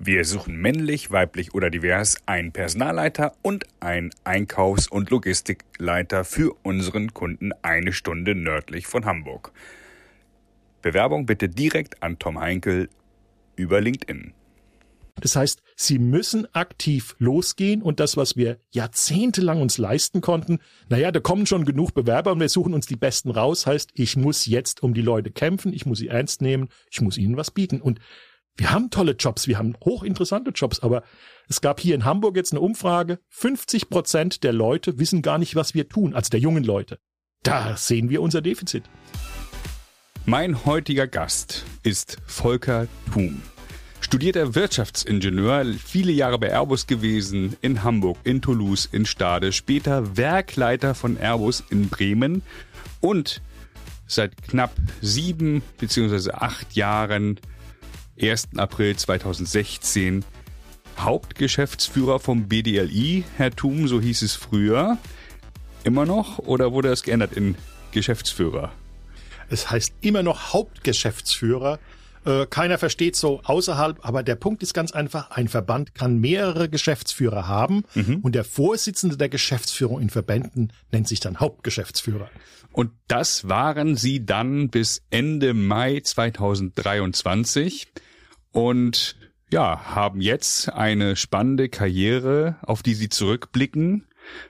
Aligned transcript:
Wir 0.00 0.24
suchen 0.24 0.56
männlich, 0.56 1.10
weiblich 1.10 1.54
oder 1.54 1.70
divers 1.70 2.18
einen 2.24 2.52
Personalleiter 2.52 3.32
und 3.42 3.64
einen 3.80 4.10
Einkaufs- 4.22 4.86
und 4.86 5.10
Logistikleiter 5.10 6.24
für 6.24 6.56
unseren 6.62 7.12
Kunden 7.14 7.50
eine 7.62 7.92
Stunde 7.92 8.36
nördlich 8.36 8.86
von 8.86 9.06
Hamburg. 9.06 9.52
Bewerbung 10.82 11.26
bitte 11.26 11.48
direkt 11.48 12.00
an 12.00 12.20
Tom 12.20 12.38
Heinkel 12.38 12.88
über 13.56 13.80
LinkedIn. 13.80 14.34
Das 15.20 15.34
heißt, 15.34 15.62
sie 15.74 15.98
müssen 15.98 16.46
aktiv 16.54 17.16
losgehen 17.18 17.82
und 17.82 17.98
das, 17.98 18.16
was 18.16 18.36
wir 18.36 18.58
jahrzehntelang 18.70 19.60
uns 19.60 19.78
leisten 19.78 20.20
konnten, 20.20 20.60
naja, 20.88 21.10
da 21.10 21.18
kommen 21.18 21.44
schon 21.46 21.64
genug 21.64 21.92
Bewerber 21.92 22.30
und 22.30 22.38
wir 22.38 22.48
suchen 22.48 22.72
uns 22.72 22.86
die 22.86 22.94
Besten 22.94 23.32
raus, 23.32 23.66
heißt, 23.66 23.90
ich 23.94 24.16
muss 24.16 24.46
jetzt 24.46 24.80
um 24.80 24.94
die 24.94 25.02
Leute 25.02 25.32
kämpfen, 25.32 25.72
ich 25.72 25.86
muss 25.86 25.98
sie 25.98 26.06
ernst 26.06 26.40
nehmen, 26.40 26.68
ich 26.88 27.00
muss 27.00 27.18
ihnen 27.18 27.36
was 27.36 27.50
bieten. 27.50 27.80
Und 27.80 27.98
wir 28.58 28.70
haben 28.70 28.90
tolle 28.90 29.12
Jobs, 29.12 29.48
wir 29.48 29.56
haben 29.56 29.74
hochinteressante 29.84 30.50
Jobs, 30.50 30.80
aber 30.80 31.02
es 31.48 31.60
gab 31.60 31.80
hier 31.80 31.94
in 31.94 32.04
Hamburg 32.04 32.36
jetzt 32.36 32.52
eine 32.52 32.60
Umfrage, 32.60 33.20
50 33.30 33.88
Prozent 33.88 34.44
der 34.44 34.52
Leute 34.52 34.98
wissen 34.98 35.22
gar 35.22 35.38
nicht, 35.38 35.56
was 35.56 35.74
wir 35.74 35.88
tun, 35.88 36.14
also 36.14 36.28
der 36.28 36.40
jungen 36.40 36.64
Leute. 36.64 36.98
Da 37.42 37.76
sehen 37.76 38.10
wir 38.10 38.20
unser 38.20 38.42
Defizit. 38.42 38.84
Mein 40.26 40.66
heutiger 40.66 41.06
Gast 41.06 41.64
ist 41.82 42.18
Volker 42.26 42.88
Thum 43.12 43.40
studierter 44.00 44.54
Wirtschaftsingenieur, 44.54 45.66
viele 45.84 46.12
Jahre 46.12 46.38
bei 46.38 46.48
Airbus 46.48 46.86
gewesen, 46.86 47.56
in 47.60 47.82
Hamburg, 47.82 48.16
in 48.24 48.40
Toulouse, 48.40 48.88
in 48.90 49.04
Stade, 49.04 49.52
später 49.52 50.16
Werkleiter 50.16 50.94
von 50.94 51.18
Airbus 51.18 51.62
in 51.68 51.90
Bremen 51.90 52.42
und 53.00 53.42
seit 54.06 54.40
knapp 54.42 54.72
sieben 55.02 55.62
beziehungsweise 55.78 56.40
acht 56.40 56.74
Jahren, 56.74 57.38
1. 58.20 58.48
April 58.56 58.96
2016, 58.96 60.24
Hauptgeschäftsführer 60.98 62.18
vom 62.18 62.48
BDLI. 62.48 63.24
Herr 63.36 63.50
Thum, 63.50 63.88
so 63.88 64.00
hieß 64.00 64.22
es 64.22 64.34
früher. 64.34 64.98
Immer 65.84 66.06
noch 66.06 66.38
oder 66.38 66.72
wurde 66.72 66.88
es 66.88 67.02
geändert 67.02 67.34
in 67.34 67.56
Geschäftsführer? 67.92 68.72
Es 69.48 69.70
heißt 69.70 69.94
immer 70.00 70.22
noch 70.22 70.52
Hauptgeschäftsführer. 70.52 71.78
Äh, 72.24 72.46
keiner 72.46 72.78
versteht 72.78 73.16
so 73.16 73.40
außerhalb, 73.44 74.04
aber 74.04 74.22
der 74.22 74.34
Punkt 74.34 74.62
ist 74.62 74.74
ganz 74.74 74.92
einfach, 74.92 75.30
ein 75.30 75.48
Verband 75.48 75.94
kann 75.94 76.18
mehrere 76.18 76.68
Geschäftsführer 76.68 77.46
haben 77.46 77.84
mhm. 77.94 78.16
und 78.16 78.34
der 78.34 78.44
Vorsitzende 78.44 79.16
der 79.16 79.28
Geschäftsführung 79.28 80.00
in 80.00 80.10
Verbänden 80.10 80.72
nennt 80.92 81.08
sich 81.08 81.20
dann 81.20 81.40
Hauptgeschäftsführer. 81.40 82.28
Und 82.72 82.90
das 83.06 83.48
waren 83.48 83.96
Sie 83.96 84.26
dann 84.26 84.68
bis 84.68 85.02
Ende 85.10 85.54
Mai 85.54 86.00
2023 86.00 87.88
und 88.52 89.16
ja, 89.50 89.94
haben 89.94 90.20
jetzt 90.20 90.72
eine 90.72 91.16
spannende 91.16 91.68
Karriere, 91.68 92.56
auf 92.62 92.82
die 92.82 92.94
Sie 92.94 93.08
zurückblicken. 93.08 94.06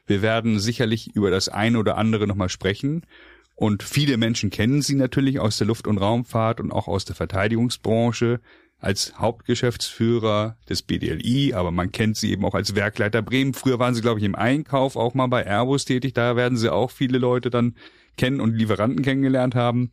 Wir 0.06 0.22
werden 0.22 0.58
sicherlich 0.58 1.14
über 1.14 1.30
das 1.30 1.48
eine 1.48 1.78
oder 1.78 1.96
andere 1.96 2.26
nochmal 2.26 2.48
sprechen. 2.48 3.06
Und 3.54 3.82
viele 3.82 4.16
Menschen 4.16 4.50
kennen 4.50 4.82
sie 4.82 4.94
natürlich 4.94 5.40
aus 5.40 5.58
der 5.58 5.66
Luft- 5.66 5.88
und 5.88 5.98
Raumfahrt 5.98 6.60
und 6.60 6.72
auch 6.72 6.86
aus 6.86 7.04
der 7.04 7.16
Verteidigungsbranche 7.16 8.40
als 8.80 9.18
Hauptgeschäftsführer 9.18 10.56
des 10.68 10.82
BDLI, 10.82 11.54
aber 11.54 11.72
man 11.72 11.90
kennt 11.90 12.16
sie 12.16 12.30
eben 12.30 12.44
auch 12.44 12.54
als 12.54 12.76
Werkleiter 12.76 13.22
Bremen. 13.22 13.54
Früher 13.54 13.80
waren 13.80 13.94
sie, 13.94 14.00
glaube 14.00 14.20
ich, 14.20 14.24
im 14.24 14.36
Einkauf 14.36 14.94
auch 14.94 15.14
mal 15.14 15.26
bei 15.26 15.44
Airbus 15.44 15.84
tätig. 15.84 16.14
Da 16.14 16.36
werden 16.36 16.56
sie 16.56 16.72
auch 16.72 16.92
viele 16.92 17.18
Leute 17.18 17.50
dann 17.50 17.74
kennen 18.16 18.40
und 18.40 18.54
Lieferanten 18.54 19.02
kennengelernt 19.02 19.56
haben. 19.56 19.90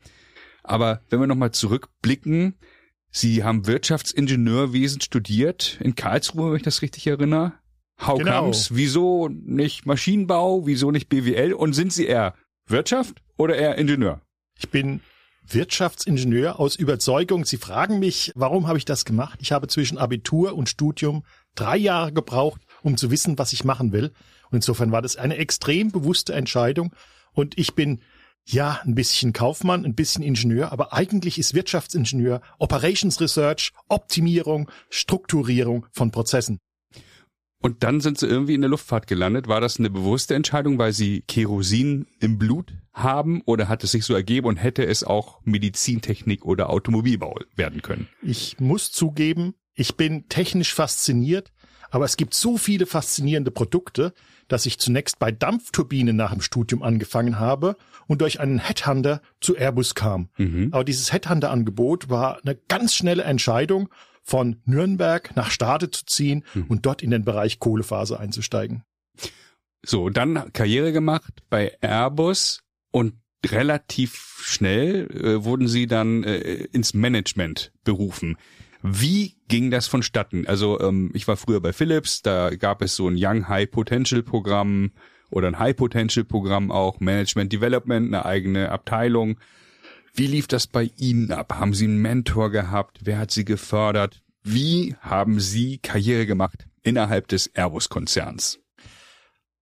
Aber 0.62 1.02
wenn 1.10 1.20
wir 1.20 1.28
nochmal 1.28 1.52
zurückblicken, 1.52 2.56
Sie 3.18 3.46
haben 3.46 3.66
Wirtschaftsingenieurwesen 3.66 5.00
studiert 5.00 5.80
in 5.80 5.96
Karlsruhe, 5.96 6.50
wenn 6.50 6.58
ich 6.58 6.64
das 6.64 6.82
richtig 6.82 7.08
erinnere. 7.08 7.54
How 8.06 8.18
genau. 8.18 8.42
comes? 8.42 8.76
Wieso 8.76 9.30
nicht 9.30 9.86
Maschinenbau? 9.86 10.68
Wieso 10.68 10.92
nicht 10.92 11.08
BWL? 11.08 11.54
Und 11.54 11.72
sind 11.72 11.94
Sie 11.94 12.08
eher 12.08 12.34
Wirtschaft 12.68 13.22
oder 13.38 13.56
eher 13.56 13.78
Ingenieur? 13.78 14.20
Ich 14.58 14.70
bin 14.70 15.00
Wirtschaftsingenieur 15.48 16.60
aus 16.60 16.76
Überzeugung. 16.76 17.46
Sie 17.46 17.56
fragen 17.56 18.00
mich, 18.00 18.34
warum 18.36 18.68
habe 18.68 18.80
ich 18.80 18.86
das 18.86 19.06
gemacht? 19.06 19.40
Ich 19.42 19.54
habe 19.54 19.70
zwischen 19.70 19.98
Abitur 19.98 20.54
und 20.54 20.68
Studium 20.68 21.24
drei 21.56 21.78
Jahre 21.78 22.12
gebraucht, 22.12 22.60
um 22.82 22.98
zu 22.98 23.12
wissen, 23.12 23.38
was 23.38 23.54
ich 23.54 23.64
machen 23.64 23.94
will. 23.94 24.12
Und 24.50 24.58
insofern 24.58 24.92
war 24.92 25.02
das 25.02 25.16
eine 25.16 25.38
extrem 25.38 25.90
bewusste 25.90 26.34
Entscheidung. 26.34 26.94
Und 27.32 27.58
ich 27.58 27.76
bin 27.76 28.02
ja 28.46 28.80
ein 28.84 28.96
bisschen 28.96 29.34
Kaufmann, 29.34 29.86
ein 29.86 29.96
bisschen 29.96 30.24
Ingenieur, 30.24 30.72
aber 30.72 30.94
eigentlich 30.94 31.38
ist 31.38 31.54
Wirtschaftsingenieur 31.54 32.42
Operations 32.60 33.20
Research, 33.20 33.72
Optimierung, 33.90 34.70
Strukturierung 34.90 35.88
von 35.92 36.12
Prozessen. 36.12 36.60
Und 37.62 37.84
dann 37.84 38.00
sind 38.00 38.20
sie 38.20 38.28
irgendwie 38.28 38.54
in 38.54 38.62
der 38.62 38.70
Luftfahrt 38.70 39.08
gelandet. 39.08 39.48
War 39.48 39.60
das 39.60 39.80
eine 39.80 39.90
bewusste 39.90 40.36
Entscheidung, 40.36 40.78
weil 40.78 40.94
sie 40.94 41.22
Kerosin 41.22 42.06
im 42.20 42.38
Blut 42.38 42.74
haben 42.94 43.42
oder 43.46 43.68
hat 43.68 43.84
es 43.84 43.92
sich 43.92 44.06
so 44.06 44.14
ergeben 44.14 44.48
und 44.48 44.58
hätte 44.58 44.86
es 44.86 45.04
auch 45.04 45.42
Medizintechnik 45.46 46.46
oder 46.46 46.70
Automobilbau 46.70 47.40
werden 47.56 47.82
können? 47.82 48.08
Ich 48.22 48.60
muss 48.60 48.92
zugeben, 48.92 49.56
ich 49.74 49.98
bin 49.98 50.30
technisch 50.30 50.76
fasziniert, 50.76 51.52
aber 51.90 52.06
es 52.06 52.18
gibt 52.18 52.36
so 52.36 52.58
viele 52.58 52.86
faszinierende 52.86 53.50
Produkte, 53.52 54.14
dass 54.48 54.66
ich 54.66 54.80
zunächst 54.80 55.20
bei 55.20 55.32
Dampfturbinen 55.32 56.16
nach 56.16 56.32
dem 56.32 56.42
Studium 56.42 56.84
angefangen 56.84 57.40
habe 57.40 57.78
und 58.08 58.22
durch 58.22 58.40
einen 58.40 58.60
Headhunter 58.60 59.22
zu 59.42 59.56
Airbus 59.56 59.96
kam. 59.96 60.30
Mhm. 60.38 60.70
Aber 60.72 60.84
dieses 60.84 61.12
Headhunter-Angebot 61.12 62.10
war 62.10 62.40
eine 62.44 62.56
ganz 62.56 62.94
schnelle 62.96 63.24
Entscheidung 63.24 63.90
von 64.24 64.58
Nürnberg 64.66 65.36
nach 65.36 65.52
Stade 65.52 65.92
zu 65.92 66.06
ziehen 66.06 66.44
mhm. 66.54 66.66
und 66.68 66.86
dort 66.86 67.04
in 67.04 67.12
den 67.12 67.24
Bereich 67.24 67.60
Kohlephase 67.60 68.20
einzusteigen. 68.20 68.84
So, 69.86 70.10
dann 70.10 70.52
Karriere 70.52 70.92
gemacht 70.92 71.44
bei 71.50 71.78
Airbus 71.82 72.62
und 72.92 73.14
relativ 73.46 74.42
schnell 74.42 75.08
äh, 75.12 75.44
wurden 75.44 75.68
sie 75.68 75.86
dann 75.86 76.24
äh, 76.24 76.66
ins 76.72 76.94
Management 76.96 77.72
berufen. 77.84 78.38
Wie 78.88 79.36
ging 79.48 79.72
das 79.72 79.88
vonstatten? 79.88 80.46
Also 80.46 80.80
ähm, 80.80 81.10
ich 81.16 81.28
war 81.28 81.38
früher 81.38 81.60
bei 81.60 81.74
Philips, 81.74 82.22
da 82.22 82.56
gab 82.56 82.84
es 82.84 82.96
so 82.96 83.08
ein 83.08 83.16
Young 83.18 83.48
High 83.48 83.72
Potential 83.72 84.22
Programm 84.22 84.92
oder 85.32 85.48
ein 85.48 85.58
High 85.58 85.76
Potential 85.76 86.24
Programm 86.24 86.72
auch, 86.72 87.00
Management 87.00 87.52
Development, 87.52 88.06
eine 88.06 88.26
eigene 88.26 88.70
Abteilung. 88.70 89.40
Wie 90.14 90.28
lief 90.28 90.46
das 90.48 90.68
bei 90.68 90.92
Ihnen 90.98 91.32
ab? 91.32 91.56
Haben 91.56 91.74
Sie 91.74 91.86
einen 91.86 91.98
Mentor 91.98 92.52
gehabt? 92.52 93.00
Wer 93.04 93.18
hat 93.18 93.32
Sie 93.32 93.44
gefördert? 93.44 94.22
Wie 94.44 94.96
haben 95.02 95.40
Sie 95.40 95.80
Karriere 95.80 96.28
gemacht 96.28 96.68
innerhalb 96.84 97.28
des 97.28 97.48
Airbus-Konzerns? 97.48 98.60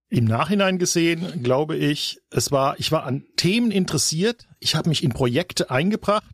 Im 0.09 0.25
Nachhinein 0.25 0.79
gesehen, 0.79 1.41
glaube 1.43 1.77
ich, 1.77 2.19
es 2.29 2.51
war, 2.51 2.77
ich 2.77 2.91
war 2.91 3.05
an 3.05 3.23
Themen 3.37 3.71
interessiert. 3.71 4.49
Ich 4.59 4.75
habe 4.75 4.89
mich 4.89 5.01
in 5.01 5.13
Projekte 5.13 5.71
eingebracht 5.71 6.32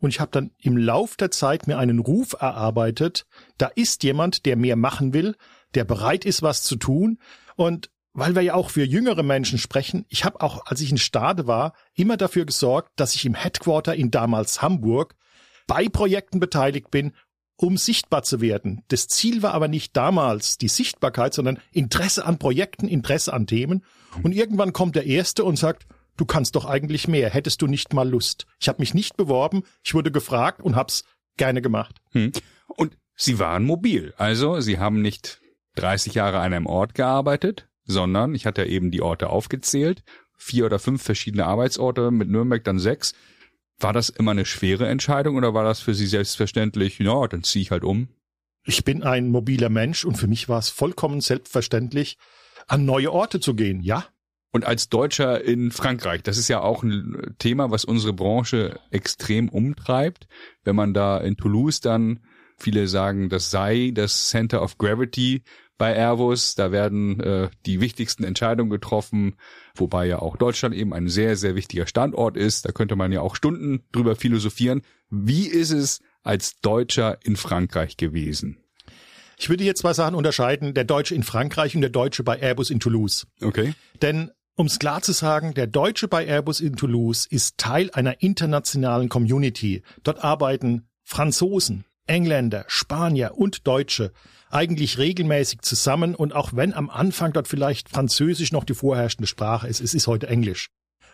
und 0.00 0.10
ich 0.10 0.20
habe 0.20 0.30
dann 0.30 0.50
im 0.58 0.76
Lauf 0.76 1.16
der 1.16 1.30
Zeit 1.30 1.66
mir 1.66 1.78
einen 1.78 1.98
Ruf 1.98 2.34
erarbeitet. 2.38 3.26
Da 3.56 3.66
ist 3.66 4.02
jemand, 4.04 4.46
der 4.46 4.56
mehr 4.56 4.76
machen 4.76 5.12
will, 5.12 5.36
der 5.74 5.84
bereit 5.84 6.24
ist, 6.24 6.42
was 6.42 6.62
zu 6.62 6.76
tun. 6.76 7.18
Und 7.56 7.90
weil 8.12 8.34
wir 8.34 8.42
ja 8.42 8.54
auch 8.54 8.70
für 8.70 8.84
jüngere 8.84 9.22
Menschen 9.22 9.58
sprechen, 9.58 10.04
ich 10.08 10.24
habe 10.24 10.40
auch, 10.40 10.66
als 10.66 10.80
ich 10.80 10.90
in 10.90 10.98
Stade 10.98 11.46
war, 11.46 11.72
immer 11.94 12.16
dafür 12.16 12.44
gesorgt, 12.44 12.90
dass 12.96 13.14
ich 13.14 13.24
im 13.26 13.34
Headquarter 13.34 13.94
in 13.94 14.10
damals 14.10 14.62
Hamburg 14.62 15.14
bei 15.66 15.88
Projekten 15.88 16.40
beteiligt 16.40 16.90
bin, 16.90 17.12
um 17.56 17.76
sichtbar 17.76 18.22
zu 18.22 18.40
werden. 18.40 18.84
Das 18.88 19.08
Ziel 19.08 19.42
war 19.42 19.52
aber 19.52 19.66
nicht 19.66 19.96
damals 19.96 20.58
die 20.58 20.68
Sichtbarkeit, 20.68 21.34
sondern 21.34 21.58
Interesse 21.72 22.24
an 22.24 22.38
Projekten, 22.38 22.86
Interesse 22.86 23.32
an 23.32 23.48
Themen. 23.48 23.84
Und 24.22 24.32
irgendwann 24.32 24.72
kommt 24.72 24.94
der 24.94 25.06
Erste 25.06 25.44
und 25.44 25.56
sagt, 25.56 25.86
du 26.18 26.26
kannst 26.26 26.54
doch 26.56 26.66
eigentlich 26.66 27.08
mehr, 27.08 27.30
hättest 27.30 27.62
du 27.62 27.66
nicht 27.66 27.94
mal 27.94 28.06
Lust. 28.06 28.46
Ich 28.60 28.68
habe 28.68 28.80
mich 28.80 28.92
nicht 28.92 29.16
beworben, 29.16 29.62
ich 29.82 29.94
wurde 29.94 30.12
gefragt 30.12 30.60
und 30.60 30.76
hab's 30.76 31.04
gerne 31.38 31.62
gemacht. 31.62 31.96
Hm. 32.12 32.32
Und 32.66 32.98
Sie 33.14 33.38
waren 33.38 33.64
mobil, 33.64 34.12
also 34.18 34.60
Sie 34.60 34.78
haben 34.78 35.00
nicht 35.00 35.40
30 35.76 36.14
Jahre 36.14 36.38
an 36.38 36.52
einem 36.52 36.66
Ort 36.66 36.94
gearbeitet, 36.94 37.68
sondern 37.84 38.34
ich 38.34 38.46
hatte 38.46 38.64
eben 38.64 38.90
die 38.90 39.00
Orte 39.00 39.30
aufgezählt, 39.30 40.02
vier 40.36 40.66
oder 40.66 40.78
fünf 40.78 41.02
verschiedene 41.02 41.46
Arbeitsorte, 41.46 42.10
mit 42.10 42.28
Nürnberg 42.28 42.62
dann 42.62 42.78
sechs. 42.78 43.14
War 43.80 43.92
das 43.92 44.08
immer 44.08 44.32
eine 44.32 44.44
schwere 44.44 44.88
Entscheidung 44.88 45.36
oder 45.36 45.54
war 45.54 45.64
das 45.64 45.80
für 45.80 45.94
Sie 45.94 46.06
selbstverständlich, 46.06 46.98
ja, 46.98 47.26
dann 47.28 47.44
ziehe 47.44 47.62
ich 47.62 47.70
halt 47.70 47.84
um? 47.84 48.08
Ich 48.64 48.84
bin 48.84 49.02
ein 49.02 49.30
mobiler 49.30 49.68
Mensch 49.68 50.04
und 50.04 50.16
für 50.16 50.26
mich 50.26 50.48
war 50.48 50.58
es 50.58 50.68
vollkommen 50.68 51.20
selbstverständlich, 51.20 52.18
an 52.66 52.84
neue 52.84 53.12
Orte 53.12 53.40
zu 53.40 53.54
gehen, 53.54 53.80
ja. 53.80 54.04
Und 54.50 54.64
als 54.64 54.88
Deutscher 54.88 55.44
in 55.44 55.70
Frankreich, 55.70 56.22
das 56.22 56.38
ist 56.38 56.48
ja 56.48 56.60
auch 56.60 56.82
ein 56.82 57.34
Thema, 57.38 57.70
was 57.70 57.84
unsere 57.84 58.12
Branche 58.12 58.80
extrem 58.90 59.48
umtreibt. 59.48 60.26
Wenn 60.64 60.76
man 60.76 60.94
da 60.94 61.18
in 61.18 61.36
Toulouse 61.36 61.80
dann, 61.80 62.20
viele 62.56 62.88
sagen, 62.88 63.28
das 63.28 63.50
sei 63.50 63.92
das 63.94 64.28
Center 64.28 64.62
of 64.62 64.78
Gravity 64.78 65.42
bei 65.78 65.94
Airbus. 65.94 66.56
Da 66.56 66.72
werden 66.72 67.20
äh, 67.20 67.48
die 67.64 67.80
wichtigsten 67.80 68.24
Entscheidungen 68.24 68.68
getroffen, 68.68 69.36
wobei 69.74 70.06
ja 70.06 70.18
auch 70.18 70.36
Deutschland 70.36 70.74
eben 70.74 70.92
ein 70.92 71.08
sehr, 71.08 71.36
sehr 71.36 71.54
wichtiger 71.54 71.86
Standort 71.86 72.36
ist. 72.36 72.66
Da 72.66 72.72
könnte 72.72 72.96
man 72.96 73.12
ja 73.12 73.22
auch 73.22 73.36
Stunden 73.36 73.84
drüber 73.92 74.16
philosophieren. 74.16 74.82
Wie 75.08 75.46
ist 75.46 75.70
es 75.70 76.00
als 76.22 76.60
Deutscher 76.60 77.18
in 77.22 77.36
Frankreich 77.36 77.96
gewesen? 77.96 78.58
Ich 79.38 79.48
würde 79.48 79.62
jetzt 79.62 79.80
zwei 79.80 79.92
Sachen 79.92 80.16
unterscheiden, 80.16 80.74
der 80.74 80.82
Deutsche 80.82 81.14
in 81.14 81.22
Frankreich 81.22 81.76
und 81.76 81.80
der 81.80 81.90
Deutsche 81.90 82.24
bei 82.24 82.40
Airbus 82.40 82.70
in 82.70 82.80
Toulouse. 82.80 83.28
Okay. 83.40 83.72
Denn 84.02 84.32
um 84.58 84.66
es 84.66 84.80
klar 84.80 85.02
zu 85.02 85.12
sagen, 85.12 85.54
der 85.54 85.68
Deutsche 85.68 86.08
bei 86.08 86.26
Airbus 86.26 86.60
in 86.60 86.74
Toulouse 86.74 87.26
ist 87.26 87.58
Teil 87.58 87.90
einer 87.92 88.22
internationalen 88.22 89.08
Community. 89.08 89.84
Dort 90.02 90.24
arbeiten 90.24 90.88
Franzosen, 91.04 91.84
Engländer, 92.06 92.64
Spanier 92.66 93.38
und 93.38 93.68
Deutsche 93.68 94.12
eigentlich 94.50 94.98
regelmäßig 94.98 95.60
zusammen 95.60 96.16
und 96.16 96.34
auch 96.34 96.56
wenn 96.56 96.74
am 96.74 96.90
Anfang 96.90 97.32
dort 97.32 97.46
vielleicht 97.46 97.88
Französisch 97.88 98.50
noch 98.50 98.64
die 98.64 98.74
vorherrschende 98.74 99.28
Sprache 99.28 99.68
ist, 99.68 99.80
es 99.80 99.94
ist 99.94 100.08
heute 100.08 100.26
Englisch. 100.26 100.70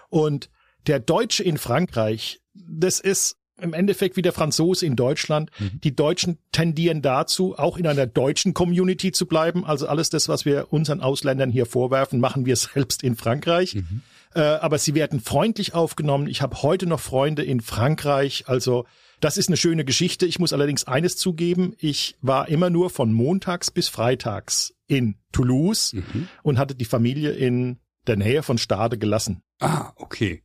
Und 0.08 0.48
der 0.86 0.98
Deutsche 0.98 1.42
in 1.42 1.58
Frankreich, 1.58 2.40
das 2.54 2.98
ist 2.98 3.36
im 3.60 3.72
Endeffekt 3.72 4.16
wie 4.16 4.22
der 4.22 4.32
Franzose 4.32 4.84
in 4.84 4.96
Deutschland. 4.96 5.50
Mhm. 5.58 5.80
Die 5.82 5.94
Deutschen 5.94 6.38
tendieren 6.52 7.02
dazu, 7.02 7.56
auch 7.56 7.76
in 7.76 7.86
einer 7.86 8.06
deutschen 8.06 8.54
Community 8.54 9.12
zu 9.12 9.26
bleiben. 9.26 9.64
Also 9.64 9.86
alles 9.86 10.10
das, 10.10 10.28
was 10.28 10.44
wir 10.44 10.72
unseren 10.72 11.00
Ausländern 11.00 11.50
hier 11.50 11.66
vorwerfen, 11.66 12.20
machen 12.20 12.46
wir 12.46 12.56
selbst 12.56 13.02
in 13.02 13.16
Frankreich. 13.16 13.76
Mhm. 13.76 14.02
Äh, 14.34 14.40
aber 14.40 14.78
sie 14.78 14.94
werden 14.94 15.20
freundlich 15.20 15.74
aufgenommen. 15.74 16.26
Ich 16.26 16.42
habe 16.42 16.62
heute 16.62 16.86
noch 16.86 17.00
Freunde 17.00 17.44
in 17.44 17.60
Frankreich. 17.60 18.44
Also 18.48 18.86
das 19.20 19.36
ist 19.36 19.48
eine 19.48 19.56
schöne 19.56 19.84
Geschichte. 19.84 20.26
Ich 20.26 20.38
muss 20.38 20.52
allerdings 20.52 20.84
eines 20.84 21.16
zugeben. 21.16 21.74
Ich 21.78 22.16
war 22.20 22.48
immer 22.48 22.70
nur 22.70 22.90
von 22.90 23.12
montags 23.12 23.70
bis 23.70 23.88
freitags 23.88 24.74
in 24.86 25.16
Toulouse 25.32 25.92
mhm. 25.92 26.28
und 26.42 26.58
hatte 26.58 26.74
die 26.74 26.84
Familie 26.84 27.30
in 27.30 27.78
der 28.06 28.16
Nähe 28.16 28.42
von 28.42 28.58
Stade 28.58 28.98
gelassen. 28.98 29.42
Ah, 29.60 29.92
okay. 29.96 30.42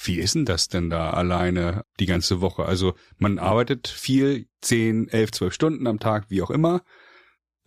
Wie 0.00 0.18
ist 0.18 0.34
denn 0.34 0.44
das 0.44 0.68
denn 0.68 0.90
da 0.90 1.10
alleine 1.10 1.84
die 1.98 2.06
ganze 2.06 2.40
Woche? 2.40 2.64
Also 2.64 2.94
man 3.18 3.38
arbeitet 3.38 3.88
viel, 3.88 4.46
zehn, 4.60 5.08
elf, 5.08 5.32
zwölf 5.32 5.52
Stunden 5.52 5.86
am 5.86 5.98
Tag, 5.98 6.26
wie 6.28 6.42
auch 6.42 6.50
immer. 6.50 6.82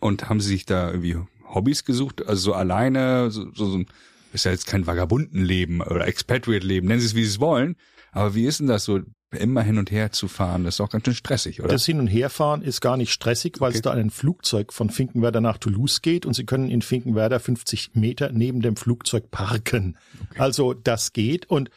Und 0.00 0.28
haben 0.28 0.40
Sie 0.40 0.48
sich 0.48 0.64
da 0.64 0.90
irgendwie 0.90 1.18
Hobbys 1.54 1.84
gesucht? 1.84 2.26
Also 2.26 2.42
so 2.42 2.54
alleine, 2.54 3.30
so, 3.30 3.52
so, 3.52 3.66
so 3.66 3.84
ist 4.32 4.44
ja 4.44 4.50
jetzt 4.50 4.66
kein 4.66 4.86
Vagabundenleben 4.86 5.82
oder 5.82 6.06
Expatriate-Leben, 6.06 6.88
nennen 6.88 7.00
Sie 7.00 7.06
es, 7.06 7.14
wie 7.14 7.24
Sie 7.24 7.30
es 7.30 7.40
wollen. 7.40 7.76
Aber 8.12 8.34
wie 8.34 8.46
ist 8.46 8.60
denn 8.60 8.66
das 8.66 8.84
so, 8.84 9.00
immer 9.38 9.62
hin 9.62 9.78
und 9.78 9.90
her 9.90 10.12
zu 10.12 10.28
fahren? 10.28 10.64
Das 10.64 10.74
ist 10.76 10.80
auch 10.80 10.90
ganz 10.90 11.04
schön 11.04 11.14
stressig, 11.14 11.60
oder? 11.60 11.68
Das 11.68 11.86
Hin- 11.86 12.00
und 12.00 12.06
Herfahren 12.06 12.62
ist 12.62 12.80
gar 12.80 12.96
nicht 12.96 13.12
stressig, 13.12 13.60
weil 13.60 13.70
okay. 13.70 13.78
es 13.78 13.82
da 13.82 13.92
ein 13.92 14.10
Flugzeug 14.10 14.72
von 14.72 14.90
Finkenwerder 14.90 15.40
nach 15.40 15.58
Toulouse 15.58 16.02
geht 16.02 16.26
und 16.26 16.34
Sie 16.34 16.44
können 16.44 16.68
in 16.68 16.82
Finkenwerder 16.82 17.40
50 17.40 17.94
Meter 17.94 18.30
neben 18.32 18.60
dem 18.60 18.76
Flugzeug 18.76 19.30
parken. 19.30 19.96
Okay. 20.30 20.40
Also 20.40 20.74
das 20.74 21.12
geht 21.12 21.46
und 21.46 21.70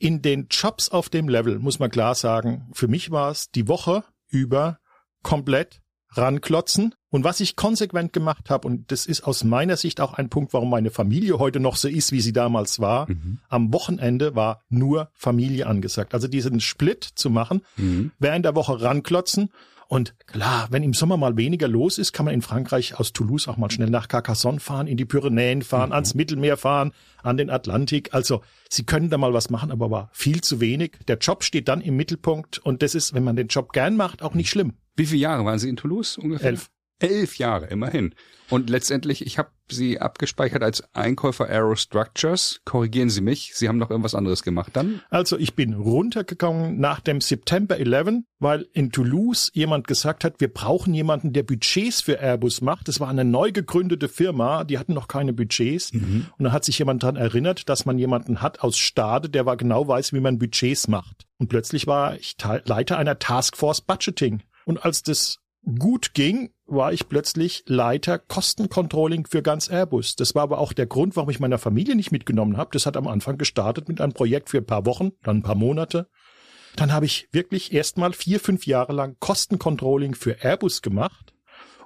in 0.00 0.22
den 0.22 0.48
Jobs 0.50 0.88
auf 0.88 1.10
dem 1.10 1.28
Level 1.28 1.58
muss 1.60 1.78
man 1.78 1.90
klar 1.90 2.14
sagen, 2.14 2.68
für 2.72 2.88
mich 2.88 3.10
war 3.10 3.30
es 3.30 3.50
die 3.50 3.68
Woche 3.68 4.02
über 4.28 4.78
komplett 5.22 5.82
ranklotzen. 6.12 6.94
Und 7.10 7.22
was 7.22 7.40
ich 7.40 7.54
konsequent 7.54 8.12
gemacht 8.12 8.50
habe, 8.50 8.66
und 8.66 8.90
das 8.90 9.06
ist 9.06 9.22
aus 9.22 9.44
meiner 9.44 9.76
Sicht 9.76 10.00
auch 10.00 10.14
ein 10.14 10.30
Punkt, 10.30 10.52
warum 10.54 10.70
meine 10.70 10.90
Familie 10.90 11.38
heute 11.38 11.60
noch 11.60 11.76
so 11.76 11.86
ist, 11.86 12.12
wie 12.12 12.20
sie 12.20 12.32
damals 12.32 12.80
war, 12.80 13.10
mhm. 13.10 13.40
am 13.48 13.72
Wochenende 13.72 14.34
war 14.34 14.62
nur 14.68 15.10
Familie 15.12 15.66
angesagt. 15.66 16.14
Also 16.14 16.28
diesen 16.28 16.60
Split 16.60 17.04
zu 17.04 17.28
machen, 17.28 17.60
mhm. 17.76 18.12
während 18.18 18.44
der 18.44 18.54
Woche 18.54 18.80
ranklotzen 18.80 19.50
und 19.90 20.14
klar, 20.26 20.68
wenn 20.70 20.84
im 20.84 20.94
Sommer 20.94 21.16
mal 21.16 21.36
weniger 21.36 21.66
los 21.66 21.98
ist, 21.98 22.12
kann 22.12 22.24
man 22.24 22.32
in 22.32 22.42
Frankreich 22.42 23.00
aus 23.00 23.12
Toulouse 23.12 23.48
auch 23.48 23.56
mal 23.56 23.72
schnell 23.72 23.90
nach 23.90 24.06
Carcassonne 24.06 24.60
fahren, 24.60 24.86
in 24.86 24.96
die 24.96 25.04
Pyrenäen 25.04 25.62
fahren, 25.62 25.88
mhm. 25.88 25.94
ans 25.94 26.14
Mittelmeer 26.14 26.56
fahren, 26.56 26.92
an 27.24 27.36
den 27.36 27.50
Atlantik. 27.50 28.14
Also 28.14 28.40
sie 28.68 28.86
können 28.86 29.10
da 29.10 29.18
mal 29.18 29.34
was 29.34 29.50
machen, 29.50 29.72
aber 29.72 29.90
war 29.90 30.08
viel 30.12 30.42
zu 30.42 30.60
wenig. 30.60 30.92
Der 31.08 31.18
Job 31.18 31.42
steht 31.42 31.66
dann 31.66 31.80
im 31.80 31.96
Mittelpunkt 31.96 32.58
und 32.58 32.82
das 32.82 32.94
ist, 32.94 33.14
wenn 33.14 33.24
man 33.24 33.34
den 33.34 33.48
Job 33.48 33.72
gern 33.72 33.96
macht, 33.96 34.22
auch 34.22 34.34
nicht 34.34 34.48
schlimm. 34.48 34.74
Wie 34.94 35.06
viele 35.06 35.22
Jahre 35.22 35.44
waren 35.44 35.58
Sie 35.58 35.68
in 35.68 35.76
Toulouse 35.76 36.18
ungefähr? 36.18 36.50
Elf. 36.50 36.70
Elf 37.00 37.36
Jahre, 37.38 37.66
immerhin. 37.66 38.14
Und 38.50 38.68
letztendlich, 38.68 39.24
ich 39.24 39.38
habe 39.38 39.50
Sie 39.70 40.00
abgespeichert 40.00 40.64
als 40.64 40.82
Einkäufer 40.92 41.48
Aerostructures. 41.48 42.60
Korrigieren 42.64 43.08
Sie 43.08 43.20
mich, 43.20 43.52
Sie 43.54 43.68
haben 43.68 43.78
noch 43.78 43.90
irgendwas 43.90 44.16
anderes 44.16 44.42
gemacht 44.42 44.72
dann? 44.74 45.00
Also 45.08 45.38
ich 45.38 45.54
bin 45.54 45.74
runtergegangen 45.74 46.80
nach 46.80 46.98
dem 46.98 47.20
September 47.20 47.78
11, 47.78 48.24
weil 48.40 48.66
in 48.72 48.90
Toulouse 48.90 49.52
jemand 49.54 49.86
gesagt 49.86 50.24
hat, 50.24 50.40
wir 50.40 50.52
brauchen 50.52 50.92
jemanden, 50.92 51.32
der 51.32 51.44
Budgets 51.44 52.00
für 52.00 52.18
Airbus 52.20 52.60
macht. 52.60 52.88
Das 52.88 52.98
war 52.98 53.08
eine 53.08 53.24
neu 53.24 53.52
gegründete 53.52 54.08
Firma, 54.08 54.64
die 54.64 54.78
hatten 54.78 54.94
noch 54.94 55.06
keine 55.06 55.32
Budgets. 55.32 55.92
Mhm. 55.92 56.26
Und 56.36 56.44
da 56.44 56.50
hat 56.50 56.64
sich 56.64 56.78
jemand 56.80 57.04
daran 57.04 57.16
erinnert, 57.16 57.68
dass 57.68 57.86
man 57.86 57.98
jemanden 57.98 58.42
hat 58.42 58.60
aus 58.60 58.76
Stade, 58.76 59.28
der 59.28 59.46
war 59.46 59.56
genau 59.56 59.86
weiß, 59.86 60.12
wie 60.12 60.20
man 60.20 60.38
Budgets 60.38 60.88
macht. 60.88 61.26
Und 61.38 61.48
plötzlich 61.48 61.86
war 61.86 62.16
ich 62.16 62.36
Leiter 62.64 62.98
einer 62.98 63.20
Taskforce 63.20 63.82
Budgeting. 63.82 64.42
Und 64.64 64.84
als 64.84 65.02
das 65.02 65.39
gut 65.78 66.14
ging, 66.14 66.50
war 66.66 66.92
ich 66.92 67.08
plötzlich 67.08 67.64
Leiter 67.66 68.18
Kostencontrolling 68.18 69.26
für 69.26 69.42
ganz 69.42 69.68
Airbus. 69.68 70.16
Das 70.16 70.34
war 70.34 70.42
aber 70.42 70.58
auch 70.58 70.72
der 70.72 70.86
Grund, 70.86 71.16
warum 71.16 71.30
ich 71.30 71.40
meiner 71.40 71.58
Familie 71.58 71.96
nicht 71.96 72.12
mitgenommen 72.12 72.56
habe. 72.56 72.70
Das 72.72 72.86
hat 72.86 72.96
am 72.96 73.08
Anfang 73.08 73.38
gestartet 73.38 73.88
mit 73.88 74.00
einem 74.00 74.12
Projekt 74.12 74.50
für 74.50 74.58
ein 74.58 74.66
paar 74.66 74.86
Wochen, 74.86 75.10
dann 75.22 75.38
ein 75.38 75.42
paar 75.42 75.54
Monate. 75.56 76.08
Dann 76.76 76.92
habe 76.92 77.06
ich 77.06 77.28
wirklich 77.32 77.72
erstmal 77.72 78.12
vier, 78.12 78.40
fünf 78.40 78.66
Jahre 78.66 78.92
lang 78.92 79.16
Kostencontrolling 79.18 80.14
für 80.14 80.42
Airbus 80.42 80.82
gemacht, 80.82 81.34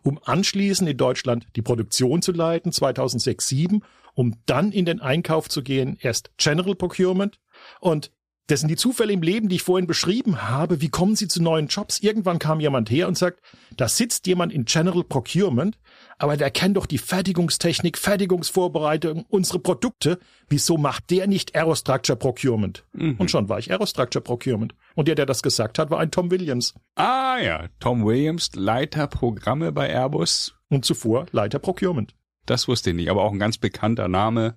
um 0.02 0.20
anschließend 0.22 0.88
in 0.88 0.96
Deutschland 0.96 1.46
die 1.56 1.62
Produktion 1.62 2.20
zu 2.20 2.32
leiten, 2.32 2.70
2006, 2.70 3.46
2007, 3.46 3.82
um 4.14 4.36
dann 4.46 4.70
in 4.72 4.84
den 4.84 5.00
Einkauf 5.00 5.48
zu 5.48 5.62
gehen, 5.62 5.96
erst 6.00 6.30
General 6.36 6.74
Procurement 6.74 7.40
und 7.80 8.12
das 8.46 8.60
sind 8.60 8.68
die 8.68 8.76
Zufälle 8.76 9.12
im 9.12 9.22
Leben, 9.22 9.48
die 9.48 9.56
ich 9.56 9.62
vorhin 9.62 9.86
beschrieben 9.86 10.42
habe. 10.42 10.82
Wie 10.82 10.90
kommen 10.90 11.16
Sie 11.16 11.28
zu 11.28 11.42
neuen 11.42 11.68
Jobs? 11.68 12.00
Irgendwann 12.00 12.38
kam 12.38 12.60
jemand 12.60 12.90
her 12.90 13.08
und 13.08 13.16
sagt, 13.16 13.40
da 13.76 13.88
sitzt 13.88 14.26
jemand 14.26 14.52
in 14.52 14.66
General 14.66 15.02
Procurement, 15.02 15.78
aber 16.18 16.36
der 16.36 16.50
kennt 16.50 16.76
doch 16.76 16.84
die 16.84 16.98
Fertigungstechnik, 16.98 17.96
Fertigungsvorbereitung, 17.96 19.24
unsere 19.28 19.60
Produkte. 19.60 20.18
Wieso 20.48 20.76
macht 20.76 21.10
der 21.10 21.26
nicht 21.26 21.56
Aerostructure 21.56 22.18
Procurement? 22.18 22.84
Mhm. 22.92 23.16
Und 23.16 23.30
schon 23.30 23.48
war 23.48 23.58
ich 23.58 23.70
Aerostructure 23.70 24.22
Procurement. 24.22 24.74
Und 24.94 25.08
der, 25.08 25.14
der 25.14 25.26
das 25.26 25.42
gesagt 25.42 25.78
hat, 25.78 25.90
war 25.90 26.00
ein 26.00 26.10
Tom 26.10 26.30
Williams. 26.30 26.74
Ah 26.96 27.38
ja, 27.38 27.68
Tom 27.80 28.04
Williams, 28.04 28.50
Leiter 28.54 29.06
Programme 29.06 29.72
bei 29.72 29.88
Airbus. 29.88 30.54
Und 30.68 30.84
zuvor 30.84 31.26
Leiter 31.32 31.58
Procurement. 31.58 32.14
Das 32.44 32.68
wusste 32.68 32.90
ich 32.90 32.96
nicht, 32.96 33.10
aber 33.10 33.22
auch 33.22 33.32
ein 33.32 33.38
ganz 33.38 33.56
bekannter 33.56 34.08
Name, 34.08 34.56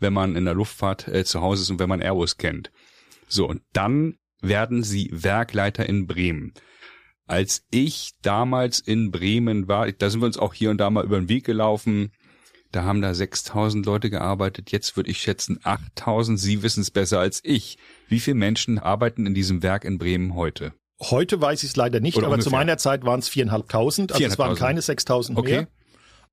wenn 0.00 0.12
man 0.12 0.34
in 0.34 0.46
der 0.46 0.54
Luftfahrt 0.54 1.06
äh, 1.06 1.24
zu 1.24 1.40
Hause 1.40 1.62
ist 1.62 1.70
und 1.70 1.78
wenn 1.78 1.88
man 1.88 2.00
Airbus 2.00 2.36
kennt. 2.36 2.72
So, 3.30 3.48
und 3.48 3.62
dann 3.72 4.16
werden 4.42 4.82
sie 4.82 5.08
Werkleiter 5.12 5.88
in 5.88 6.06
Bremen. 6.06 6.52
Als 7.26 7.62
ich 7.70 8.12
damals 8.22 8.80
in 8.80 9.10
Bremen 9.10 9.68
war, 9.68 9.90
da 9.92 10.10
sind 10.10 10.20
wir 10.20 10.26
uns 10.26 10.38
auch 10.38 10.52
hier 10.52 10.70
und 10.70 10.78
da 10.78 10.90
mal 10.90 11.04
über 11.04 11.18
den 11.18 11.28
Weg 11.28 11.44
gelaufen, 11.44 12.10
da 12.72 12.84
haben 12.84 13.00
da 13.00 13.14
6000 13.14 13.84
Leute 13.84 14.10
gearbeitet. 14.10 14.70
Jetzt 14.70 14.96
würde 14.96 15.10
ich 15.10 15.18
schätzen 15.18 15.58
8000. 15.62 16.38
Sie 16.38 16.62
wissen 16.62 16.80
es 16.80 16.90
besser 16.90 17.18
als 17.18 17.40
ich. 17.42 17.78
Wie 18.08 18.20
viele 18.20 18.36
Menschen 18.36 18.78
arbeiten 18.78 19.26
in 19.26 19.34
diesem 19.34 19.62
Werk 19.62 19.84
in 19.84 19.98
Bremen 19.98 20.34
heute? 20.34 20.72
Heute 21.00 21.40
weiß 21.40 21.62
ich 21.62 21.70
es 21.70 21.76
leider 21.76 22.00
nicht, 22.00 22.16
Oder 22.16 22.26
aber 22.26 22.34
ungefähr. 22.34 22.50
zu 22.50 22.56
meiner 22.56 22.78
Zeit 22.78 23.04
waren 23.04 23.20
es 23.20 23.28
viereinhalbtausend. 23.28 24.12
Also 24.12 24.24
es 24.24 24.38
waren 24.38 24.54
keine 24.54 24.82
6000 24.82 25.38
okay. 25.38 25.50
mehr. 25.50 25.68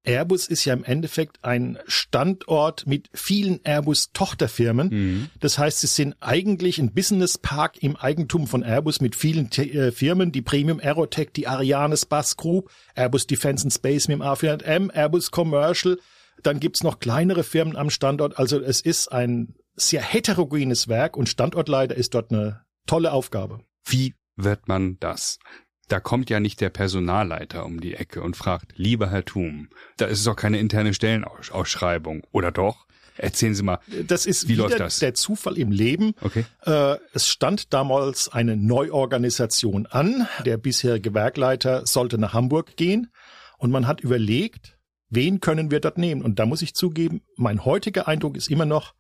Airbus 0.04 0.48
ist 0.48 0.64
ja 0.64 0.74
im 0.74 0.84
Endeffekt 0.84 1.44
ein 1.44 1.78
Standort 1.88 2.88
mit 2.88 3.10
vielen 3.14 3.60
Airbus-Tochterfirmen. 3.64 4.90
Mhm. 4.90 5.30
Das 5.40 5.58
heißt, 5.58 5.84
es 5.84 5.96
sind 5.96 6.16
eigentlich 6.22 6.80
ein 6.80 6.94
Businesspark 6.94 7.84
im 7.84 7.98
Eigentum 7.98 8.48
von 8.48 8.64
Airbus 8.64 9.02
mit 9.02 9.16
vielen 9.16 9.52
äh, 9.52 9.92
Firmen, 9.92 10.32
die 10.32 10.42
Premium 10.42 10.80
Aerotech, 10.80 11.32
die 11.36 11.48
Ariane 11.48 11.98
Space 11.98 12.38
Group, 12.38 12.72
Airbus 12.96 13.28
Defense 13.28 13.66
and 13.66 13.74
Space 13.74 14.08
mit 14.08 14.20
dem 14.20 14.24
A400M, 14.24 14.92
Airbus 14.94 15.32
Commercial. 15.32 16.00
Dann 16.42 16.60
gibt's 16.60 16.84
noch 16.84 17.00
kleinere 17.00 17.44
Firmen 17.44 17.76
am 17.76 17.90
Standort. 17.90 18.40
Also 18.40 18.62
es 18.62 18.82
ist 18.82 19.12
ein 19.12 19.56
sehr 19.76 20.02
heterogenes 20.02 20.88
Werk 20.88 21.18
und 21.18 21.30
Standortleiter 21.30 21.96
ist 21.96 22.14
dort 22.14 22.32
eine 22.32 22.62
tolle 22.86 23.12
Aufgabe. 23.12 23.62
Wie 23.86 24.16
wird 24.36 24.68
man 24.68 24.98
das? 25.00 25.40
Da 25.88 26.00
kommt 26.00 26.30
ja 26.30 26.40
nicht 26.40 26.62
der 26.62 26.70
Personalleiter 26.70 27.66
um 27.66 27.80
die 27.80 27.96
Ecke 27.96 28.22
und 28.22 28.36
fragt, 28.36 28.74
lieber 28.76 29.10
Herr 29.10 29.26
Thum, 29.26 29.70
da 29.98 30.06
ist 30.06 30.20
es 30.20 30.26
doch 30.26 30.36
keine 30.36 30.60
interne 30.60 30.94
Stellenausschreibung, 30.94 32.24
oder 32.32 32.52
doch? 32.52 32.88
Erzählen 33.18 33.56
Sie 33.56 33.64
mal, 33.64 33.80
das 34.08 34.26
ist 34.26 34.48
wie 34.48 34.56
läuft 34.56 34.80
das? 34.80 35.00
der 35.00 35.16
Zufall 35.16 35.58
im 35.58 35.72
Leben. 35.72 36.14
Okay. 36.22 36.46
Äh, 36.66 36.98
es 37.14 37.28
stand 37.28 37.74
damals 37.74 38.30
eine 38.30 38.56
Neuorganisation 38.56 39.88
an. 39.88 40.28
Der 40.46 40.58
bisherige 40.58 41.16
Werkleiter 41.16 41.88
sollte 41.88 42.20
nach 42.20 42.34
Hamburg 42.34 42.78
gehen 42.78 43.12
und 43.58 43.72
man 43.72 43.88
hat 43.88 44.02
überlegt, 44.02 44.78
wen 45.10 45.40
können 45.40 45.72
wir 45.72 45.80
dort 45.80 45.98
nehmen? 45.98 46.22
Und 46.22 46.38
da 46.38 46.46
muss 46.46 46.62
ich 46.62 46.76
zugeben, 46.76 47.22
mein 47.38 47.66
heutiger 47.66 48.08
Eindruck 48.08 48.38
ist 48.38 48.50
immer 48.50 48.66
noch, 48.66 48.94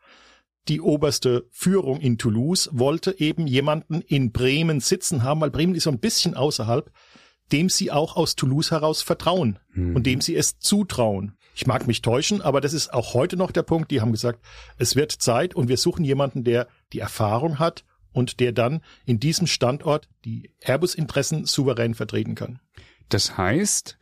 die 0.67 0.81
oberste 0.81 1.47
Führung 1.51 1.99
in 1.99 2.17
Toulouse 2.17 2.69
wollte 2.71 3.19
eben 3.19 3.47
jemanden 3.47 4.01
in 4.01 4.31
Bremen 4.31 4.79
sitzen 4.79 5.23
haben, 5.23 5.41
weil 5.41 5.51
Bremen 5.51 5.75
ist 5.75 5.83
so 5.83 5.91
ein 5.91 5.99
bisschen 5.99 6.33
außerhalb, 6.33 6.91
dem 7.51 7.69
sie 7.69 7.91
auch 7.91 8.15
aus 8.15 8.35
Toulouse 8.35 8.71
heraus 8.71 9.01
vertrauen 9.01 9.59
mhm. 9.73 9.95
und 9.95 10.05
dem 10.05 10.21
sie 10.21 10.35
es 10.35 10.59
zutrauen. 10.59 11.37
Ich 11.55 11.65
mag 11.65 11.87
mich 11.87 12.01
täuschen, 12.01 12.41
aber 12.41 12.61
das 12.61 12.73
ist 12.73 12.93
auch 12.93 13.13
heute 13.13 13.35
noch 13.35 13.51
der 13.51 13.63
Punkt. 13.63 13.89
Die 13.89 14.01
haben 14.01 14.11
gesagt, 14.11 14.45
es 14.77 14.95
wird 14.95 15.11
Zeit 15.11 15.55
und 15.55 15.69
wir 15.69 15.77
suchen 15.77 16.05
jemanden, 16.05 16.43
der 16.43 16.67
die 16.93 16.99
Erfahrung 16.99 17.57
hat 17.57 17.83
und 18.11 18.39
der 18.39 18.51
dann 18.51 18.81
in 19.05 19.19
diesem 19.19 19.47
Standort 19.47 20.07
die 20.25 20.51
Airbus-Interessen 20.61 21.45
souverän 21.45 21.95
vertreten 21.95 22.35
kann. 22.35 22.59
Das 23.09 23.37
heißt, 23.37 23.97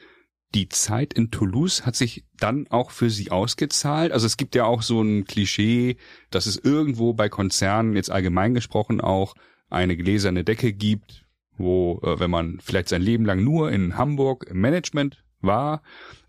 die 0.53 0.69
Zeit 0.69 1.13
in 1.13 1.31
Toulouse 1.31 1.85
hat 1.85 1.95
sich 1.95 2.23
dann 2.37 2.67
auch 2.69 2.91
für 2.91 3.09
Sie 3.09 3.31
ausgezahlt? 3.31 4.11
Also 4.11 4.25
es 4.25 4.37
gibt 4.37 4.55
ja 4.55 4.65
auch 4.65 4.81
so 4.81 5.01
ein 5.01 5.25
Klischee, 5.25 5.97
dass 6.29 6.45
es 6.45 6.57
irgendwo 6.57 7.13
bei 7.13 7.29
Konzernen, 7.29 7.95
jetzt 7.95 8.11
allgemein 8.11 8.53
gesprochen 8.53 9.01
auch, 9.01 9.35
eine 9.69 9.97
gläserne 9.97 10.43
Decke 10.43 10.71
gibt, 10.73 11.25
wo, 11.57 11.99
äh, 12.03 12.19
wenn 12.19 12.31
man 12.31 12.59
vielleicht 12.61 12.89
sein 12.89 13.01
Leben 13.01 13.25
lang 13.25 13.43
nur 13.43 13.71
in 13.71 13.97
Hamburg 13.97 14.45
im 14.49 14.61
Management 14.61 15.23
war, 15.41 15.81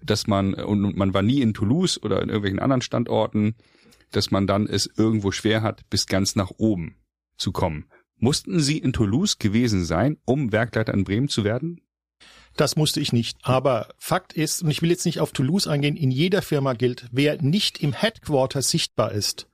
dass 0.02 0.26
man, 0.26 0.54
und 0.54 0.96
man 0.96 1.14
war 1.14 1.22
nie 1.22 1.40
in 1.40 1.54
Toulouse 1.54 2.02
oder 2.02 2.22
in 2.22 2.28
irgendwelchen 2.28 2.60
anderen 2.60 2.82
Standorten, 2.82 3.54
dass 4.10 4.30
man 4.30 4.46
dann 4.46 4.66
es 4.66 4.90
irgendwo 4.96 5.32
schwer 5.32 5.62
hat, 5.62 5.88
bis 5.90 6.06
ganz 6.06 6.36
nach 6.36 6.52
oben 6.56 6.96
zu 7.36 7.52
kommen. 7.52 7.86
Mussten 8.18 8.60
Sie 8.60 8.78
in 8.78 8.92
Toulouse 8.92 9.38
gewesen 9.38 9.84
sein, 9.84 10.16
um 10.24 10.52
Werkleiter 10.52 10.94
in 10.94 11.04
Bremen 11.04 11.28
zu 11.28 11.44
werden? 11.44 11.80
Das 12.56 12.76
musste 12.76 13.00
ich 13.00 13.12
nicht. 13.12 13.38
Aber 13.42 13.88
Fakt 13.98 14.32
ist, 14.32 14.62
und 14.62 14.70
ich 14.70 14.82
will 14.82 14.90
jetzt 14.90 15.04
nicht 15.04 15.20
auf 15.20 15.32
Toulouse 15.32 15.66
eingehen, 15.66 15.96
in 15.96 16.10
jeder 16.10 16.42
Firma 16.42 16.72
gilt, 16.72 17.06
wer 17.12 17.40
nicht 17.42 17.82
im 17.82 17.92
Headquarter 17.92 18.62
sichtbar 18.62 19.12
ist, 19.12 19.46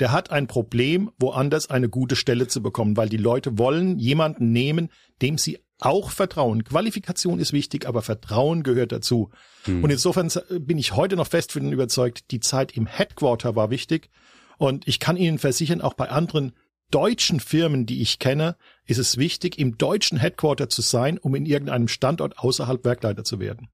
der 0.00 0.12
hat 0.12 0.30
ein 0.30 0.46
Problem, 0.46 1.10
woanders 1.18 1.70
eine 1.70 1.88
gute 1.88 2.16
Stelle 2.16 2.48
zu 2.48 2.62
bekommen, 2.62 2.96
weil 2.96 3.08
die 3.08 3.16
Leute 3.16 3.58
wollen 3.58 3.98
jemanden 3.98 4.50
nehmen, 4.52 4.90
dem 5.22 5.38
sie 5.38 5.58
auch 5.80 6.10
vertrauen. 6.10 6.64
Qualifikation 6.64 7.38
ist 7.38 7.52
wichtig, 7.52 7.86
aber 7.86 8.02
Vertrauen 8.02 8.62
gehört 8.62 8.92
dazu. 8.92 9.30
Hm. 9.64 9.84
Und 9.84 9.90
insofern 9.90 10.30
bin 10.60 10.78
ich 10.78 10.94
heute 10.96 11.16
noch 11.16 11.26
fest 11.26 11.52
von 11.52 11.70
überzeugt, 11.70 12.30
die 12.30 12.40
Zeit 12.40 12.72
im 12.76 12.86
Headquarter 12.86 13.54
war 13.56 13.70
wichtig. 13.70 14.10
Und 14.56 14.86
ich 14.86 15.00
kann 15.00 15.16
Ihnen 15.16 15.38
versichern, 15.38 15.80
auch 15.80 15.94
bei 15.94 16.08
anderen 16.08 16.52
deutschen 16.90 17.40
Firmen, 17.40 17.86
die 17.86 18.02
ich 18.02 18.18
kenne, 18.18 18.56
ist 18.86 18.98
es 18.98 19.16
wichtig, 19.16 19.58
im 19.58 19.78
deutschen 19.78 20.18
Headquarter 20.18 20.68
zu 20.68 20.82
sein, 20.82 21.18
um 21.18 21.34
in 21.34 21.46
irgendeinem 21.46 21.88
Standort 21.88 22.38
außerhalb 22.38 22.84
Werkleiter 22.84 23.24
zu 23.24 23.40
werden. 23.40 23.68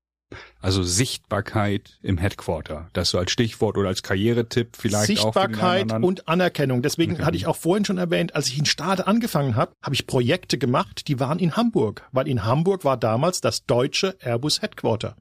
Also 0.60 0.82
Sichtbarkeit 0.82 1.98
im 2.02 2.18
Headquarter, 2.18 2.88
das 2.92 3.10
so 3.10 3.18
als 3.18 3.32
Stichwort 3.32 3.76
oder 3.76 3.88
als 3.88 4.02
Karrieretipp 4.02 4.76
vielleicht 4.76 5.06
Sichtbarkeit 5.06 5.92
auch 5.92 6.02
und 6.02 6.28
Anerkennung. 6.28 6.82
Deswegen 6.82 7.14
okay. 7.14 7.24
hatte 7.24 7.36
ich 7.36 7.46
auch 7.46 7.56
vorhin 7.56 7.84
schon 7.84 7.98
erwähnt, 7.98 8.36
als 8.36 8.48
ich 8.48 8.58
in 8.58 8.66
Stade 8.66 9.06
angefangen 9.06 9.56
habe, 9.56 9.72
habe 9.82 9.94
ich 9.94 10.06
Projekte 10.06 10.58
gemacht, 10.58 11.08
die 11.08 11.18
waren 11.18 11.38
in 11.38 11.56
Hamburg, 11.56 12.06
weil 12.12 12.28
in 12.28 12.44
Hamburg 12.44 12.84
war 12.84 12.96
damals 12.96 13.40
das 13.40 13.64
deutsche 13.64 14.16
Airbus 14.20 14.62
Headquarter. 14.62 15.16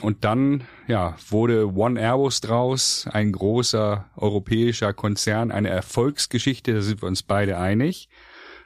Und 0.00 0.24
dann, 0.24 0.64
ja, 0.86 1.16
wurde 1.28 1.74
One 1.74 2.00
Airbus 2.00 2.40
draus, 2.40 3.06
ein 3.10 3.32
großer 3.32 4.08
europäischer 4.16 4.92
Konzern, 4.92 5.50
eine 5.50 5.68
Erfolgsgeschichte, 5.68 6.74
da 6.74 6.80
sind 6.80 7.02
wir 7.02 7.08
uns 7.08 7.22
beide 7.22 7.58
einig, 7.58 8.08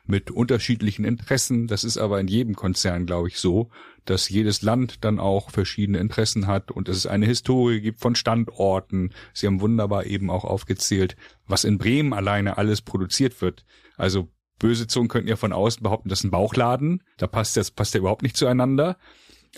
mit 0.06 0.30
unterschiedlichen 0.30 1.04
Interessen. 1.04 1.66
Das 1.66 1.82
ist 1.82 1.96
aber 1.96 2.20
in 2.20 2.28
jedem 2.28 2.54
Konzern, 2.54 3.06
glaube 3.06 3.28
ich, 3.28 3.38
so, 3.38 3.70
dass 4.04 4.28
jedes 4.28 4.62
Land 4.62 5.04
dann 5.04 5.18
auch 5.18 5.50
verschiedene 5.50 5.98
Interessen 5.98 6.46
hat 6.46 6.70
und 6.70 6.88
dass 6.88 6.96
es 6.96 7.06
eine 7.06 7.26
Historie 7.26 7.80
gibt 7.80 8.00
von 8.00 8.14
Standorten. 8.14 9.14
Sie 9.32 9.46
haben 9.46 9.60
wunderbar 9.60 10.04
eben 10.04 10.30
auch 10.30 10.44
aufgezählt, 10.44 11.16
was 11.46 11.64
in 11.64 11.78
Bremen 11.78 12.12
alleine 12.12 12.58
alles 12.58 12.82
produziert 12.82 13.40
wird. 13.40 13.64
Also 13.96 14.28
böse 14.58 14.86
Zungen 14.86 15.08
könnten 15.08 15.28
ja 15.28 15.36
von 15.36 15.52
außen 15.52 15.82
behaupten, 15.82 16.10
das 16.10 16.20
ist 16.20 16.24
ein 16.24 16.30
Bauchladen. 16.30 17.02
Da 17.16 17.26
passt 17.26 17.56
das, 17.56 17.70
passt 17.70 17.94
ja 17.94 18.00
überhaupt 18.00 18.22
nicht 18.22 18.36
zueinander. 18.36 18.98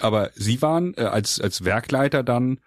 Aber 0.00 0.31
Sie 0.35 0.62
waren 0.62 0.95
äh, 0.97 1.03
als, 1.03 1.41
als 1.41 1.65
Werkleiter 1.65 2.23
dann 2.23 2.59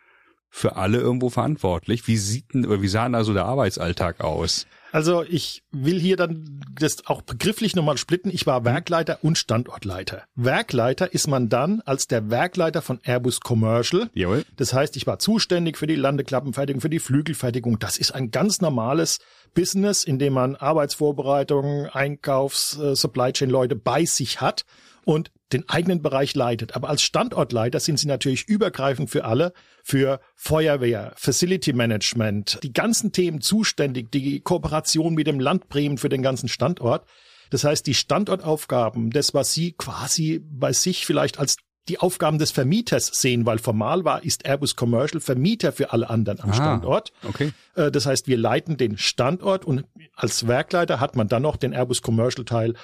für 0.50 0.76
alle 0.76 0.98
irgendwo 0.98 1.30
verantwortlich. 1.30 2.08
Wie 2.08 2.18
sieht 2.18 2.54
denn, 2.54 2.66
oder 2.66 2.82
wie 2.82 2.88
sah 2.88 3.04
denn 3.04 3.16
also 3.16 3.34
der 3.34 3.46
Arbeitsalltag 3.46 4.22
aus? 4.22 4.66
Also 4.92 5.24
ich 5.24 5.62
will 5.72 6.00
hier 6.00 6.18
dann 6.18 6.62
das 6.74 7.06
auch 7.06 7.22
begrifflich 7.22 7.76
nochmal 7.76 7.98
splitten. 7.98 8.32
Ich 8.32 8.48
war 8.48 8.66
Werkleiter 8.66 9.20
und 9.22 9.38
Standortleiter. 9.38 10.24
Werkleiter 10.36 11.14
ist 11.14 11.28
man 11.28 11.50
dann 11.50 11.82
als 11.82 12.08
der 12.08 12.32
Werkleiter 12.32 12.82
von 12.82 13.00
Airbus 13.04 13.42
Commercial. 13.42 14.10
Jawohl. 14.16 14.44
Das 14.58 14.74
heißt, 14.74 14.98
ich 14.98 15.06
war 15.06 15.20
zuständig 15.20 15.78
für 15.78 15.86
die 15.86 15.96
Landeklappenfertigung, 15.96 16.82
für 16.82 16.90
die 16.90 17.00
Flügelfertigung. 17.00 17.78
Das 17.78 17.98
ist 17.98 18.12
ein 18.12 18.32
ganz 18.32 18.62
normales 18.62 19.20
Business, 19.54 20.04
in 20.04 20.18
dem 20.18 20.34
man 20.34 20.56
Arbeitsvorbereitungen, 20.56 21.90
Einkaufs-, 21.90 22.80
äh, 22.80 22.96
Supply 22.96 23.32
Chain 23.32 23.52
Leute 23.52 23.76
bei 23.76 24.06
sich 24.06 24.42
hat 24.42 24.66
und 25.06 25.32
den 25.52 25.68
eigenen 25.68 26.02
Bereich 26.02 26.36
leitet. 26.36 26.76
Aber 26.76 26.90
als 26.90 27.02
Standortleiter 27.02 27.80
sind 27.80 28.00
sie 28.00 28.08
natürlich 28.08 28.48
übergreifend 28.48 29.10
für 29.10 29.26
alle, 29.26 29.54
für 29.84 30.20
Feuerwehr, 30.36 31.14
Facility 31.16 31.74
Management, 31.74 32.60
die 32.64 32.74
ganzen 32.74 33.12
Themen 33.12 33.42
zuständig, 33.42 34.12
die 34.12 34.42
Kooperation 34.42 35.14
mit 35.14 35.28
dem 35.28 35.40
Land 35.40 35.70
Bremen 35.70 35.98
für 35.98 36.10
den 36.10 36.22
ganzen 36.22 36.50
Standort. 36.50 37.06
Das 37.50 37.64
heißt, 37.64 37.88
die 37.88 37.96
Standortaufgaben, 37.96 39.10
das, 39.10 39.34
was 39.34 39.54
Sie 39.54 39.72
quasi 39.74 40.40
bei 40.44 40.72
sich 40.72 41.06
vielleicht 41.06 41.40
als 41.40 41.58
die 41.88 42.00
Aufgaben 42.00 42.38
des 42.38 42.52
Vermieters 42.52 43.08
sehen, 43.08 43.48
weil 43.48 43.58
formal 43.58 44.06
war, 44.06 44.24
ist 44.24 44.46
Airbus 44.46 44.76
Commercial 44.76 45.20
Vermieter 45.20 45.72
für 45.72 45.92
alle 45.92 46.10
anderen 46.10 46.40
am 46.40 46.52
ah, 46.52 46.54
Standort. 46.54 47.12
Okay. 47.28 47.52
Äh, 47.76 47.90
das 47.90 48.06
heißt, 48.06 48.28
wir 48.28 48.38
leiten 48.38 48.78
den 48.78 48.98
Standort 48.98 49.66
und 49.66 49.86
als 50.14 50.48
Werkleiter 50.48 51.00
hat 51.00 51.16
man 51.16 51.28
dann 51.28 51.42
noch 51.42 51.58
den 51.58 51.74
Airbus 51.74 52.04
Commercial 52.04 52.46
Teil 52.46 52.76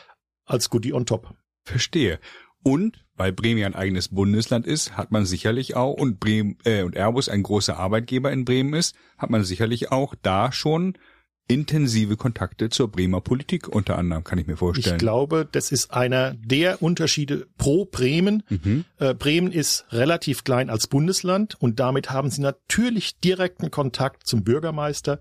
als 0.46 0.72
Goodie 0.72 0.94
on 0.94 1.06
top. 1.06 1.36
Verstehe. 1.64 2.20
Und 2.68 3.06
weil 3.16 3.32
Bremen 3.32 3.60
ja 3.60 3.68
ein 3.68 3.76
eigenes 3.76 4.08
Bundesland 4.08 4.66
ist, 4.66 4.98
hat 4.98 5.12
man 5.12 5.28
sicherlich 5.28 5.76
auch 5.76 5.94
und 5.94 6.20
Bremen 6.20 6.58
äh, 6.66 6.82
und 6.82 6.96
Airbus 6.96 7.30
ein 7.30 7.44
großer 7.44 7.78
Arbeitgeber 7.78 8.32
in 8.32 8.44
Bremen 8.44 8.74
ist, 8.74 8.96
hat 9.20 9.30
man 9.30 9.44
sicherlich 9.44 9.92
auch 9.92 10.16
da 10.24 10.52
schon 10.52 10.98
intensive 11.48 12.18
Kontakte 12.18 12.70
zur 12.70 12.90
Bremer 12.90 13.22
Politik 13.22 13.68
unter 13.68 14.00
anderem, 14.00 14.24
kann 14.24 14.40
ich 14.40 14.48
mir 14.48 14.58
vorstellen. 14.58 14.96
Ich 14.96 15.00
glaube, 15.00 15.48
das 15.50 15.72
ist 15.72 15.94
einer 15.94 16.34
der 16.34 16.82
Unterschiede 16.82 17.46
pro 17.60 17.86
Bremen. 17.86 18.42
Mhm. 18.50 18.86
Äh, 18.98 19.14
Bremen 19.14 19.52
ist 19.52 19.86
relativ 19.92 20.44
klein 20.44 20.72
als 20.72 20.88
Bundesland 20.88 21.56
und 21.62 21.80
damit 21.80 22.10
haben 22.10 22.32
sie 22.32 22.42
natürlich 22.42 23.20
direkten 23.20 23.70
Kontakt 23.70 24.26
zum 24.26 24.44
Bürgermeister, 24.44 25.20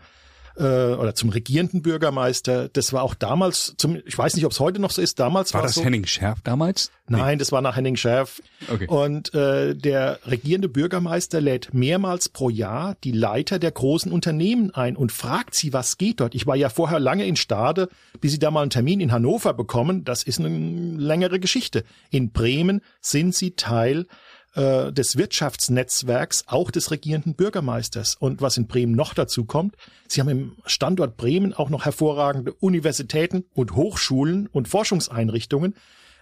äh, 0.56 0.62
oder 0.62 1.14
zum 1.14 1.30
regierenden 1.30 1.82
Bürgermeister. 1.82 2.68
Das 2.68 2.92
war 2.92 3.02
auch 3.02 3.14
damals, 3.14 3.74
zum, 3.76 3.96
ich 4.04 4.16
weiß 4.16 4.34
nicht, 4.34 4.44
ob 4.44 4.52
es 4.52 4.60
heute 4.60 4.80
noch 4.80 4.90
so 4.90 5.02
ist, 5.02 5.18
damals 5.18 5.52
war, 5.52 5.60
war 5.60 5.66
das 5.66 5.76
so, 5.76 5.82
Henning 5.82 6.06
Schärf 6.06 6.40
damals? 6.42 6.90
Nein, 7.06 7.34
nee. 7.34 7.38
das 7.38 7.52
war 7.52 7.60
nach 7.60 7.76
Henning 7.76 7.96
Schärf. 7.96 8.40
Okay. 8.72 8.86
Und 8.86 9.34
äh, 9.34 9.74
der 9.74 10.20
regierende 10.26 10.68
Bürgermeister 10.68 11.40
lädt 11.40 11.74
mehrmals 11.74 12.28
pro 12.28 12.48
Jahr 12.48 12.96
die 13.04 13.12
Leiter 13.12 13.58
der 13.58 13.72
großen 13.72 14.10
Unternehmen 14.10 14.70
ein 14.74 14.96
und 14.96 15.12
fragt 15.12 15.54
sie, 15.54 15.72
was 15.72 15.98
geht 15.98 16.20
dort. 16.20 16.34
Ich 16.34 16.46
war 16.46 16.56
ja 16.56 16.68
vorher 16.68 17.00
lange 17.00 17.26
in 17.26 17.36
Stade, 17.36 17.88
bis 18.20 18.32
sie 18.32 18.38
da 18.38 18.50
mal 18.50 18.62
einen 18.62 18.70
Termin 18.70 19.00
in 19.00 19.12
Hannover 19.12 19.52
bekommen. 19.52 20.04
Das 20.04 20.22
ist 20.22 20.40
eine 20.40 20.48
längere 20.96 21.40
Geschichte. 21.40 21.84
In 22.10 22.30
Bremen 22.30 22.80
sind 23.00 23.34
sie 23.34 23.52
Teil 23.52 24.06
äh, 24.54 24.92
des 24.92 25.16
Wirtschaftsnetzwerks, 25.16 26.44
auch 26.46 26.70
des 26.70 26.90
regierenden 26.90 27.34
Bürgermeisters. 27.34 28.16
Und 28.18 28.40
was 28.40 28.56
in 28.56 28.66
Bremen 28.66 28.94
noch 28.94 29.14
dazu 29.14 29.44
kommt, 29.44 29.76
sie 30.08 30.20
haben 30.20 30.28
im 30.28 30.52
Standort 30.66 31.16
Bremen 31.16 31.54
auch 31.54 31.70
noch 31.70 31.84
hervorragende 31.84 32.52
Universitäten 32.54 33.44
und 33.54 33.74
Hochschulen 33.74 34.46
und 34.46 34.68
Forschungseinrichtungen. 34.68 35.74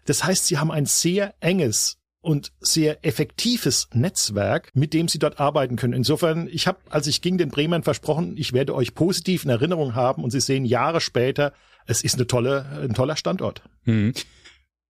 Das 0.04 0.24
heißt, 0.24 0.46
sie 0.46 0.58
haben 0.58 0.70
ein 0.70 0.86
sehr 0.86 1.34
enges 1.40 1.98
und 2.22 2.52
sehr 2.60 3.04
effektives 3.04 3.88
Netzwerk, 3.92 4.70
mit 4.74 4.94
dem 4.94 5.08
sie 5.08 5.18
dort 5.18 5.40
arbeiten 5.40 5.76
können. 5.76 5.92
Insofern, 5.92 6.48
ich 6.50 6.66
habe, 6.66 6.78
als 6.88 7.08
ich 7.08 7.20
ging, 7.20 7.36
den 7.36 7.50
Bremern 7.50 7.82
versprochen, 7.82 8.36
ich 8.36 8.52
werde 8.52 8.74
euch 8.74 8.94
positiv 8.94 9.44
in 9.44 9.50
Erinnerung 9.50 9.94
haben 9.94 10.22
und 10.22 10.30
Sie 10.30 10.40
sehen 10.40 10.64
Jahre 10.64 11.00
später, 11.00 11.52
es 11.84 12.02
ist 12.02 12.14
eine 12.14 12.28
tolle, 12.28 12.64
ein 12.80 12.94
toller 12.94 13.16
Standort. 13.16 13.62
Mhm. 13.84 14.14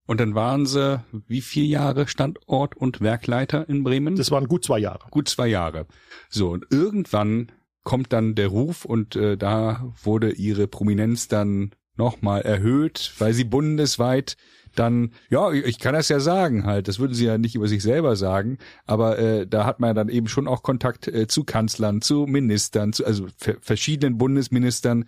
Und 0.06 0.20
dann 0.20 0.34
waren 0.34 0.66
sie 0.66 1.02
wie 1.28 1.40
vier 1.40 1.64
Jahre 1.64 2.08
Standort 2.08 2.76
und 2.76 3.00
Werkleiter 3.00 3.68
in 3.68 3.84
Bremen? 3.84 4.16
Das 4.16 4.30
waren 4.30 4.48
gut 4.48 4.64
zwei 4.64 4.78
Jahre. 4.78 5.06
Gut 5.10 5.28
zwei 5.28 5.46
Jahre. 5.46 5.86
So, 6.28 6.50
und 6.50 6.66
irgendwann 6.70 7.52
kommt 7.84 8.12
dann 8.12 8.34
der 8.34 8.48
Ruf 8.48 8.84
und 8.84 9.16
äh, 9.16 9.36
da 9.36 9.92
wurde 10.02 10.32
ihre 10.32 10.66
Prominenz 10.66 11.28
dann 11.28 11.72
nochmal 11.96 12.42
erhöht, 12.42 13.12
weil 13.18 13.34
sie 13.34 13.44
bundesweit 13.44 14.36
dann, 14.74 15.12
ja, 15.28 15.52
ich 15.52 15.78
kann 15.78 15.92
das 15.92 16.08
ja 16.08 16.18
sagen 16.18 16.64
halt, 16.64 16.88
das 16.88 16.98
würden 16.98 17.12
sie 17.12 17.26
ja 17.26 17.36
nicht 17.36 17.54
über 17.54 17.68
sich 17.68 17.82
selber 17.82 18.16
sagen, 18.16 18.56
aber 18.86 19.18
äh, 19.18 19.46
da 19.46 19.66
hat 19.66 19.80
man 19.80 19.94
dann 19.94 20.08
eben 20.08 20.28
schon 20.28 20.48
auch 20.48 20.62
Kontakt 20.62 21.08
äh, 21.08 21.26
zu 21.26 21.44
Kanzlern, 21.44 22.00
zu 22.00 22.26
Ministern, 22.26 22.94
zu 22.94 23.04
also 23.04 23.26
verschiedenen 23.36 24.16
Bundesministern, 24.16 25.04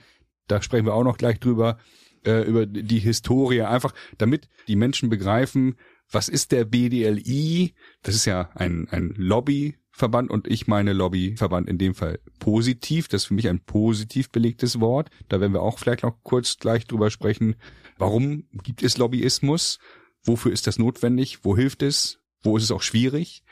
da 0.48 0.60
sprechen 0.60 0.84
wir 0.84 0.94
auch 0.94 1.04
noch 1.04 1.16
gleich 1.16 1.40
drüber, 1.40 1.78
äh, 2.24 2.42
über 2.42 2.66
die 2.66 2.98
Historie, 2.98 3.62
einfach 3.62 3.94
damit 4.18 4.48
die 4.68 4.76
Menschen 4.76 5.08
begreifen, 5.08 5.76
was 6.10 6.28
ist 6.28 6.52
der 6.52 6.64
BDLI? 6.64 7.74
Das 8.02 8.14
ist 8.14 8.24
ja 8.24 8.50
ein, 8.54 8.88
ein 8.90 9.14
Lobbyverband 9.16 10.30
und 10.30 10.46
ich 10.46 10.66
meine 10.66 10.92
Lobbyverband 10.92 11.68
in 11.68 11.78
dem 11.78 11.94
Fall 11.94 12.20
positiv. 12.38 13.08
Das 13.08 13.22
ist 13.22 13.28
für 13.28 13.34
mich 13.34 13.48
ein 13.48 13.60
positiv 13.60 14.30
belegtes 14.30 14.80
Wort. 14.80 15.10
Da 15.28 15.40
werden 15.40 15.52
wir 15.52 15.62
auch 15.62 15.78
vielleicht 15.78 16.02
noch 16.02 16.22
kurz 16.22 16.58
gleich 16.58 16.86
drüber 16.86 17.10
sprechen. 17.10 17.56
Warum 17.98 18.44
gibt 18.62 18.82
es 18.82 18.98
Lobbyismus? 18.98 19.78
Wofür 20.22 20.52
ist 20.52 20.66
das 20.66 20.78
notwendig? 20.78 21.44
Wo 21.44 21.56
hilft 21.56 21.82
es? 21.82 22.20
Wo 22.42 22.56
ist 22.56 22.64
es 22.64 22.70
auch 22.70 22.82
schwierig? 22.82 23.42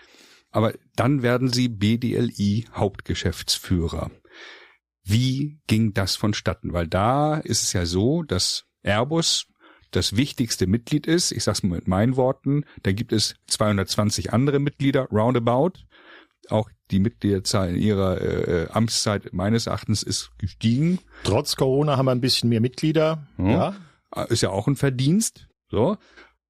Aber 0.51 0.75
dann 0.97 1.23
werden 1.23 1.51
sie 1.51 1.69
BDLI 1.69 2.67
Hauptgeschäftsführer. 2.75 4.11
Wie 5.05 5.59
ging 5.67 5.95
das 5.95 6.17
vonstatten? 6.17 6.73
Weil 6.73 6.87
da 6.87 7.37
ist 7.37 7.63
es 7.63 7.73
ja 7.73 7.87
so, 7.87 8.23
dass 8.23 8.65
Airbus 8.83 9.47
das 9.91 10.17
wichtigste 10.17 10.67
Mitglied 10.67 11.07
ist, 11.07 11.33
ich 11.33 11.45
sag's 11.45 11.63
mal 11.63 11.77
mit 11.77 11.89
meinen 11.89 12.17
Worten, 12.17 12.65
da 12.83 12.93
gibt 12.93 13.13
es 13.13 13.35
220 13.49 14.33
andere 14.33 14.59
Mitglieder, 14.59 15.07
roundabout. 15.11 15.73
Auch 16.49 16.71
die 16.91 16.99
Mitgliederzahl 16.99 17.71
in 17.71 17.77
ihrer 17.77 18.21
äh, 18.21 18.69
Amtszeit 18.71 19.33
meines 19.33 19.67
Erachtens 19.67 20.03
ist 20.03 20.31
gestiegen. 20.39 20.99
Trotz 21.23 21.57
Corona 21.57 21.97
haben 21.97 22.07
wir 22.07 22.13
ein 22.13 22.21
bisschen 22.21 22.49
mehr 22.49 22.61
Mitglieder. 22.61 23.27
Ja. 23.39 23.77
ja. 24.15 24.23
Ist 24.25 24.43
ja 24.43 24.51
auch 24.51 24.67
ein 24.67 24.77
Verdienst. 24.77 25.47
So. 25.71 25.97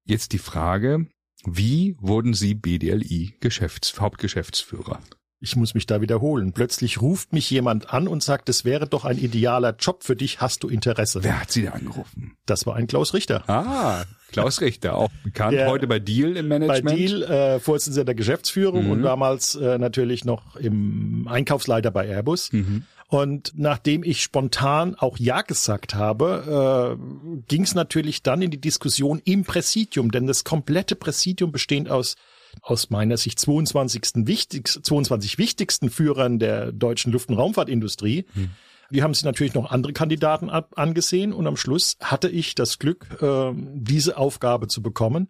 Jetzt 0.03 0.33
die 0.33 0.39
Frage, 0.39 1.07
wie 1.45 1.95
wurden 1.99 2.33
Sie 2.33 2.55
BDLI 2.55 3.37
Geschäfts 3.39 3.99
Hauptgeschäftsführer? 3.99 4.99
Ich 5.43 5.57
muss 5.57 5.73
mich 5.73 5.85
da 5.85 5.99
wiederholen. 5.99 6.53
Plötzlich 6.53 7.01
ruft 7.01 7.33
mich 7.33 7.49
jemand 7.49 7.93
an 7.93 8.07
und 8.07 8.23
sagt, 8.23 8.47
es 8.47 8.63
wäre 8.63 8.87
doch 8.87 9.03
ein 9.03 9.17
idealer 9.17 9.75
Job 9.77 10.03
für 10.03 10.15
dich, 10.15 10.39
hast 10.39 10.63
du 10.63 10.69
Interesse? 10.69 11.23
Wer 11.23 11.41
hat 11.41 11.51
Sie 11.51 11.63
da 11.63 11.71
angerufen? 11.71 12.37
Das 12.45 12.65
war 12.65 12.75
ein 12.77 12.87
Klaus 12.87 13.13
Richter. 13.13 13.47
Ah, 13.49 14.05
Klaus 14.31 14.61
Richter, 14.61 14.95
auch 14.95 15.11
bekannt 15.23 15.53
der, 15.53 15.67
heute 15.67 15.85
bei 15.85 15.99
Deal 15.99 16.37
im 16.37 16.47
Management. 16.47 16.85
Bei 16.85 16.95
Deal, 16.95 17.23
äh, 17.23 17.59
Vorsitzender 17.59 18.05
der 18.05 18.15
Geschäftsführung 18.15 18.85
mhm. 18.85 18.91
und 18.91 19.01
damals 19.03 19.55
äh, 19.55 19.77
natürlich 19.77 20.23
noch 20.23 20.55
im 20.55 21.27
Einkaufsleiter 21.29 21.91
bei 21.91 22.07
Airbus. 22.07 22.51
Mhm. 22.53 22.85
Und 23.09 23.51
nachdem 23.55 24.03
ich 24.03 24.23
spontan 24.23 24.95
auch 24.95 25.17
Ja 25.19 25.41
gesagt 25.41 25.93
habe, 25.93 26.97
äh, 26.97 27.41
ging 27.47 27.63
es 27.63 27.75
natürlich 27.75 28.23
dann 28.23 28.41
in 28.41 28.49
die 28.49 28.61
Diskussion 28.61 29.21
im 29.25 29.43
Präsidium, 29.43 30.09
denn 30.09 30.25
das 30.25 30.45
komplette 30.45 30.95
Präsidium 30.95 31.51
besteht 31.51 31.89
aus 31.89 32.15
aus 32.61 32.89
meiner 32.89 33.17
Sicht 33.17 33.39
22. 33.39 34.25
wichtigsten, 34.27 34.83
22 34.83 35.37
wichtigsten 35.37 35.89
Führern 35.89 36.39
der 36.39 36.71
deutschen 36.71 37.11
Luft- 37.11 37.29
und 37.29 37.35
Raumfahrtindustrie. 37.35 38.25
Hm. 38.33 38.51
Wir 38.89 39.03
haben 39.03 39.13
sich 39.13 39.23
natürlich 39.23 39.55
noch 39.55 39.71
andere 39.71 39.93
Kandidaten 39.93 40.49
ab, 40.49 40.73
angesehen 40.75 41.33
und 41.33 41.47
am 41.47 41.57
Schluss 41.57 41.97
hatte 41.99 42.29
ich 42.29 42.53
das 42.53 42.77
Glück, 42.77 43.07
äh, 43.21 43.51
diese 43.55 44.17
Aufgabe 44.17 44.67
zu 44.67 44.83
bekommen. 44.83 45.29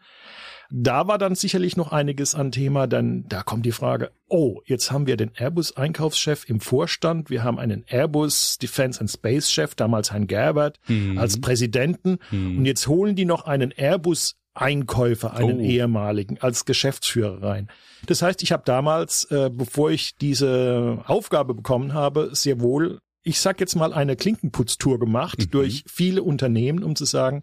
Da 0.69 1.07
war 1.07 1.17
dann 1.17 1.35
sicherlich 1.35 1.77
noch 1.77 1.91
einiges 1.91 2.35
an 2.35 2.51
Thema, 2.51 2.87
denn 2.87 3.25
da 3.27 3.43
kommt 3.43 3.65
die 3.65 3.71
Frage, 3.71 4.11
oh, 4.27 4.61
jetzt 4.65 4.91
haben 4.91 5.05
wir 5.07 5.17
den 5.17 5.31
Airbus-Einkaufschef 5.35 6.49
im 6.49 6.59
Vorstand, 6.59 7.29
wir 7.29 7.43
haben 7.43 7.59
einen 7.59 7.85
Airbus 7.87 8.57
Defense 8.57 8.99
and 8.99 9.09
Space-Chef, 9.09 9.75
damals 9.75 10.11
Herrn 10.11 10.27
Gerbert, 10.27 10.79
mhm. 10.87 11.17
als 11.17 11.39
Präsidenten 11.39 12.17
mhm. 12.31 12.57
und 12.57 12.65
jetzt 12.65 12.87
holen 12.87 13.15
die 13.15 13.25
noch 13.25 13.45
einen 13.45 13.71
Airbus 13.71 14.35
Einkäufer, 14.53 15.33
einen 15.33 15.59
oh. 15.59 15.63
ehemaligen, 15.63 16.37
als 16.39 16.65
Geschäftsführer 16.65 17.41
rein. 17.41 17.69
Das 18.05 18.21
heißt, 18.21 18.43
ich 18.43 18.51
habe 18.51 18.63
damals, 18.65 19.25
äh, 19.31 19.49
bevor 19.51 19.91
ich 19.91 20.15
diese 20.17 20.99
Aufgabe 21.05 21.53
bekommen 21.53 21.93
habe, 21.93 22.29
sehr 22.33 22.59
wohl, 22.61 22.99
ich 23.23 23.39
sag 23.39 23.59
jetzt 23.59 23.75
mal, 23.75 23.93
eine 23.93 24.15
Klinkenputztour 24.15 24.99
gemacht 24.99 25.39
mhm. 25.39 25.51
durch 25.51 25.83
viele 25.87 26.21
Unternehmen, 26.21 26.83
um 26.83 26.95
zu 26.95 27.05
sagen, 27.05 27.41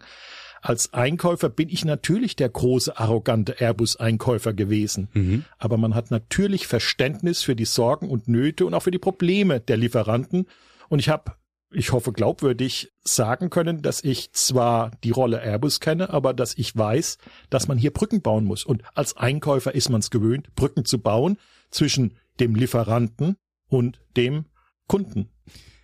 als 0.61 0.93
Einkäufer 0.93 1.49
bin 1.49 1.69
ich 1.69 1.85
natürlich 1.85 2.35
der 2.35 2.49
große, 2.49 2.97
arrogante 2.97 3.59
Airbus-Einkäufer 3.59 4.53
gewesen. 4.53 5.09
Mhm. 5.13 5.45
Aber 5.57 5.77
man 5.77 5.95
hat 5.95 6.11
natürlich 6.11 6.67
Verständnis 6.67 7.41
für 7.41 7.55
die 7.55 7.65
Sorgen 7.65 8.09
und 8.09 8.27
Nöte 8.27 8.67
und 8.67 8.75
auch 8.75 8.83
für 8.83 8.91
die 8.91 8.99
Probleme 8.99 9.59
der 9.59 9.77
Lieferanten. 9.77 10.45
Und 10.87 10.99
ich 10.99 11.09
habe 11.09 11.31
ich 11.71 11.91
hoffe, 11.91 12.11
glaubwürdig 12.11 12.91
sagen 13.03 13.49
können, 13.49 13.81
dass 13.81 14.03
ich 14.03 14.31
zwar 14.33 14.91
die 15.03 15.11
Rolle 15.11 15.41
Airbus 15.41 15.79
kenne, 15.79 16.09
aber 16.09 16.33
dass 16.33 16.57
ich 16.57 16.75
weiß, 16.75 17.17
dass 17.49 17.67
man 17.67 17.77
hier 17.77 17.91
Brücken 17.91 18.21
bauen 18.21 18.45
muss. 18.45 18.65
Und 18.65 18.83
als 18.93 19.17
Einkäufer 19.17 19.73
ist 19.73 19.89
man 19.89 20.01
es 20.01 20.09
gewöhnt, 20.09 20.53
Brücken 20.55 20.85
zu 20.85 20.99
bauen 20.99 21.37
zwischen 21.69 22.17
dem 22.39 22.55
Lieferanten 22.55 23.37
und 23.67 24.01
dem 24.17 24.45
Kunden. 24.87 25.29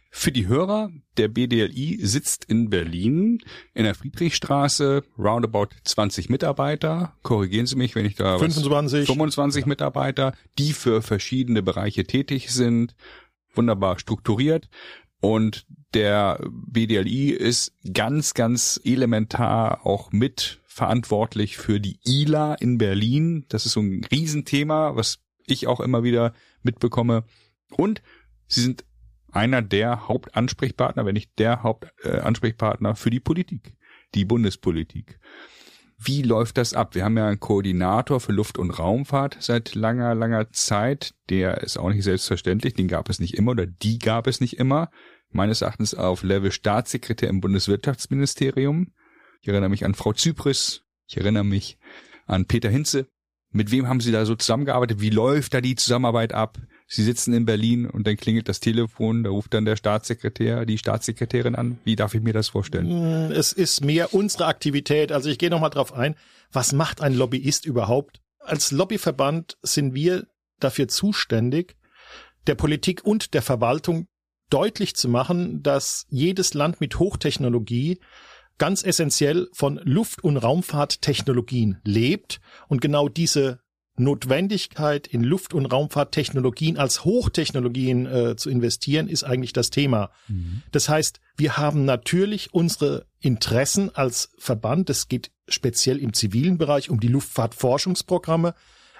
Für 0.09 0.31
die 0.31 0.47
Hörer, 0.47 0.89
der 1.17 1.27
BDLI 1.27 1.99
sitzt 2.01 2.45
in 2.45 2.69
Berlin 2.69 3.39
in 3.73 3.83
der 3.83 3.93
Friedrichstraße, 3.93 5.03
roundabout 5.17 5.67
20 5.83 6.29
Mitarbeiter. 6.29 7.13
Korrigieren 7.21 7.67
Sie 7.67 7.75
mich, 7.75 7.93
wenn 7.93 8.05
ich 8.05 8.15
da 8.15 8.39
25, 8.39 9.01
was, 9.01 9.07
25 9.07 9.61
ja. 9.61 9.67
Mitarbeiter, 9.67 10.33
die 10.57 10.73
für 10.73 11.01
verschiedene 11.01 11.61
Bereiche 11.61 12.05
tätig 12.05 12.51
sind. 12.51 12.95
Wunderbar 13.53 13.99
strukturiert. 13.99 14.69
Und 15.19 15.65
der 15.93 16.39
BDLI 16.51 17.31
ist 17.31 17.73
ganz, 17.93 18.33
ganz 18.33 18.79
elementar 18.83 19.85
auch 19.85 20.11
mit 20.11 20.61
verantwortlich 20.67 21.57
für 21.57 21.79
die 21.79 21.99
ILA 22.05 22.55
in 22.55 22.77
Berlin. 22.77 23.45
Das 23.49 23.65
ist 23.65 23.73
so 23.73 23.79
ein 23.81 24.05
Riesenthema, 24.11 24.95
was 24.95 25.19
ich 25.47 25.65
auch 25.65 25.79
immer 25.79 26.03
wieder 26.03 26.33
mitbekomme. 26.61 27.23
Und 27.71 28.01
sie 28.47 28.61
sind 28.61 28.85
einer 29.31 29.61
der 29.61 30.07
Hauptansprechpartner, 30.07 31.05
wenn 31.05 31.13
nicht 31.13 31.37
der 31.39 31.63
Hauptansprechpartner 31.63 32.95
für 32.95 33.09
die 33.09 33.19
Politik, 33.19 33.75
die 34.13 34.25
Bundespolitik. 34.25 35.19
Wie 35.99 36.21
läuft 36.21 36.57
das 36.57 36.73
ab? 36.73 36.93
Wir 36.93 37.03
haben 37.03 37.17
ja 37.17 37.27
einen 37.27 37.39
Koordinator 37.39 38.19
für 38.19 38.31
Luft- 38.31 38.59
und 38.59 38.69
Raumfahrt 38.69 39.37
seit 39.39 39.73
langer, 39.73 40.13
langer 40.13 40.51
Zeit. 40.51 41.15
Der 41.29 41.61
ist 41.63 41.77
auch 41.77 41.89
nicht 41.89 42.03
selbstverständlich. 42.03 42.75
Den 42.75 42.87
gab 42.87 43.09
es 43.09 43.19
nicht 43.19 43.33
immer 43.33 43.51
oder 43.51 43.65
die 43.65 43.97
gab 43.97 44.27
es 44.27 44.39
nicht 44.39 44.59
immer. 44.59 44.91
Meines 45.31 45.61
Erachtens 45.61 45.95
auf 45.95 46.23
Level 46.23 46.51
Staatssekretär 46.51 47.29
im 47.29 47.41
Bundeswirtschaftsministerium. 47.41 48.93
Ich 49.41 49.47
erinnere 49.47 49.69
mich 49.69 49.85
an 49.85 49.95
Frau 49.95 50.13
Zypris. 50.13 50.83
Ich 51.07 51.17
erinnere 51.17 51.43
mich 51.43 51.79
an 52.27 52.45
Peter 52.45 52.69
Hinze. 52.69 53.07
Mit 53.51 53.71
wem 53.71 53.87
haben 53.87 53.99
Sie 53.99 54.11
da 54.11 54.25
so 54.25 54.35
zusammengearbeitet? 54.35 55.01
Wie 55.01 55.09
läuft 55.09 55.53
da 55.53 55.61
die 55.61 55.75
Zusammenarbeit 55.75 56.31
ab? 56.33 56.59
Sie 56.89 57.03
sitzen 57.03 57.33
in 57.33 57.45
Berlin 57.45 57.85
und 57.85 58.07
dann 58.07 58.15
klingelt 58.15 58.47
das 58.47 58.61
Telefon, 58.61 59.23
da 59.23 59.29
ruft 59.29 59.53
dann 59.53 59.65
der 59.65 59.75
Staatssekretär, 59.75 60.65
die 60.65 60.77
Staatssekretärin 60.77 61.55
an. 61.55 61.79
Wie 61.83 61.97
darf 61.97 62.13
ich 62.13 62.21
mir 62.21 62.31
das 62.31 62.47
vorstellen? 62.47 62.89
Hm, 62.89 63.31
es 63.31 63.51
ist 63.51 63.83
mehr 63.83 64.13
unsere 64.13 64.45
Aktivität. 64.45 65.11
Also 65.11 65.29
ich 65.29 65.37
gehe 65.37 65.49
nochmal 65.49 65.69
drauf 65.69 65.93
ein. 65.93 66.15
Was 66.51 66.71
macht 66.71 67.01
ein 67.01 67.13
Lobbyist 67.13 67.65
überhaupt? 67.65 68.21
Als 68.39 68.71
Lobbyverband 68.71 69.57
sind 69.61 69.93
wir 69.93 70.27
dafür 70.59 70.87
zuständig, 70.87 71.75
der 72.47 72.55
Politik 72.55 73.03
und 73.03 73.33
der 73.33 73.41
Verwaltung 73.41 74.07
deutlich 74.49 74.95
zu 74.95 75.09
machen, 75.09 75.61
dass 75.61 76.05
jedes 76.09 76.53
Land 76.53 76.79
mit 76.79 76.99
Hochtechnologie 76.99 77.99
ganz 78.57 78.83
essentiell 78.83 79.49
von 79.51 79.79
Luft- 79.83 80.23
und 80.23 80.37
Raumfahrttechnologien 80.37 81.79
lebt 81.83 82.39
und 82.69 82.81
genau 82.81 83.09
diese 83.09 83.59
Notwendigkeit 83.97 85.07
in 85.07 85.23
Luft- 85.23 85.53
und 85.53 85.65
Raumfahrttechnologien 85.65 86.77
als 86.77 87.03
Hochtechnologien 87.03 88.05
äh, 88.05 88.35
zu 88.35 88.49
investieren, 88.49 89.07
ist 89.07 89.23
eigentlich 89.23 89.53
das 89.53 89.69
Thema. 89.69 90.11
Mhm. 90.27 90.61
Das 90.71 90.87
heißt, 90.87 91.19
wir 91.35 91.57
haben 91.57 91.85
natürlich 91.85 92.53
unsere 92.53 93.05
Interessen 93.19 93.93
als 93.95 94.31
Verband. 94.37 94.89
Es 94.89 95.07
geht 95.07 95.31
speziell 95.47 95.97
im 95.97 96.13
zivilen 96.13 96.57
Bereich 96.57 96.89
um 96.89 96.99
die 96.99 97.07
Luftfahrtforschungsprogramme. 97.07 98.53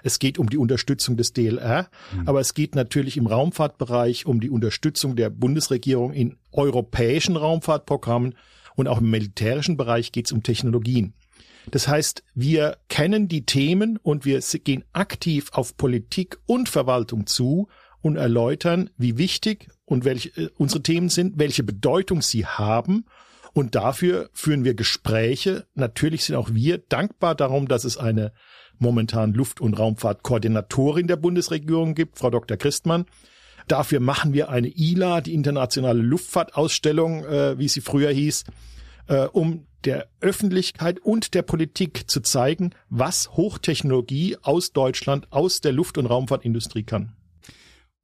Es 0.04 0.20
geht 0.20 0.38
um 0.38 0.50
die 0.50 0.58
Unterstützung 0.58 1.18
des 1.18 1.34
DLR, 1.34 1.90
mhm. 2.14 2.28
aber 2.28 2.40
es 2.40 2.54
geht 2.54 2.76
natürlich 2.76 3.18
im 3.18 3.28
Raumfahrtbereich 3.28 4.26
um 4.26 4.40
die 4.40 4.50
Unterstützung 4.50 5.16
der 5.16 5.30
Bundesregierung 5.30 6.14
in 6.14 6.38
europäischen 6.52 7.36
Raumfahrtprogrammen 7.36 8.36
und 8.76 8.88
auch 8.88 9.00
im 9.00 9.10
militärischen 9.10 9.76
Bereich 9.76 10.12
geht 10.12 10.28
es 10.28 10.32
um 10.32 10.44
Technologien. 10.44 11.14
Das 11.72 11.88
heißt, 11.88 12.24
wir 12.34 12.78
kennen 12.88 13.28
die 13.28 13.46
Themen 13.46 13.98
und 13.98 14.26
wir 14.26 14.40
gehen 14.64 14.86
aktiv 14.94 15.50
auf 15.52 15.76
Politik 15.76 16.38
und 16.46 16.70
Verwaltung 16.70 17.28
zu 17.28 17.68
und 18.02 18.16
erläutern, 18.16 18.90
wie 18.98 19.18
wichtig 19.18 19.68
und 19.86 20.06
welche 20.06 20.30
äh, 20.42 20.50
unsere 20.58 20.82
Themen 20.82 21.10
sind, 21.10 21.38
welche 21.38 21.64
Bedeutung 21.64 22.22
sie 22.22 22.46
haben. 22.46 23.06
Und 23.54 23.76
dafür 23.76 24.30
führen 24.34 24.64
wir 24.64 24.76
Gespräche. 24.76 25.66
Natürlich 25.74 26.26
sind 26.26 26.36
auch 26.36 26.50
wir 26.54 26.78
dankbar 26.78 27.36
darum, 27.36 27.68
dass 27.68 27.86
es 27.86 27.98
eine 27.98 28.32
momentan 28.78 29.34
Luft- 29.34 29.62
und 29.62 29.74
Raumfahrtkoordinatorin 29.74 31.08
der 31.08 31.16
Bundesregierung 31.16 31.96
gibt, 31.96 32.20
Frau 32.20 32.30
Dr. 32.30 32.56
Christmann. 32.58 33.06
Dafür 33.68 34.00
machen 34.00 34.34
wir 34.34 34.50
eine 34.50 34.70
ILA, 34.70 35.22
die 35.22 35.34
internationale 35.34 36.02
Luftfahrtausstellung, 36.02 37.26
äh, 37.26 37.58
wie 37.58 37.68
sie 37.68 37.82
früher 37.82 38.12
hieß, 38.12 38.46
äh, 39.08 39.26
um 39.26 39.66
der 39.86 40.08
Öffentlichkeit 40.20 41.00
und 41.00 41.34
der 41.34 41.44
Politik 41.44 42.10
zu 42.10 42.22
zeigen, 42.22 42.72
was 42.90 43.32
Hochtechnologie 43.32 44.38
aus 44.42 44.74
Deutschland, 44.74 45.32
aus 45.32 45.62
der 45.62 45.72
Luft- 45.72 45.98
und 45.98 46.08
Raumfahrtindustrie 46.08 46.84
kann. 46.84 47.14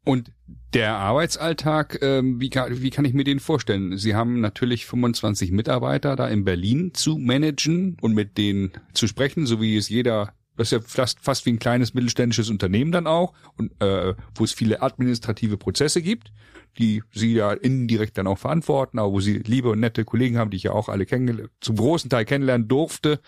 Und 0.05 0.31
der 0.73 0.95
Arbeitsalltag, 0.95 1.99
ähm, 2.01 2.39
wie, 2.41 2.49
kann, 2.49 2.81
wie 2.81 2.89
kann 2.89 3.05
ich 3.05 3.13
mir 3.13 3.23
den 3.23 3.39
vorstellen? 3.39 3.97
Sie 3.97 4.15
haben 4.15 4.41
natürlich 4.41 4.85
25 4.85 5.51
Mitarbeiter 5.51 6.15
da 6.15 6.27
in 6.27 6.43
Berlin 6.43 6.93
zu 6.93 7.17
managen 7.17 7.97
und 8.01 8.13
mit 8.13 8.37
denen 8.37 8.71
zu 8.93 9.07
sprechen, 9.07 9.45
so 9.45 9.61
wie 9.61 9.77
es 9.77 9.87
jeder, 9.87 10.33
das 10.57 10.67
ist 10.67 10.71
ja 10.71 10.79
fast, 10.81 11.19
fast 11.21 11.45
wie 11.45 11.51
ein 11.51 11.59
kleines 11.59 11.93
mittelständisches 11.93 12.49
Unternehmen 12.49 12.91
dann 12.91 13.07
auch, 13.07 13.33
und 13.55 13.71
äh, 13.81 14.13
wo 14.35 14.43
es 14.43 14.51
viele 14.51 14.81
administrative 14.81 15.57
Prozesse 15.57 16.01
gibt 16.01 16.31
die 16.77 17.03
sie 17.11 17.33
ja 17.33 17.51
indirekt 17.51 18.17
dann 18.17 18.27
auch 18.27 18.37
verantworten, 18.37 18.99
aber 18.99 19.11
wo 19.11 19.19
sie 19.19 19.39
liebe 19.39 19.69
und 19.69 19.79
nette 19.79 20.05
Kollegen 20.05 20.37
haben, 20.37 20.49
die 20.49 20.57
ich 20.57 20.63
ja 20.63 20.71
auch 20.71 20.89
alle 20.89 21.05
kennengelernt, 21.05 21.51
zum 21.61 21.75
großen 21.75 22.09
Teil 22.09 22.25
kennenlernen 22.25 22.67
durfte, 22.67 23.19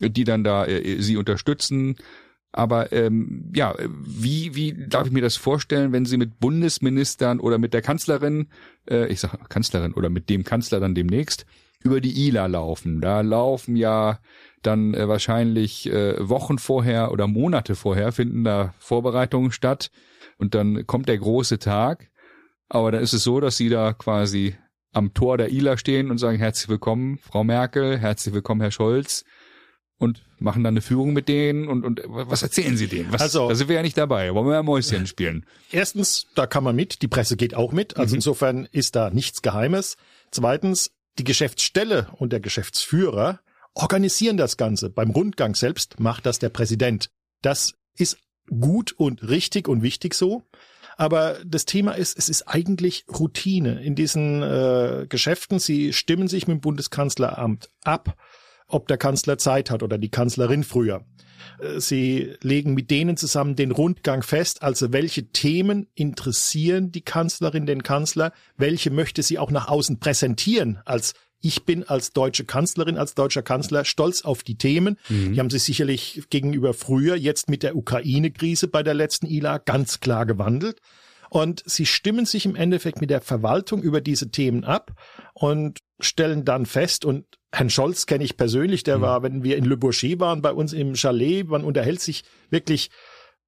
die 0.00 0.24
dann 0.24 0.44
da 0.44 0.66
äh, 0.66 1.00
sie 1.00 1.16
unterstützen. 1.16 1.96
Aber 2.52 2.92
ähm, 2.92 3.50
ja, 3.54 3.74
wie, 3.88 4.54
wie 4.54 4.86
darf 4.86 5.06
ich 5.06 5.12
mir 5.12 5.22
das 5.22 5.36
vorstellen, 5.36 5.90
wenn 5.90 6.04
Sie 6.04 6.16
mit 6.16 6.38
Bundesministern 6.38 7.40
oder 7.40 7.58
mit 7.58 7.74
der 7.74 7.82
Kanzlerin, 7.82 8.46
äh, 8.88 9.08
ich 9.08 9.18
sage 9.18 9.38
Kanzlerin 9.48 9.92
oder 9.92 10.08
mit 10.08 10.30
dem 10.30 10.44
Kanzler 10.44 10.78
dann 10.78 10.94
demnächst, 10.94 11.46
über 11.82 12.00
die 12.00 12.28
ILA 12.28 12.46
laufen. 12.46 13.00
Da 13.00 13.20
laufen 13.20 13.74
ja 13.74 14.20
dann 14.62 14.94
äh, 14.94 15.08
wahrscheinlich 15.08 15.90
äh, 15.92 16.28
Wochen 16.28 16.58
vorher 16.58 17.12
oder 17.12 17.26
Monate 17.26 17.74
vorher 17.74 18.12
finden 18.12 18.44
da 18.44 18.72
Vorbereitungen 18.78 19.50
statt 19.50 19.90
und 20.38 20.54
dann 20.54 20.86
kommt 20.86 21.08
der 21.08 21.18
große 21.18 21.58
Tag. 21.58 22.08
Aber 22.74 22.90
dann 22.90 23.04
ist 23.04 23.12
es 23.12 23.22
so, 23.22 23.38
dass 23.38 23.56
sie 23.56 23.68
da 23.68 23.92
quasi 23.92 24.56
am 24.92 25.14
Tor 25.14 25.38
der 25.38 25.50
ILA 25.52 25.78
stehen 25.78 26.10
und 26.10 26.18
sagen 26.18 26.38
herzlich 26.38 26.68
willkommen, 26.68 27.18
Frau 27.18 27.44
Merkel, 27.44 27.98
herzlich 27.98 28.34
willkommen, 28.34 28.60
Herr 28.62 28.72
Scholz 28.72 29.24
und 29.96 30.24
machen 30.40 30.64
dann 30.64 30.74
eine 30.74 30.80
Führung 30.80 31.12
mit 31.12 31.28
denen 31.28 31.68
und, 31.68 31.84
und 31.84 32.02
was 32.06 32.42
erzählen 32.42 32.76
sie 32.76 32.88
denen? 32.88 33.12
Was, 33.12 33.20
Also- 33.22 33.48
da 33.48 33.54
sind 33.54 33.68
wir 33.68 33.76
ja 33.76 33.82
nicht 33.82 33.96
dabei. 33.96 34.34
Wollen 34.34 34.48
wir 34.48 34.54
ja 34.54 34.62
Mäuschen 34.64 35.06
spielen? 35.06 35.46
Erstens, 35.70 36.26
da 36.34 36.48
kann 36.48 36.64
man 36.64 36.74
mit, 36.74 37.00
die 37.00 37.06
Presse 37.06 37.36
geht 37.36 37.54
auch 37.54 37.70
mit, 37.70 37.96
also 37.96 38.14
Mhm. 38.14 38.16
insofern 38.18 38.68
ist 38.72 38.96
da 38.96 39.10
nichts 39.10 39.40
Geheimes. 39.42 39.96
Zweitens, 40.32 40.90
die 41.20 41.24
Geschäftsstelle 41.24 42.08
und 42.18 42.32
der 42.32 42.40
Geschäftsführer 42.40 43.38
organisieren 43.74 44.36
das 44.36 44.56
Ganze. 44.56 44.90
Beim 44.90 45.10
Rundgang 45.10 45.54
selbst 45.54 46.00
macht 46.00 46.26
das 46.26 46.40
der 46.40 46.48
Präsident. 46.48 47.08
Das 47.40 47.74
ist 47.96 48.18
gut 48.50 48.90
und 48.96 49.28
richtig 49.28 49.68
und 49.68 49.82
wichtig 49.82 50.14
so. 50.14 50.42
Aber 50.96 51.38
das 51.44 51.64
Thema 51.64 51.92
ist, 51.92 52.16
es 52.18 52.28
ist 52.28 52.42
eigentlich 52.42 53.04
Routine 53.08 53.82
in 53.82 53.94
diesen 53.94 54.42
äh, 54.42 55.06
Geschäften. 55.08 55.58
Sie 55.58 55.92
stimmen 55.92 56.28
sich 56.28 56.46
mit 56.46 56.58
dem 56.58 56.60
Bundeskanzleramt 56.60 57.68
ab, 57.82 58.16
ob 58.68 58.88
der 58.88 58.98
Kanzler 58.98 59.38
Zeit 59.38 59.70
hat 59.70 59.82
oder 59.82 59.98
die 59.98 60.10
Kanzlerin 60.10 60.64
früher. 60.64 61.04
Äh, 61.60 61.80
Sie 61.80 62.34
legen 62.42 62.74
mit 62.74 62.90
denen 62.90 63.16
zusammen 63.16 63.56
den 63.56 63.72
Rundgang 63.72 64.22
fest, 64.22 64.62
also 64.62 64.92
welche 64.92 65.30
Themen 65.30 65.88
interessieren 65.94 66.92
die 66.92 67.02
Kanzlerin 67.02 67.66
den 67.66 67.82
Kanzler, 67.82 68.32
welche 68.56 68.90
möchte 68.90 69.22
sie 69.22 69.38
auch 69.38 69.50
nach 69.50 69.68
außen 69.68 69.98
präsentieren 69.98 70.78
als 70.84 71.14
ich 71.44 71.64
bin 71.64 71.84
als 71.84 72.12
deutsche 72.12 72.44
Kanzlerin, 72.44 72.96
als 72.96 73.14
deutscher 73.14 73.42
Kanzler 73.42 73.84
stolz 73.84 74.22
auf 74.22 74.42
die 74.42 74.56
Themen. 74.56 74.98
Die 75.32 75.38
haben 75.38 75.50
sich 75.50 75.62
sicherlich 75.62 76.22
gegenüber 76.30 76.72
früher, 76.72 77.16
jetzt 77.16 77.50
mit 77.50 77.62
der 77.62 77.76
Ukraine-Krise 77.76 78.68
bei 78.68 78.82
der 78.82 78.94
letzten 78.94 79.26
ILA, 79.26 79.58
ganz 79.58 80.00
klar 80.00 80.24
gewandelt. 80.24 80.80
Und 81.28 81.62
sie 81.66 81.84
stimmen 81.84 82.26
sich 82.26 82.46
im 82.46 82.56
Endeffekt 82.56 83.00
mit 83.00 83.10
der 83.10 83.20
Verwaltung 83.20 83.82
über 83.82 84.00
diese 84.00 84.30
Themen 84.30 84.64
ab 84.64 84.92
und 85.34 85.80
stellen 86.00 86.44
dann 86.44 86.64
fest, 86.64 87.04
und 87.04 87.26
Herrn 87.52 87.70
Scholz 87.70 88.06
kenne 88.06 88.24
ich 88.24 88.36
persönlich, 88.36 88.82
der 88.82 89.00
war, 89.00 89.22
wenn 89.22 89.44
wir 89.44 89.56
in 89.56 89.64
Le 89.64 89.76
Bourget 89.76 90.20
waren, 90.20 90.42
bei 90.42 90.52
uns 90.52 90.72
im 90.72 90.94
Chalet, 90.94 91.46
man 91.46 91.64
unterhält 91.64 92.00
sich 92.00 92.24
wirklich 92.50 92.90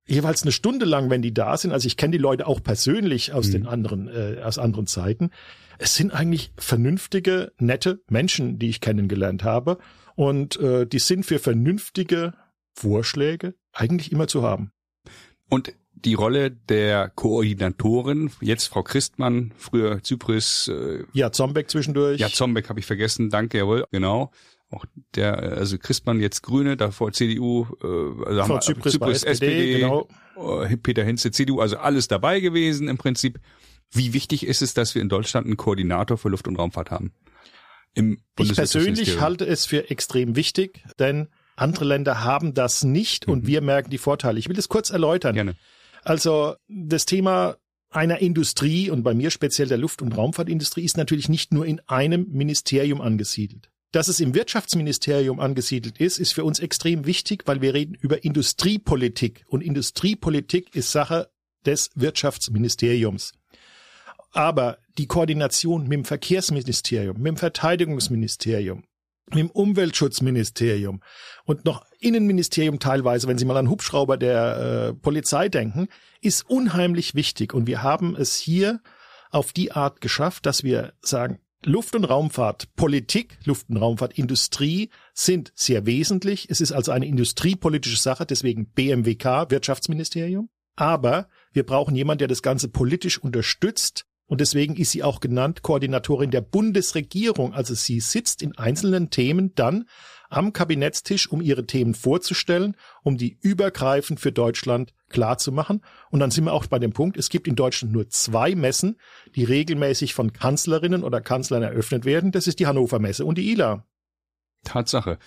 jeweils 0.07 0.43
eine 0.43 0.53
Stunde 0.53 0.85
lang, 0.87 1.11
wenn 1.11 1.23
die 1.23 1.35
da 1.35 1.57
sind. 1.57 1.73
Also 1.73 1.87
ich 1.87 1.97
kenne 1.97 2.13
die 2.13 2.19
Leute 2.23 2.47
auch 2.47 2.63
persönlich 2.63 3.33
aus 3.33 3.51
den 3.51 3.67
anderen, 3.67 4.09
äh, 4.09 4.41
aus 4.43 4.59
anderen 4.59 4.87
Zeiten. 4.87 5.31
Es 5.79 5.95
sind 5.95 6.13
eigentlich 6.13 6.53
vernünftige, 6.57 7.53
nette 7.59 8.01
Menschen, 8.09 8.59
die 8.59 8.69
ich 8.69 8.81
kennengelernt 8.81 9.45
habe. 9.45 9.79
Und 10.15 10.59
äh, 10.61 10.87
die 10.87 10.99
sind 10.99 11.27
für 11.27 11.39
vernünftige 11.39 12.33
Vorschläge 12.73 13.55
eigentlich 13.73 14.13
immer 14.13 14.29
zu 14.29 14.43
haben. 14.43 14.71
Und 15.51 15.75
die 15.93 16.15
Rolle 16.15 16.51
der 16.51 17.09
Koordinatorin, 17.11 18.31
jetzt 18.41 18.67
Frau 18.67 18.83
Christmann, 18.83 19.53
früher 19.57 20.03
Zypris, 20.03 20.69
äh, 20.69 21.05
Ja, 21.13 21.33
Zombeck 21.33 21.71
zwischendurch. 21.71 22.21
ja, 22.21 22.29
Zombeck 22.29 22.69
habe 22.69 22.81
ich 22.81 22.87
vergessen, 22.87 23.31
danke, 23.31 23.59
jawohl, 23.59 23.85
genau. 23.91 24.31
Auch 24.71 24.85
der, 25.15 25.39
also 25.39 25.79
Christmann 25.79 26.21
jetzt 26.21 26.43
Grüne, 26.43 26.77
davor 26.77 27.13
CDU, 27.13 27.67
äh, 27.83 27.87
also 28.27 28.43
haben 28.43 28.49
wir- 28.51 28.61
Zypris 28.61 28.99
bei 28.99 29.13
SPD, 29.13 29.79
genau. 29.81 30.09
äh, 30.37 30.77
Peter 30.77 31.05
Hinze, 31.05 31.31
CDU, 31.31 31.61
also 31.61 31.77
alles 31.77 32.09
dabei 32.09 32.41
gewesen 32.41 32.89
im 32.89 32.99
Prinzip. 32.99 33.39
Wie 33.93 34.13
wichtig 34.13 34.45
ist 34.45 34.63
es, 34.63 34.75
dass 34.75 34.95
wir 34.97 35.03
in 35.03 35.09
Deutschland 35.09 35.47
einen 35.47 35.57
Koordinator 35.57 36.19
für 36.19 36.29
Luft- 36.29 36.49
und 36.49 36.57
Raumfahrt 36.57 36.91
haben? 36.91 37.13
Im 37.95 38.19
Ich 38.39 38.55
persönlich 38.55 39.21
halte 39.21 39.47
es 39.47 39.65
für 39.65 39.89
extrem 39.91 40.35
wichtig, 40.37 40.85
denn 40.99 41.29
andere 41.55 41.85
Länder 41.85 42.25
haben 42.25 42.53
das 42.53 42.83
nicht 42.83 43.27
und 43.29 43.47
wir 43.47 43.61
merken 43.63 43.89
die 43.91 43.99
Vorteile. 43.99 44.39
Ich 44.39 44.49
will 44.49 44.57
das 44.57 44.69
kurz 44.69 44.91
erläutern. 44.91 45.35
Gerne. 45.35 45.55
Also 46.03 46.57
das 46.69 47.07
Thema 47.07 47.57
einer 47.89 48.19
Industrie 48.19 48.91
und 48.91 49.03
bei 49.05 49.15
mir 49.15 49.31
speziell 49.31 49.69
der 49.69 49.79
Luft- 49.79 50.03
und 50.03 50.13
Raumfahrtindustrie 50.17 50.85
ist 50.85 50.97
natürlich 50.97 51.29
nicht 51.29 51.55
nur 51.55 51.65
in 51.65 51.81
einem 51.87 52.27
Ministerium 52.31 53.01
angesiedelt. 53.01 53.71
Dass 53.97 54.09
es 54.09 54.21
im 54.21 54.35
Wirtschaftsministerium 54.35 55.41
angesiedelt 55.41 55.97
ist, 55.97 56.19
ist 56.19 56.35
für 56.35 56.45
uns 56.45 56.59
extrem 56.59 57.07
wichtig, 57.07 57.45
weil 57.47 57.63
wir 57.63 57.73
reden 57.73 57.95
über 57.95 58.25
Industriepolitik 58.25 59.47
und 59.49 59.63
Industriepolitik 59.63 60.77
ist 60.77 60.93
Sache 60.93 61.31
des 61.65 61.89
Wirtschaftsministeriums. 61.95 63.33
Aber 64.33 64.77
die 64.99 65.07
Koordination 65.07 65.85
mit 65.85 65.93
dem 65.95 66.05
Verkehrsministerium, 66.05 67.17
mit 67.17 67.27
dem 67.27 67.37
Verteidigungsministerium, 67.39 68.85
mit 69.31 69.39
dem 69.39 69.51
Umweltschutzministerium 69.51 71.01
und 71.47 71.65
noch 71.65 71.87
Innenministerium 71.99 72.79
teilweise, 72.79 73.29
wenn 73.29 73.39
Sie 73.39 73.47
mal 73.47 73.57
an 73.57 73.71
Hubschrauber 73.71 74.19
der 74.19 74.91
äh, 74.91 74.93
Polizei 74.93 75.49
denken, 75.49 75.89
ist 76.21 76.43
unheimlich 76.51 77.15
wichtig. 77.15 77.55
Und 77.55 77.67
wir 77.67 77.83
haben 77.83 78.15
es 78.15 78.37
hier 78.37 78.83
auf 79.31 79.55
die 79.55 79.73
Art 79.73 80.03
geschafft, 80.03 80.45
dass 80.45 80.65
wir 80.65 80.93
sagen, 81.01 81.39
Luft- 81.65 81.97
und 81.97 82.05
Raumfahrt, 82.05 82.75
Politik, 82.77 83.39
Luft- 83.45 83.69
und 83.69 83.79
Raumfahrt, 83.79 84.19
Industrie 84.19 84.91
sind 85.15 85.53
sehr 85.55 85.87
wesentlich. 85.87 86.49
Es 86.51 86.61
ist 86.61 86.73
also 86.73 86.93
eine 86.93 87.07
industriepolitische 87.07 87.97
Sache, 87.97 88.27
deswegen 88.27 88.71
BMWK, 88.71 89.51
Wirtschaftsministerium. 89.51 90.49
Aber 90.77 91.29
wir 91.53 91.65
brauchen 91.65 91.97
jemanden, 91.97 92.21
der 92.21 92.29
das 92.29 92.43
Ganze 92.43 92.69
politisch 92.69 93.19
unterstützt. 93.19 94.05
Und 94.27 94.41
deswegen 94.41 94.77
ist 94.77 94.91
sie 94.91 95.03
auch 95.03 95.21
genannt 95.21 95.63
Koordinatorin 95.63 96.31
der 96.31 96.41
Bundesregierung. 96.41 97.55
Also 97.55 97.75
sie 97.75 98.01
sitzt 98.01 98.43
in 98.43 98.59
einzelnen 98.59 99.11
Themen 99.11 99.55
dann 99.55 99.89
am 100.29 100.53
Kabinettstisch, 100.53 101.31
um 101.31 101.41
ihre 101.41 101.67
Themen 101.67 101.95
vorzustellen, 101.95 102.77
um 103.03 103.17
die 103.17 103.39
übergreifend 103.41 104.21
für 104.21 104.33
Deutschland 104.33 104.93
klar 105.09 105.39
zu 105.39 105.53
machen. 105.53 105.83
Und 106.11 106.21
dann 106.21 106.31
sind 106.31 106.45
wir 106.45 106.53
auch 106.53 106.67
bei 106.67 106.79
dem 106.79 106.93
Punkt, 106.93 107.17
es 107.17 107.29
gibt 107.29 107.47
in 107.47 107.57
Deutschland 107.57 107.93
nur 107.93 108.09
zwei 108.09 108.55
Messen, 108.55 108.97
die 109.35 109.45
regelmäßig 109.45 110.15
von 110.15 110.33
Kanzlerinnen 110.33 111.05
oder 111.05 111.21
Kanzlern 111.21 111.63
eröffnet 111.63 112.05
werden. 112.05 112.33
Das 112.33 112.47
ist 112.47 112.59
die 112.59 112.67
Hannover 112.67 112.99
Messe 112.99 113.25
und 113.25 113.39
die 113.39 113.51
ILA. 113.53 113.87
Tatsache. 114.65 115.19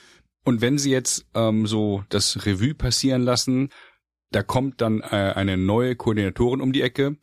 Und 0.44 0.62
wenn 0.62 0.78
Sie 0.78 0.92
jetzt 0.92 1.26
ähm, 1.34 1.68
so 1.68 2.04
das 2.10 2.46
Revue 2.46 2.74
passieren 2.74 3.22
lassen, 3.22 3.70
da 4.32 4.44
kommt 4.44 4.82
dann 4.82 5.02
äh, 5.02 5.34
eine 5.36 5.58
neue 5.58 5.96
Koordinatorin 5.96 6.62
um 6.62 6.72
die 6.72 6.82
Ecke. 6.82 7.18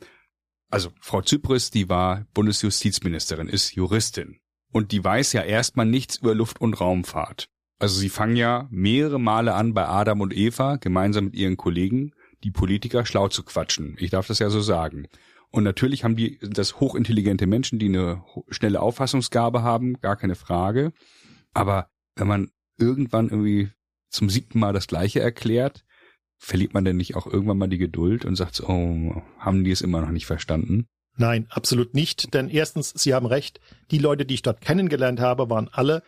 Also 0.70 0.90
Frau 1.00 1.22
Zypris, 1.22 1.70
die 1.70 1.88
war 1.88 2.26
Bundesjustizministerin, 2.34 3.48
ist 3.48 3.74
Juristin. 3.74 4.40
Und 4.72 4.92
die 4.92 5.02
weiß 5.02 5.32
ja 5.32 5.42
erstmal 5.42 5.86
nichts 5.86 6.18
über 6.18 6.34
Luft- 6.34 6.60
und 6.60 6.74
Raumfahrt. 6.74 7.48
Also 7.78 7.98
sie 7.98 8.08
fangen 8.08 8.36
ja 8.36 8.66
mehrere 8.70 9.20
Male 9.20 9.54
an, 9.54 9.74
bei 9.74 9.86
Adam 9.86 10.20
und 10.20 10.36
Eva 10.36 10.76
gemeinsam 10.76 11.26
mit 11.26 11.34
ihren 11.34 11.56
Kollegen 11.56 12.12
die 12.44 12.50
Politiker 12.50 13.04
schlau 13.04 13.28
zu 13.28 13.42
quatschen. 13.42 13.96
Ich 13.98 14.10
darf 14.10 14.26
das 14.26 14.38
ja 14.38 14.50
so 14.50 14.60
sagen. 14.60 15.08
Und 15.50 15.64
natürlich 15.64 16.04
haben 16.04 16.16
die 16.16 16.38
das 16.40 16.80
hochintelligente 16.80 17.46
Menschen, 17.46 17.78
die 17.78 17.86
eine 17.86 18.22
schnelle 18.50 18.80
Auffassungsgabe 18.80 19.62
haben, 19.62 20.00
gar 20.00 20.16
keine 20.16 20.34
Frage. 20.34 20.92
Aber 21.54 21.88
wenn 22.14 22.26
man 22.26 22.50
irgendwann 22.78 23.28
irgendwie 23.28 23.70
zum 24.10 24.28
siebten 24.28 24.58
Mal 24.58 24.72
das 24.72 24.86
Gleiche 24.86 25.20
erklärt, 25.20 25.84
verliert 26.38 26.74
man 26.74 26.84
denn 26.84 26.96
nicht 26.96 27.16
auch 27.16 27.26
irgendwann 27.26 27.58
mal 27.58 27.68
die 27.68 27.78
Geduld 27.78 28.24
und 28.24 28.36
sagt, 28.36 28.56
so, 28.56 28.66
oh, 28.68 29.22
haben 29.38 29.64
die 29.64 29.70
es 29.70 29.80
immer 29.80 30.00
noch 30.00 30.10
nicht 30.10 30.26
verstanden? 30.26 30.86
Nein, 31.16 31.46
absolut 31.48 31.94
nicht. 31.94 32.34
Denn 32.34 32.50
erstens, 32.50 32.90
Sie 32.90 33.14
haben 33.14 33.26
recht, 33.26 33.60
die 33.90 33.98
Leute, 33.98 34.26
die 34.26 34.34
ich 34.34 34.42
dort 34.42 34.60
kennengelernt 34.60 35.20
habe, 35.20 35.48
waren 35.48 35.68
alle 35.72 36.02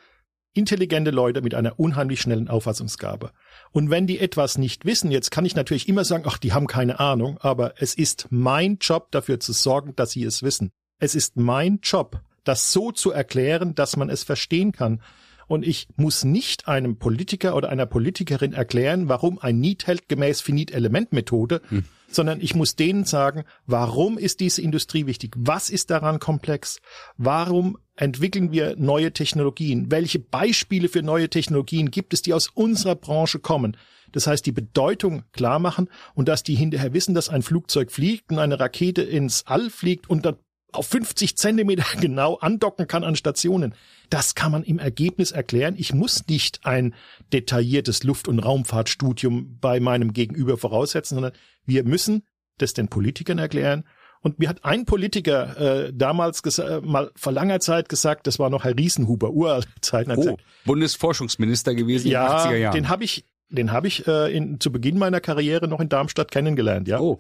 intelligente 0.55 1.11
Leute 1.11 1.43
mit 1.43 1.55
einer 1.55 1.79
unheimlich 1.79 2.21
schnellen 2.21 2.49
Auffassungsgabe. 2.49 3.33
Und 3.71 3.91
wenn 3.91 4.07
die 4.07 4.19
etwas 4.19 4.59
nicht 4.59 4.85
wissen, 4.85 5.11
jetzt 5.11 5.31
kann 5.31 5.45
ich 5.45 5.55
natürlich 5.55 5.89
immer 5.89 6.05
sagen, 6.05 6.25
ach, 6.27 6.39
die 6.39 6.53
haben 6.53 6.67
keine 6.67 7.01
Ahnung, 7.01 7.39
aber 7.41 7.75
es 7.81 7.95
ist 7.95 8.27
mein 8.31 8.79
Job 8.81 9.11
dafür 9.11 9.41
zu 9.41 9.53
sorgen, 9.53 9.95
dass 9.97 10.13
sie 10.13 10.25
es 10.25 10.43
wissen. 10.43 10.71
Es 10.99 11.15
ist 11.15 11.37
mein 11.37 11.81
Job, 11.83 12.21
das 12.45 12.73
so 12.73 12.91
zu 12.91 13.11
erklären, 13.11 13.75
dass 13.75 13.97
man 13.97 14.11
es 14.11 14.25
verstehen 14.25 14.73
kann. 14.73 15.01
Und 15.47 15.67
ich 15.67 15.89
muss 15.97 16.25
nicht 16.25 16.69
einem 16.69 16.99
Politiker 16.99 17.57
oder 17.57 17.71
einer 17.71 17.87
Politikerin 17.87 18.53
erklären, 18.53 19.09
warum 19.09 19.39
ein 19.39 19.61
Need 19.61 19.87
hält 19.87 20.09
gemäß 20.09 20.41
Finit-Element-Methode, 20.41 21.63
sondern 22.11 22.41
ich 22.41 22.55
muss 22.55 22.77
denen 22.77 23.05
sagen, 23.05 23.45
warum 23.67 24.19
ist 24.19 24.41
diese 24.41 24.63
Industrie 24.63 25.07
wichtig? 25.07 25.35
Was 25.37 25.71
ist 25.71 25.91
daran 25.91 26.19
komplex? 26.19 26.81
Warum 27.17 27.79
entwickeln 27.97 28.53
wir 28.53 28.77
neue 28.77 29.13
Technologien? 29.13 29.91
Welche 29.91 30.19
Beispiele 30.19 30.89
für 30.89 31.03
neue 31.03 31.29
Technologien 31.29 31.91
gibt 31.91 32.15
es, 32.15 32.23
die 32.23 32.35
aus 32.35 32.49
unserer 32.49 32.95
Branche 32.95 33.39
kommen? 33.39 33.77
Das 34.13 34.27
heißt, 34.27 34.47
die 34.47 34.53
Bedeutung 34.53 35.25
klar 35.33 35.59
machen 35.59 35.89
und 36.15 36.29
dass 36.29 36.43
die 36.43 36.55
hinterher 36.55 36.95
wissen, 36.95 37.15
dass 37.15 37.29
ein 37.29 37.43
Flugzeug 37.43 37.93
fliegt 37.93 38.31
und 38.31 38.39
eine 38.39 38.59
Rakete 38.59 39.03
ins 39.03 39.47
All 39.47 39.69
fliegt 39.69 40.09
und 40.09 40.25
dann 40.25 40.37
auf 40.73 40.87
50 40.89 41.37
Zentimeter 41.37 41.85
genau 42.01 42.37
andocken 42.37 42.87
kann 42.87 43.05
an 43.05 43.17
Stationen. 43.17 43.75
Das 44.11 44.35
kann 44.35 44.53
man 44.53 44.63
im 44.63 44.79
Ergebnis 44.79 45.33
erklären. 45.33 45.75
Ich 45.79 45.93
muss 45.93 46.27
nicht 46.29 46.61
ein 46.65 46.95
detailliertes 47.33 48.05
Luft- 48.05 48.29
und 48.29 48.39
Raumfahrtstudium 48.39 49.59
bei 49.61 49.81
meinem 49.81 50.13
Gegenüber 50.13 50.57
voraussetzen, 50.57 51.17
sondern 51.17 51.33
wir 51.67 51.85
müssen 51.85 52.25
das 52.59 52.75
den 52.75 52.89
Politikern 52.89 53.39
erklären 53.39 53.85
Und 54.21 54.39
mir 54.39 54.49
hat 54.49 54.65
ein 54.65 54.85
Politiker 54.85 55.87
äh, 55.87 55.93
damals 55.95 56.41
äh, 56.59 56.81
mal 56.81 57.11
vor 57.15 57.33
langer 57.33 57.61
Zeit 57.61 57.89
gesagt, 57.89 58.27
das 58.27 58.39
war 58.39 58.51
noch 58.51 58.65
Herr 58.65 58.77
Riesenhuber, 58.77 59.31
uralte 59.31 59.69
Zeiten. 59.81 60.13
Oh, 60.13 60.17
gesagt, 60.17 60.43
Bundesforschungsminister 60.65 61.75
gewesen 61.75 62.09
ja, 62.09 62.45
in 62.45 62.51
den 62.51 62.53
80er 62.53 62.57
Jahren. 62.57 62.75
Den 62.75 62.89
habe 62.89 63.05
ich, 63.05 63.25
den 63.49 63.73
habe 63.73 63.87
ich 63.87 64.07
äh, 64.07 64.35
in, 64.35 64.59
zu 64.61 64.73
Beginn 64.73 64.99
meiner 64.99 65.21
Karriere 65.21 65.69
noch 65.69 65.81
in 65.81 65.89
Darmstadt 65.89 66.31
kennengelernt, 66.31 66.89
ja. 66.89 66.99
Oh. 67.01 67.19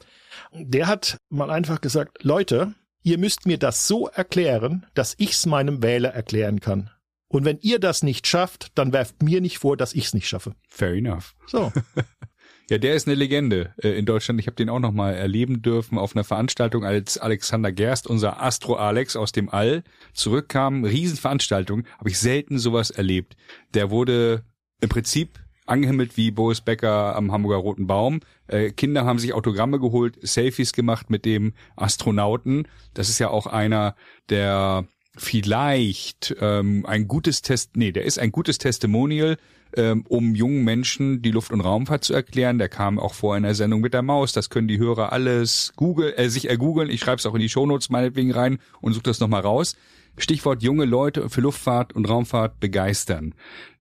Der 0.52 0.87
hat 0.87 1.18
mal 1.28 1.50
einfach 1.50 1.80
gesagt, 1.80 2.24
Leute, 2.24 2.74
ihr 3.02 3.18
müsst 3.18 3.46
mir 3.46 3.58
das 3.58 3.87
so 3.87 4.08
erklären, 4.08 4.87
dass 4.94 5.14
ich's 5.18 5.46
meinem 5.46 5.82
Wähler 5.82 6.11
erklären 6.11 6.61
kann. 6.61 6.90
Und 7.28 7.44
wenn 7.44 7.58
ihr 7.61 7.78
das 7.78 8.02
nicht 8.02 8.26
schafft, 8.26 8.70
dann 8.74 8.92
werft 8.92 9.22
mir 9.22 9.40
nicht 9.40 9.58
vor, 9.58 9.76
dass 9.76 9.92
ich's 9.92 10.14
nicht 10.14 10.28
schaffe. 10.28 10.54
Fair 10.68 10.94
enough. 10.94 11.34
So. 11.46 11.72
ja, 12.70 12.78
der 12.78 12.94
ist 12.94 13.06
eine 13.06 13.16
Legende 13.16 13.74
äh, 13.82 13.90
in 13.98 14.06
Deutschland. 14.06 14.40
Ich 14.40 14.46
habe 14.46 14.56
den 14.56 14.70
auch 14.70 14.78
noch 14.78 14.92
mal 14.92 15.12
erleben 15.12 15.61
dürfen 15.61 15.98
auf 15.98 16.16
einer 16.16 16.24
Veranstaltung, 16.24 16.84
als 16.84 17.18
Alexander 17.18 17.70
Gerst, 17.70 18.06
unser 18.06 18.42
Astro 18.42 18.76
Alex 18.76 19.14
aus 19.14 19.32
dem 19.32 19.50
All, 19.50 19.84
zurückkam. 20.14 20.84
Riesenveranstaltung. 20.84 21.84
Habe 21.98 22.08
ich 22.08 22.18
selten 22.18 22.58
sowas 22.58 22.90
erlebt. 22.90 23.37
Der 23.74 23.90
wurde 23.90 24.44
im 24.80 24.88
Prinzip 24.88 25.38
angehimmelt 25.68 26.16
wie 26.16 26.31
Boris 26.31 26.61
Becker 26.61 27.14
am 27.16 27.33
Hamburger 27.33 27.59
Roten 27.59 27.87
Baum. 27.87 28.20
Äh, 28.46 28.70
Kinder 28.70 29.04
haben 29.04 29.18
sich 29.18 29.35
Autogramme 29.35 29.78
geholt, 29.78 30.18
Selfies 30.22 30.72
gemacht 30.72 31.11
mit 31.11 31.24
dem 31.24 31.52
Astronauten. 31.76 32.66
Das 32.94 33.09
ist 33.09 33.18
ja 33.18 33.31
auch 33.31 33.46
einer 33.46 33.94
der 34.28 34.87
vielleicht 35.16 36.35
ähm, 36.40 36.87
ein 36.87 37.09
gutes 37.09 37.42
Test, 37.42 37.76
nee, 37.76 37.92
der 37.92 38.04
ist 38.04 38.18
ein 38.18 38.31
gutes 38.31 38.59
Testimonial, 38.59 39.37
ähm, 39.76 40.04
um 40.09 40.35
jungen 40.35 40.64
Menschen 40.64 41.22
die 41.22 41.31
Luft- 41.31 41.52
und 41.52 41.61
Raumfahrt 41.61 42.04
zu 42.04 42.14
erklären. 42.14 42.59
Der 42.59 42.68
kam 42.68 42.98
auch 42.98 43.14
vor 43.14 43.37
in 43.37 43.42
der 43.42 43.54
Sendung 43.54 43.81
mit 43.81 43.94
der 43.94 44.02
Maus. 44.02 44.33
Das 44.33 44.50
können 44.50 44.68
die 44.68 44.78
Hörer 44.78 45.12
alles 45.12 45.72
Google, 45.76 46.14
äh, 46.16 46.28
sich 46.28 46.48
ergoogeln. 46.48 46.90
Ich 46.90 47.00
schreibe 47.00 47.18
es 47.18 47.26
auch 47.26 47.35
in 47.35 47.40
die 47.40 47.48
Shownotes 47.48 47.90
meinetwegen 47.90 48.33
rein 48.33 48.59
und 48.81 48.92
suche 48.92 49.04
das 49.04 49.20
nochmal 49.20 49.42
raus. 49.42 49.76
Stichwort 50.16 50.62
junge 50.62 50.85
Leute 50.85 51.28
für 51.28 51.40
Luftfahrt 51.40 51.92
und 51.92 52.09
Raumfahrt 52.09 52.59
begeistern. 52.61 53.35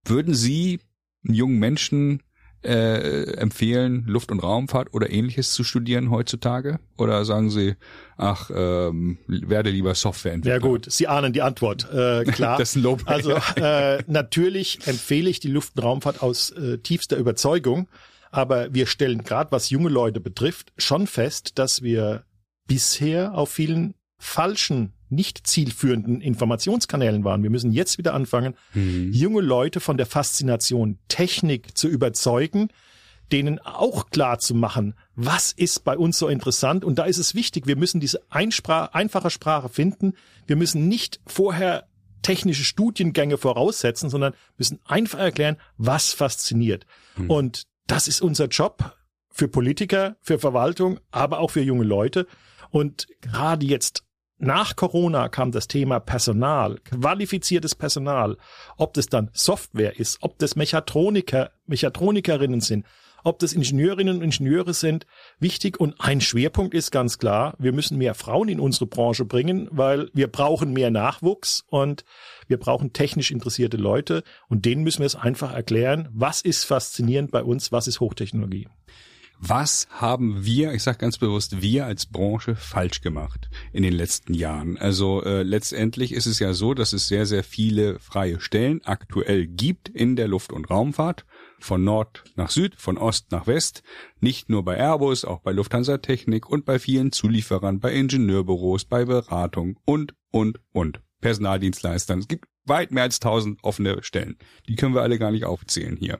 Würden 0.05 0.33
Sie 0.33 0.79
jungen 1.33 1.59
Menschen 1.59 2.21
äh, 2.63 3.33
empfehlen, 3.37 4.03
Luft- 4.07 4.31
und 4.31 4.39
Raumfahrt 4.39 4.93
oder 4.93 5.09
ähnliches 5.09 5.53
zu 5.53 5.63
studieren 5.63 6.09
heutzutage? 6.09 6.79
Oder 6.97 7.23
sagen 7.23 7.49
Sie, 7.49 7.75
ach, 8.17 8.49
ähm, 8.53 9.19
werde 9.27 9.69
lieber 9.69 9.95
Softwareentwickler? 9.95 10.55
Ja 10.55 10.59
gut, 10.59 10.91
Sie 10.91 11.07
ahnen 11.07 11.33
die 11.33 11.41
Antwort. 11.41 11.87
Äh, 11.91 12.23
klar. 12.31 12.57
das 12.57 12.71
ist 12.71 12.75
ein 12.77 12.83
Lob. 12.83 13.03
Also 13.05 13.33
äh, 13.55 14.03
natürlich 14.07 14.79
empfehle 14.85 15.29
ich 15.29 15.39
die 15.39 15.49
Luft- 15.49 15.77
und 15.77 15.83
Raumfahrt 15.83 16.21
aus 16.21 16.51
äh, 16.51 16.79
tiefster 16.79 17.17
Überzeugung. 17.17 17.87
Aber 18.31 18.73
wir 18.73 18.87
stellen 18.87 19.23
gerade, 19.23 19.51
was 19.51 19.69
junge 19.69 19.89
Leute 19.89 20.19
betrifft, 20.19 20.73
schon 20.77 21.07
fest, 21.07 21.57
dass 21.59 21.81
wir 21.81 22.23
bisher 22.67 23.33
auf 23.33 23.49
vielen 23.49 23.93
falschen 24.17 24.93
nicht 25.09 25.47
zielführenden 25.47 26.21
Informationskanälen 26.21 27.23
waren. 27.23 27.43
Wir 27.43 27.49
müssen 27.49 27.71
jetzt 27.71 27.97
wieder 27.97 28.13
anfangen, 28.13 28.55
mhm. 28.73 29.11
junge 29.13 29.41
Leute 29.41 29.79
von 29.79 29.97
der 29.97 30.05
Faszination 30.05 30.99
Technik 31.07 31.77
zu 31.77 31.87
überzeugen, 31.87 32.69
denen 33.31 33.59
auch 33.59 34.09
klar 34.09 34.39
zu 34.39 34.55
machen, 34.55 34.95
was 35.15 35.51
ist 35.51 35.83
bei 35.83 35.97
uns 35.97 36.17
so 36.17 36.27
interessant. 36.27 36.85
Und 36.85 36.97
da 36.99 37.05
ist 37.05 37.17
es 37.17 37.35
wichtig, 37.35 37.67
wir 37.67 37.75
müssen 37.75 37.99
diese 37.99 38.21
Einspra 38.29 38.85
einfache 38.93 39.29
Sprache 39.29 39.69
finden. 39.69 40.13
Wir 40.45 40.55
müssen 40.55 40.87
nicht 40.87 41.19
vorher 41.25 41.87
technische 42.21 42.63
Studiengänge 42.63 43.37
voraussetzen, 43.37 44.09
sondern 44.09 44.33
müssen 44.57 44.79
einfach 44.85 45.19
erklären, 45.19 45.57
was 45.77 46.13
fasziniert. 46.13 46.85
Mhm. 47.15 47.29
Und 47.29 47.63
das 47.85 48.07
ist 48.07 48.21
unser 48.21 48.47
Job 48.47 48.95
für 49.29 49.47
Politiker, 49.47 50.17
für 50.21 50.39
Verwaltung, 50.39 50.99
aber 51.11 51.39
auch 51.39 51.51
für 51.51 51.61
junge 51.61 51.85
Leute. 51.85 52.27
Und 52.69 53.07
gerade 53.21 53.65
jetzt 53.65 54.03
nach 54.39 54.75
Corona 54.75 55.29
kam 55.29 55.51
das 55.51 55.67
Thema 55.67 55.99
Personal, 55.99 56.77
qualifiziertes 56.85 57.75
Personal, 57.75 58.37
ob 58.77 58.93
das 58.93 59.07
dann 59.07 59.29
Software 59.33 59.99
ist, 59.99 60.19
ob 60.21 60.37
das 60.37 60.55
Mechatroniker, 60.55 61.51
Mechatronikerinnen 61.65 62.61
sind, 62.61 62.85
ob 63.23 63.39
das 63.39 63.53
Ingenieurinnen 63.53 64.17
und 64.17 64.23
Ingenieure 64.23 64.73
sind, 64.73 65.05
wichtig. 65.39 65.79
Und 65.79 65.95
ein 65.99 66.21
Schwerpunkt 66.21 66.73
ist 66.73 66.91
ganz 66.91 67.17
klar, 67.17 67.55
wir 67.57 67.73
müssen 67.73 67.97
mehr 67.97 68.13
Frauen 68.13 68.47
in 68.47 68.59
unsere 68.59 68.85
Branche 68.85 69.25
bringen, 69.25 69.67
weil 69.71 70.09
wir 70.13 70.27
brauchen 70.27 70.71
mehr 70.71 70.91
Nachwuchs 70.91 71.65
und 71.67 72.05
wir 72.47 72.57
brauchen 72.57 72.93
technisch 72.93 73.31
interessierte 73.31 73.77
Leute 73.77 74.23
und 74.49 74.65
denen 74.65 74.83
müssen 74.83 74.99
wir 74.99 75.07
es 75.07 75.15
einfach 75.15 75.53
erklären, 75.53 76.09
was 76.11 76.41
ist 76.41 76.63
faszinierend 76.63 77.31
bei 77.31 77.43
uns, 77.43 77.71
was 77.71 77.87
ist 77.87 77.99
Hochtechnologie. 77.99 78.67
Was 79.39 79.87
haben 79.91 80.45
wir, 80.45 80.73
ich 80.73 80.81
sage 80.81 80.97
ganz 80.97 81.19
bewusst, 81.19 81.61
wir 81.61 81.85
als 81.85 82.07
Branche 82.07 82.55
falsch 82.55 83.01
gemacht 83.01 83.49
in 83.71 83.83
den 83.83 83.93
letzten 83.93 84.33
Jahren? 84.33 84.77
Also 84.77 85.23
äh, 85.23 85.43
letztendlich 85.43 86.11
ist 86.11 86.25
es 86.25 86.39
ja 86.39 86.53
so, 86.53 86.73
dass 86.73 86.91
es 86.91 87.07
sehr, 87.07 87.25
sehr 87.27 87.43
viele 87.43 87.99
freie 87.99 88.39
Stellen 88.39 88.81
aktuell 88.83 89.45
gibt 89.45 89.89
in 89.89 90.15
der 90.15 90.27
Luft- 90.27 90.51
und 90.51 90.69
Raumfahrt, 90.69 91.25
von 91.59 91.83
Nord 91.83 92.23
nach 92.35 92.49
Süd, 92.49 92.75
von 92.77 92.97
Ost 92.97 93.31
nach 93.31 93.45
West, 93.45 93.83
nicht 94.19 94.49
nur 94.49 94.63
bei 94.63 94.75
Airbus, 94.75 95.23
auch 95.23 95.41
bei 95.41 95.51
Lufthansa 95.51 95.99
Technik 95.99 96.49
und 96.49 96.65
bei 96.65 96.79
vielen 96.79 97.11
Zulieferern, 97.11 97.79
bei 97.79 97.93
Ingenieurbüros, 97.93 98.85
bei 98.85 99.05
Beratung 99.05 99.79
und, 99.85 100.15
und, 100.31 100.59
und. 100.71 101.01
Personaldienstleistern. 101.21 102.19
Es 102.19 102.27
gibt 102.27 102.45
weit 102.65 102.91
mehr 102.91 103.03
als 103.03 103.19
tausend 103.19 103.63
offene 103.63 104.03
Stellen. 104.03 104.37
Die 104.67 104.75
können 104.75 104.93
wir 104.93 105.01
alle 105.01 105.19
gar 105.19 105.31
nicht 105.31 105.45
aufzählen 105.45 105.97
hier. 105.97 106.19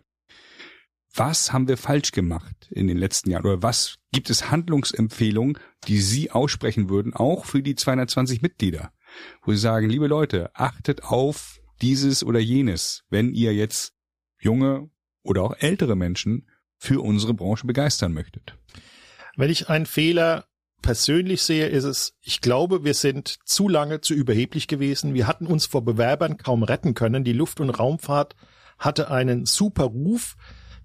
Was 1.13 1.52
haben 1.52 1.67
wir 1.67 1.78
falsch 1.78 2.12
gemacht 2.12 2.67
in 2.70 2.88
den 2.88 2.98
letzten 2.98 3.32
Jahren? 3.32 3.46
Oder 3.46 3.63
was 3.63 3.98
gibt 4.12 4.30
es 4.30 4.52
Handlungsempfehlungen, 4.52 5.58
die 5.88 6.00
Sie 6.00 6.32
aussprechen 6.32 6.89
würden, 6.89 7.13
auch 7.13 7.46
für 7.46 7.63
die 7.63 7.76
220 7.76 8.41
Mitglieder? 8.41 8.91
Wo 9.41 9.52
Sie 9.52 9.58
sagen, 9.58 9.89
liebe 9.89 10.08
Leute, 10.08 10.52
achtet 10.54 11.04
auf 11.04 11.60
dieses 11.82 12.24
oder 12.24 12.39
jenes, 12.39 13.04
wenn 13.10 13.34
ihr 13.34 13.54
jetzt 13.54 13.93
junge 14.39 14.89
oder 15.24 15.43
auch 15.43 15.56
ältere 15.58 15.96
Menschen 15.96 16.48
für 16.78 17.02
unsere 17.02 17.34
Branche 17.34 17.65
begeistern 17.65 18.13
möchtet. 18.13 18.56
Wenn 19.36 19.50
ich 19.50 19.70
einen 19.70 19.86
Fehler 19.86 20.46
persönlich 20.82 21.41
sehe, 21.41 21.67
ist 21.67 21.84
es, 21.84 22.15
ich 22.22 22.41
glaube, 22.41 22.84
wir 22.84 22.93
sind 22.93 23.39
zu 23.46 23.67
lange 23.67 24.02
zu 24.02 24.13
überheblich 24.13 24.67
gewesen. 24.67 25.13
Wir 25.13 25.28
hatten 25.28 25.48
uns 25.48 25.65
vor 25.65 25.84
Bewerbern 25.84 26.38
kaum 26.38 26.63
retten 26.63 26.93
können. 26.93 27.24
Die 27.24 27.34
Luft- 27.34 27.60
und 27.60 27.70
Raumfahrt 27.70 28.36
hatte 28.78 29.10
einen 29.10 29.46
super 29.46 29.86
Ruf. 29.86 30.38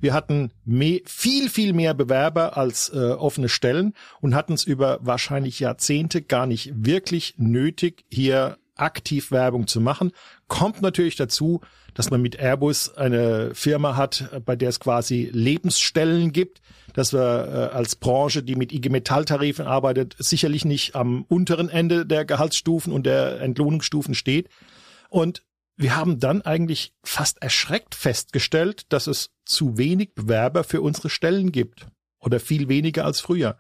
Wir 0.03 0.15
hatten 0.15 0.51
mehr, 0.65 0.99
viel, 1.07 1.49
viel 1.49 1.73
mehr 1.73 1.95
Bewerber 1.95 2.57
als 2.57 2.89
äh, 2.93 2.99
offene 2.99 3.49
Stellen 3.49 3.95
und 4.21 4.35
hatten 4.35 4.53
es 4.53 4.65
über 4.65 4.99
wahrscheinlich 5.01 5.61
Jahrzehnte 5.61 6.23
gar 6.23 6.49
nicht 6.49 6.73
wirklich 6.75 7.35
nötig, 7.39 8.05
hier 8.11 8.59
aktiv 8.75 9.31
Werbung 9.31 9.69
zu 9.69 9.81
machen. 9.81 10.11
Kommt 10.49 10.83
natürlich 10.83 11.15
dazu, 11.15 11.61
dass 11.95 12.11
man 12.11 12.21
mit 12.21 12.35
Airbus 12.35 12.97
eine 12.97 13.55
Firma 13.55 13.95
hat, 13.97 14.43
bei 14.45 14.57
der 14.57 14.71
es 14.71 14.81
quasi 14.81 15.31
Lebensstellen 15.33 16.33
gibt, 16.33 16.63
dass 16.95 17.13
wir 17.13 17.71
äh, 17.71 17.77
als 17.77 17.95
Branche, 17.95 18.43
die 18.43 18.57
mit 18.57 18.73
IG 18.73 18.89
Metall-Tarifen 18.89 19.69
arbeitet, 19.69 20.17
sicherlich 20.19 20.65
nicht 20.65 20.97
am 20.97 21.23
unteren 21.29 21.69
Ende 21.69 22.07
der 22.07 22.25
Gehaltsstufen 22.25 22.93
und 22.93 23.07
der 23.07 23.41
Entlohnungsstufen 23.41 24.17
steht. 24.17 24.49
Und 25.11 25.45
wir 25.77 25.95
haben 25.95 26.19
dann 26.19 26.43
eigentlich 26.43 26.93
fast 27.05 27.41
erschreckt 27.41 27.95
festgestellt, 27.95 28.87
dass 28.89 29.07
es 29.07 29.31
zu 29.53 29.79
wenig 29.79 30.15
Bewerber 30.15 30.65
für 30.65 30.81
unsere 30.81 31.11
Stellen 31.11 31.53
gibt 31.53 31.87
oder 32.19 32.41
viel 32.41 32.69
weniger 32.69 33.05
als 33.05 33.21
früher. 33.21 33.57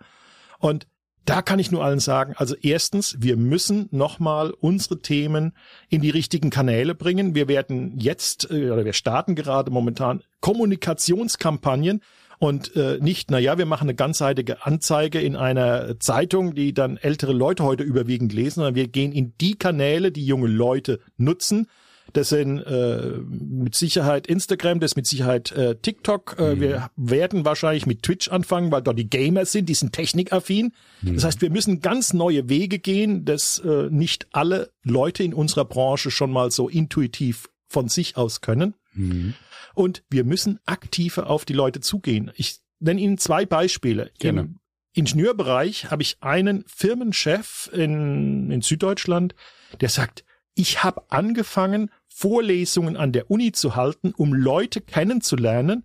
Und 0.58 0.86
da 1.24 1.40
kann 1.40 1.60
ich 1.60 1.70
nur 1.70 1.84
allen 1.84 2.00
sagen, 2.00 2.34
also 2.36 2.56
erstens, 2.60 3.16
wir 3.20 3.36
müssen 3.36 3.88
nochmal 3.92 4.50
unsere 4.50 4.98
Themen 4.98 5.52
in 5.88 6.00
die 6.00 6.10
richtigen 6.10 6.50
Kanäle 6.50 6.94
bringen. 6.94 7.34
Wir 7.34 7.46
werden 7.46 7.98
jetzt, 7.98 8.50
äh, 8.50 8.70
oder 8.70 8.84
wir 8.84 8.92
starten 8.92 9.34
gerade 9.34 9.70
momentan 9.70 10.22
Kommunikationskampagnen 10.40 12.00
und 12.38 12.74
äh, 12.74 12.98
nicht, 13.00 13.30
na 13.30 13.38
ja, 13.38 13.56
wir 13.56 13.66
machen 13.66 13.84
eine 13.84 13.94
ganzseitige 13.94 14.66
Anzeige 14.66 15.20
in 15.20 15.36
einer 15.36 16.00
Zeitung, 16.00 16.54
die 16.54 16.74
dann 16.74 16.96
ältere 16.96 17.32
Leute 17.32 17.62
heute 17.62 17.84
überwiegend 17.84 18.32
lesen, 18.32 18.56
sondern 18.56 18.74
wir 18.74 18.88
gehen 18.88 19.12
in 19.12 19.34
die 19.40 19.54
Kanäle, 19.54 20.10
die 20.10 20.26
junge 20.26 20.48
Leute 20.48 20.98
nutzen 21.16 21.68
das 22.12 22.28
sind 22.28 22.60
äh, 22.60 23.18
mit 23.28 23.74
Sicherheit 23.74 24.26
Instagram, 24.26 24.80
das 24.80 24.92
ist 24.92 24.96
mit 24.96 25.06
Sicherheit 25.06 25.52
äh, 25.52 25.76
TikTok. 25.76 26.36
Äh, 26.38 26.54
mhm. 26.54 26.60
Wir 26.60 26.90
werden 26.96 27.44
wahrscheinlich 27.44 27.86
mit 27.86 28.02
Twitch 28.02 28.28
anfangen, 28.28 28.70
weil 28.70 28.82
dort 28.82 28.98
die 28.98 29.08
Gamer 29.08 29.46
sind, 29.46 29.68
die 29.68 29.74
sind 29.74 29.92
technikaffin. 29.92 30.72
Mhm. 31.00 31.14
Das 31.14 31.24
heißt, 31.24 31.40
wir 31.40 31.50
müssen 31.50 31.80
ganz 31.80 32.12
neue 32.12 32.48
Wege 32.48 32.78
gehen, 32.78 33.24
dass 33.24 33.58
äh, 33.60 33.88
nicht 33.90 34.26
alle 34.32 34.70
Leute 34.82 35.22
in 35.22 35.34
unserer 35.34 35.64
Branche 35.64 36.10
schon 36.10 36.30
mal 36.30 36.50
so 36.50 36.68
intuitiv 36.68 37.48
von 37.68 37.88
sich 37.88 38.16
aus 38.16 38.40
können. 38.40 38.74
Mhm. 38.94 39.34
Und 39.74 40.02
wir 40.10 40.24
müssen 40.24 40.60
aktiver 40.66 41.30
auf 41.30 41.44
die 41.44 41.54
Leute 41.54 41.80
zugehen. 41.80 42.30
Ich 42.36 42.60
nenne 42.78 43.00
Ihnen 43.00 43.18
zwei 43.18 43.46
Beispiele. 43.46 44.10
Gerne. 44.18 44.40
Im 44.40 44.58
Ingenieurbereich 44.94 45.90
habe 45.90 46.02
ich 46.02 46.18
einen 46.20 46.64
Firmenchef 46.66 47.70
in, 47.72 48.50
in 48.50 48.60
Süddeutschland, 48.60 49.34
der 49.80 49.88
sagt, 49.88 50.24
ich 50.54 50.84
habe 50.84 51.02
angefangen, 51.08 51.90
Vorlesungen 52.14 52.96
an 52.96 53.12
der 53.12 53.30
Uni 53.30 53.52
zu 53.52 53.76
halten, 53.76 54.12
um 54.16 54.32
Leute 54.32 54.80
kennenzulernen, 54.80 55.84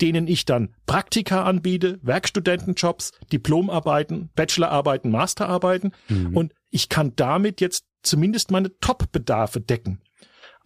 denen 0.00 0.28
ich 0.28 0.44
dann 0.44 0.74
Praktika 0.86 1.44
anbiete, 1.44 1.98
Werkstudentenjobs, 2.02 3.12
Diplomarbeiten, 3.32 4.30
Bachelorarbeiten, 4.34 5.10
Masterarbeiten 5.10 5.92
mhm. 6.08 6.36
und 6.36 6.54
ich 6.70 6.88
kann 6.88 7.12
damit 7.16 7.60
jetzt 7.60 7.84
zumindest 8.02 8.50
meine 8.50 8.78
Top-Bedarfe 8.78 9.60
decken. 9.60 10.00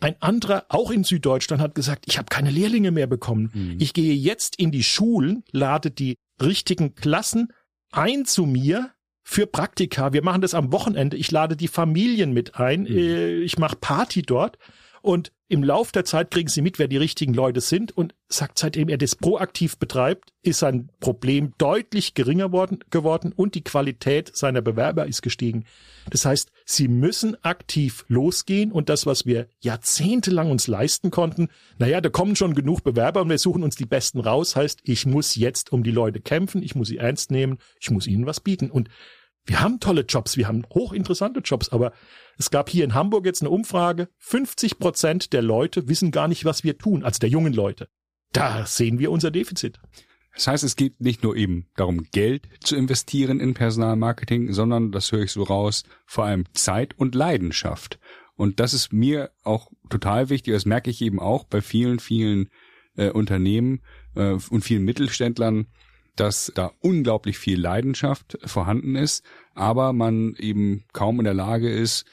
Ein 0.00 0.20
anderer, 0.20 0.66
auch 0.68 0.90
in 0.90 1.02
Süddeutschland, 1.02 1.60
hat 1.60 1.74
gesagt, 1.74 2.04
ich 2.06 2.18
habe 2.18 2.26
keine 2.28 2.50
Lehrlinge 2.50 2.92
mehr 2.92 3.08
bekommen. 3.08 3.50
Mhm. 3.52 3.76
Ich 3.80 3.94
gehe 3.94 4.14
jetzt 4.14 4.56
in 4.56 4.70
die 4.70 4.84
Schulen, 4.84 5.42
lade 5.50 5.90
die 5.90 6.16
richtigen 6.40 6.94
Klassen 6.94 7.52
ein 7.90 8.24
zu 8.24 8.46
mir 8.46 8.90
für 9.24 9.46
Praktika. 9.46 10.12
Wir 10.12 10.22
machen 10.22 10.40
das 10.40 10.54
am 10.54 10.72
Wochenende. 10.72 11.16
Ich 11.16 11.30
lade 11.30 11.56
die 11.56 11.68
Familien 11.68 12.32
mit 12.32 12.56
ein. 12.56 12.82
Mhm. 12.82 12.86
Äh, 12.86 13.34
ich 13.40 13.58
mache 13.58 13.76
Party 13.76 14.22
dort. 14.22 14.56
Und 15.08 15.32
im 15.48 15.64
Lauf 15.64 15.90
der 15.90 16.04
Zeit 16.04 16.30
kriegen 16.30 16.50
sie 16.50 16.60
mit, 16.60 16.78
wer 16.78 16.86
die 16.86 16.98
richtigen 16.98 17.32
Leute 17.32 17.62
sind. 17.62 17.96
Und 17.96 18.14
sagt, 18.28 18.58
seitdem 18.58 18.90
er 18.90 18.98
das 18.98 19.16
proaktiv 19.16 19.78
betreibt, 19.78 20.34
ist 20.42 20.58
sein 20.58 20.90
Problem 21.00 21.54
deutlich 21.56 22.12
geringer 22.12 22.52
worden, 22.52 22.80
geworden 22.90 23.32
und 23.34 23.54
die 23.54 23.64
Qualität 23.64 24.36
seiner 24.36 24.60
Bewerber 24.60 25.06
ist 25.06 25.22
gestiegen. 25.22 25.64
Das 26.10 26.26
heißt, 26.26 26.52
sie 26.66 26.88
müssen 26.88 27.42
aktiv 27.42 28.04
losgehen 28.08 28.70
und 28.70 28.90
das, 28.90 29.06
was 29.06 29.24
wir 29.24 29.48
jahrzehntelang 29.60 30.50
uns 30.50 30.66
leisten 30.66 31.10
konnten, 31.10 31.48
naja, 31.78 32.02
da 32.02 32.10
kommen 32.10 32.36
schon 32.36 32.52
genug 32.52 32.84
Bewerber 32.84 33.22
und 33.22 33.30
wir 33.30 33.38
suchen 33.38 33.62
uns 33.62 33.76
die 33.76 33.86
Besten 33.86 34.20
raus, 34.20 34.56
heißt, 34.56 34.80
ich 34.82 35.06
muss 35.06 35.36
jetzt 35.36 35.72
um 35.72 35.84
die 35.84 35.90
Leute 35.90 36.20
kämpfen, 36.20 36.62
ich 36.62 36.74
muss 36.74 36.88
sie 36.88 36.98
ernst 36.98 37.30
nehmen, 37.30 37.56
ich 37.80 37.90
muss 37.90 38.06
ihnen 38.06 38.26
was 38.26 38.40
bieten. 38.40 38.70
Und 38.70 38.90
wir 39.46 39.60
haben 39.60 39.80
tolle 39.80 40.02
Jobs, 40.02 40.36
wir 40.36 40.48
haben 40.48 40.66
hochinteressante 40.74 41.40
Jobs, 41.40 41.70
aber 41.70 41.92
es 42.38 42.50
gab 42.50 42.70
hier 42.70 42.84
in 42.84 42.94
Hamburg 42.94 43.26
jetzt 43.26 43.42
eine 43.42 43.50
Umfrage, 43.50 44.08
50 44.18 44.78
Prozent 44.78 45.32
der 45.32 45.42
Leute 45.42 45.88
wissen 45.88 46.12
gar 46.12 46.28
nicht, 46.28 46.44
was 46.44 46.62
wir 46.62 46.78
tun, 46.78 47.04
also 47.04 47.18
der 47.18 47.28
jungen 47.28 47.52
Leute. 47.52 47.88
Da 48.32 48.64
sehen 48.64 48.98
wir 48.98 49.10
unser 49.10 49.30
Defizit. 49.30 49.80
Das 50.34 50.46
heißt, 50.46 50.62
es 50.62 50.76
geht 50.76 51.00
nicht 51.00 51.24
nur 51.24 51.34
eben 51.34 51.66
darum, 51.74 52.06
Geld 52.12 52.48
zu 52.60 52.76
investieren 52.76 53.40
in 53.40 53.54
Personalmarketing, 53.54 54.52
sondern, 54.52 54.92
das 54.92 55.10
höre 55.10 55.22
ich 55.22 55.32
so 55.32 55.42
raus, 55.42 55.82
vor 56.06 56.26
allem 56.26 56.44
Zeit 56.52 56.96
und 56.96 57.16
Leidenschaft. 57.16 57.98
Und 58.36 58.60
das 58.60 58.72
ist 58.72 58.92
mir 58.92 59.32
auch 59.42 59.72
total 59.90 60.30
wichtig, 60.30 60.54
das 60.54 60.64
merke 60.64 60.90
ich 60.90 61.02
eben 61.02 61.18
auch 61.18 61.42
bei 61.42 61.60
vielen, 61.60 61.98
vielen 61.98 62.50
äh, 62.96 63.10
Unternehmen 63.10 63.82
äh, 64.14 64.36
und 64.50 64.62
vielen 64.62 64.84
Mittelständlern, 64.84 65.66
dass 66.14 66.52
da 66.54 66.70
unglaublich 66.80 67.36
viel 67.36 67.60
Leidenschaft 67.60 68.38
vorhanden 68.44 68.94
ist, 68.94 69.24
aber 69.54 69.92
man 69.92 70.36
eben 70.36 70.84
kaum 70.92 71.18
in 71.18 71.24
der 71.24 71.34
Lage 71.34 71.68
ist, 71.68 72.04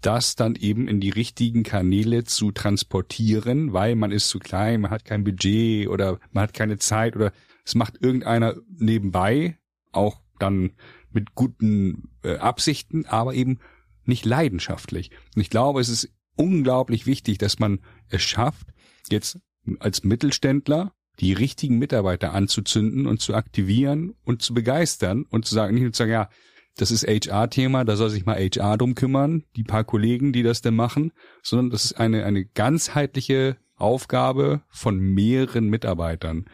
das 0.00 0.34
dann 0.36 0.54
eben 0.54 0.88
in 0.88 1.00
die 1.00 1.10
richtigen 1.10 1.62
Kanäle 1.62 2.24
zu 2.24 2.52
transportieren, 2.52 3.72
weil 3.72 3.96
man 3.96 4.12
ist 4.12 4.28
zu 4.28 4.38
klein, 4.38 4.80
man 4.80 4.90
hat 4.90 5.04
kein 5.04 5.24
Budget 5.24 5.88
oder 5.88 6.18
man 6.32 6.42
hat 6.42 6.54
keine 6.54 6.78
Zeit 6.78 7.16
oder 7.16 7.32
es 7.64 7.74
macht 7.74 8.02
irgendeiner 8.02 8.56
nebenbei, 8.68 9.58
auch 9.92 10.20
dann 10.38 10.72
mit 11.10 11.34
guten 11.34 12.10
äh, 12.22 12.36
Absichten, 12.36 13.06
aber 13.06 13.34
eben 13.34 13.58
nicht 14.04 14.24
leidenschaftlich. 14.24 15.10
Und 15.34 15.42
ich 15.42 15.50
glaube, 15.50 15.80
es 15.80 15.88
ist 15.88 16.10
unglaublich 16.36 17.06
wichtig, 17.06 17.38
dass 17.38 17.58
man 17.58 17.80
es 18.08 18.22
schafft, 18.22 18.68
jetzt 19.10 19.38
als 19.78 20.04
Mittelständler 20.04 20.94
die 21.20 21.34
richtigen 21.34 21.78
Mitarbeiter 21.78 22.32
anzuzünden 22.32 23.06
und 23.06 23.20
zu 23.20 23.34
aktivieren 23.34 24.14
und 24.24 24.40
zu 24.40 24.54
begeistern 24.54 25.24
und 25.24 25.44
zu 25.44 25.54
sagen, 25.54 25.74
nicht 25.74 25.82
nur 25.82 25.92
zu 25.92 25.98
sagen, 25.98 26.12
ja, 26.12 26.30
das 26.76 26.90
ist 26.90 27.06
HR-Thema, 27.06 27.84
da 27.84 27.96
soll 27.96 28.10
sich 28.10 28.24
mal 28.24 28.38
HR 28.38 28.78
drum 28.78 28.94
kümmern, 28.94 29.44
die 29.56 29.64
paar 29.64 29.84
Kollegen, 29.84 30.32
die 30.32 30.42
das 30.42 30.62
denn 30.62 30.76
machen, 30.76 31.12
sondern 31.42 31.70
das 31.70 31.84
ist 31.84 31.94
eine, 31.94 32.24
eine 32.24 32.44
ganzheitliche 32.44 33.56
Aufgabe 33.76 34.62
von 34.68 34.98
mehreren 34.98 35.68
Mitarbeitern, 35.68 36.46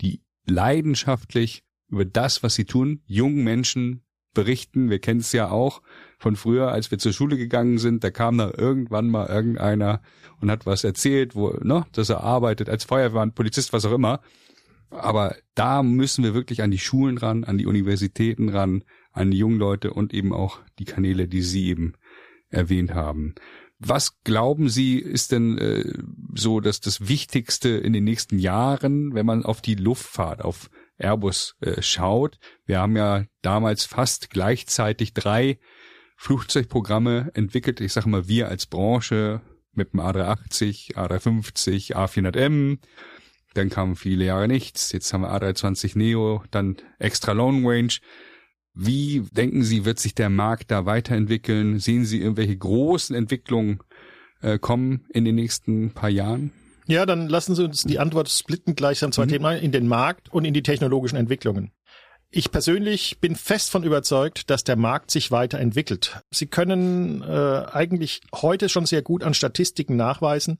die 0.00 0.22
leidenschaftlich 0.46 1.62
über 1.88 2.04
das, 2.04 2.42
was 2.42 2.54
sie 2.54 2.64
tun, 2.64 3.02
jungen 3.06 3.44
Menschen 3.44 4.02
berichten. 4.32 4.90
Wir 4.90 5.00
kennen 5.00 5.20
es 5.20 5.32
ja 5.32 5.50
auch 5.50 5.82
von 6.18 6.36
früher, 6.36 6.70
als 6.70 6.90
wir 6.90 6.98
zur 6.98 7.12
Schule 7.12 7.36
gegangen 7.36 7.78
sind, 7.78 8.04
da 8.04 8.10
kam 8.10 8.38
da 8.38 8.52
irgendwann 8.56 9.08
mal 9.08 9.26
irgendeiner 9.26 10.02
und 10.40 10.50
hat 10.50 10.66
was 10.66 10.84
erzählt, 10.84 11.34
wo, 11.34 11.50
ne, 11.62 11.86
dass 11.92 12.10
er 12.10 12.22
arbeitet 12.22 12.68
als 12.68 12.84
Feuerwehrmann, 12.84 13.34
Polizist, 13.34 13.72
was 13.72 13.84
auch 13.84 13.92
immer. 13.92 14.20
Aber 14.90 15.36
da 15.54 15.82
müssen 15.82 16.24
wir 16.24 16.34
wirklich 16.34 16.62
an 16.62 16.70
die 16.70 16.78
Schulen 16.78 17.18
ran, 17.18 17.44
an 17.44 17.58
die 17.58 17.66
Universitäten 17.66 18.48
ran, 18.48 18.84
an 19.20 19.30
die 19.30 19.38
jungen 19.38 19.58
Leute 19.58 19.92
und 19.92 20.12
eben 20.14 20.32
auch 20.32 20.60
die 20.78 20.84
Kanäle, 20.84 21.28
die 21.28 21.42
Sie 21.42 21.68
eben 21.68 21.94
erwähnt 22.48 22.94
haben. 22.94 23.34
Was 23.78 24.20
glauben 24.24 24.68
Sie, 24.68 24.98
ist 24.98 25.32
denn 25.32 25.56
äh, 25.56 25.92
so 26.34 26.60
dass 26.60 26.80
das 26.80 27.08
Wichtigste 27.08 27.70
in 27.70 27.92
den 27.92 28.04
nächsten 28.04 28.38
Jahren, 28.38 29.14
wenn 29.14 29.24
man 29.24 29.44
auf 29.44 29.62
die 29.62 29.74
Luftfahrt, 29.74 30.44
auf 30.44 30.70
Airbus 30.98 31.56
äh, 31.60 31.80
schaut? 31.80 32.38
Wir 32.66 32.80
haben 32.80 32.96
ja 32.96 33.24
damals 33.40 33.84
fast 33.84 34.28
gleichzeitig 34.28 35.14
drei 35.14 35.58
Flugzeugprogramme 36.16 37.30
entwickelt. 37.32 37.80
Ich 37.80 37.94
sage 37.94 38.10
mal, 38.10 38.28
wir 38.28 38.48
als 38.48 38.66
Branche 38.66 39.40
mit 39.72 39.94
dem 39.94 40.00
A380, 40.00 40.94
A350, 40.96 41.94
A400M. 41.94 42.78
Dann 43.54 43.70
kamen 43.70 43.96
viele 43.96 44.26
Jahre 44.26 44.46
nichts. 44.46 44.92
Jetzt 44.92 45.10
haben 45.14 45.22
wir 45.22 45.32
A320 45.32 45.96
Neo, 45.96 46.44
dann 46.50 46.76
extra 46.98 47.32
Long 47.32 47.66
Range. 47.66 47.94
Wie 48.74 49.20
denken 49.32 49.62
Sie, 49.62 49.84
wird 49.84 49.98
sich 49.98 50.14
der 50.14 50.30
Markt 50.30 50.70
da 50.70 50.86
weiterentwickeln? 50.86 51.78
Sehen 51.78 52.04
Sie 52.04 52.20
irgendwelche 52.20 52.56
großen 52.56 53.14
Entwicklungen 53.16 53.80
äh, 54.42 54.58
kommen 54.58 55.06
in 55.10 55.24
den 55.24 55.34
nächsten 55.34 55.90
paar 55.92 56.10
Jahren? 56.10 56.52
Ja, 56.86 57.06
dann 57.06 57.28
lassen 57.28 57.54
Sie 57.54 57.64
uns 57.64 57.82
die 57.82 57.98
Antwort 57.98 58.28
splitten 58.28 58.74
gleich 58.74 59.04
an 59.04 59.12
zwei 59.12 59.24
mhm. 59.24 59.30
Themen, 59.30 59.58
in 59.58 59.72
den 59.72 59.86
Markt 59.86 60.32
und 60.32 60.44
in 60.44 60.54
die 60.54 60.62
technologischen 60.62 61.16
Entwicklungen. 61.16 61.72
Ich 62.32 62.52
persönlich 62.52 63.18
bin 63.20 63.34
fest 63.34 63.70
von 63.70 63.82
überzeugt, 63.82 64.50
dass 64.50 64.62
der 64.62 64.76
Markt 64.76 65.10
sich 65.10 65.32
weiterentwickelt. 65.32 66.22
Sie 66.30 66.46
können 66.46 67.22
äh, 67.22 67.64
eigentlich 67.72 68.20
heute 68.32 68.68
schon 68.68 68.86
sehr 68.86 69.02
gut 69.02 69.24
an 69.24 69.34
Statistiken 69.34 69.96
nachweisen, 69.96 70.58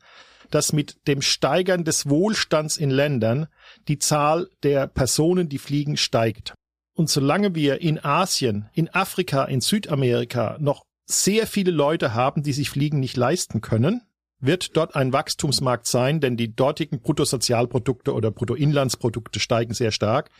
dass 0.50 0.72
mit 0.72 1.06
dem 1.06 1.22
Steigern 1.22 1.84
des 1.84 2.08
Wohlstands 2.08 2.76
in 2.76 2.90
Ländern 2.90 3.46
die 3.86 4.00
Zahl 4.00 4.48
der 4.64 4.88
Personen, 4.88 5.48
die 5.48 5.58
fliegen, 5.58 5.96
steigt. 5.96 6.54
Und 6.94 7.08
solange 7.08 7.54
wir 7.54 7.80
in 7.80 8.02
Asien, 8.04 8.68
in 8.74 8.88
Afrika, 8.88 9.44
in 9.44 9.60
Südamerika 9.60 10.56
noch 10.60 10.84
sehr 11.06 11.46
viele 11.46 11.70
Leute 11.70 12.14
haben, 12.14 12.42
die 12.42 12.52
sich 12.52 12.70
Fliegen 12.70 13.00
nicht 13.00 13.16
leisten 13.16 13.60
können, 13.60 14.02
wird 14.40 14.76
dort 14.76 14.96
ein 14.96 15.12
Wachstumsmarkt 15.12 15.86
sein, 15.86 16.20
denn 16.20 16.36
die 16.36 16.54
dortigen 16.54 17.00
Bruttosozialprodukte 17.00 18.14
oder 18.14 18.30
Bruttoinlandsprodukte 18.30 19.38
steigen 19.38 19.74
sehr 19.74 19.92
stark. 19.92 20.30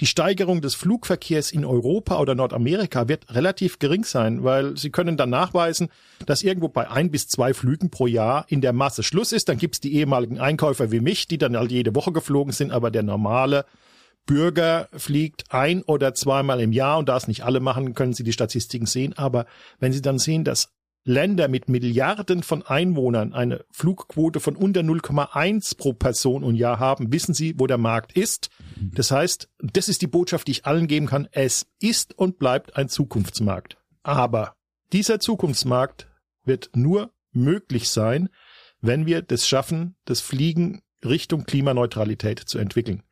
Die 0.00 0.06
Steigerung 0.06 0.60
des 0.60 0.74
Flugverkehrs 0.74 1.52
in 1.52 1.64
Europa 1.64 2.18
oder 2.18 2.34
Nordamerika 2.34 3.08
wird 3.08 3.32
relativ 3.34 3.78
gering 3.78 4.04
sein, 4.04 4.42
weil 4.42 4.76
sie 4.76 4.90
können 4.90 5.16
dann 5.16 5.30
nachweisen, 5.30 5.88
dass 6.26 6.42
irgendwo 6.42 6.68
bei 6.68 6.90
ein 6.90 7.10
bis 7.10 7.28
zwei 7.28 7.54
Flügen 7.54 7.90
pro 7.90 8.08
Jahr 8.08 8.46
in 8.48 8.60
der 8.60 8.72
Masse 8.72 9.04
Schluss 9.04 9.32
ist. 9.32 9.48
Dann 9.48 9.58
gibt's 9.58 9.80
die 9.80 9.94
ehemaligen 9.94 10.40
Einkäufer 10.40 10.90
wie 10.90 11.00
mich, 11.00 11.28
die 11.28 11.38
dann 11.38 11.56
halt 11.56 11.70
jede 11.70 11.94
Woche 11.94 12.12
geflogen 12.12 12.52
sind, 12.52 12.72
aber 12.72 12.90
der 12.90 13.04
normale 13.04 13.64
Bürger 14.26 14.88
fliegt 14.92 15.44
ein 15.50 15.82
oder 15.82 16.12
zweimal 16.14 16.60
im 16.60 16.72
Jahr 16.72 16.98
und 16.98 17.08
da 17.08 17.16
es 17.16 17.28
nicht 17.28 17.44
alle 17.44 17.60
machen, 17.60 17.94
können 17.94 18.12
Sie 18.12 18.24
die 18.24 18.32
Statistiken 18.32 18.86
sehen. 18.86 19.16
Aber 19.16 19.46
wenn 19.78 19.92
Sie 19.92 20.02
dann 20.02 20.18
sehen, 20.18 20.44
dass 20.44 20.72
Länder 21.04 21.46
mit 21.46 21.68
Milliarden 21.68 22.42
von 22.42 22.64
Einwohnern 22.64 23.32
eine 23.32 23.64
Flugquote 23.70 24.40
von 24.40 24.56
unter 24.56 24.80
0,1 24.80 25.76
pro 25.76 25.92
Person 25.92 26.42
und 26.42 26.56
Jahr 26.56 26.80
haben, 26.80 27.12
wissen 27.12 27.32
Sie, 27.32 27.54
wo 27.58 27.68
der 27.68 27.78
Markt 27.78 28.16
ist. 28.16 28.50
Das 28.76 29.12
heißt, 29.12 29.48
das 29.60 29.88
ist 29.88 30.02
die 30.02 30.08
Botschaft, 30.08 30.48
die 30.48 30.52
ich 30.52 30.66
allen 30.66 30.88
geben 30.88 31.06
kann. 31.06 31.28
Es 31.30 31.68
ist 31.80 32.18
und 32.18 32.40
bleibt 32.40 32.76
ein 32.76 32.88
Zukunftsmarkt. 32.88 33.78
Aber 34.02 34.56
dieser 34.92 35.20
Zukunftsmarkt 35.20 36.08
wird 36.44 36.70
nur 36.74 37.12
möglich 37.30 37.88
sein, 37.88 38.28
wenn 38.80 39.06
wir 39.06 39.22
das 39.22 39.46
schaffen, 39.46 39.94
das 40.04 40.20
Fliegen 40.20 40.82
Richtung 41.04 41.44
Klimaneutralität 41.44 42.40
zu 42.40 42.58
entwickeln. 42.58 43.02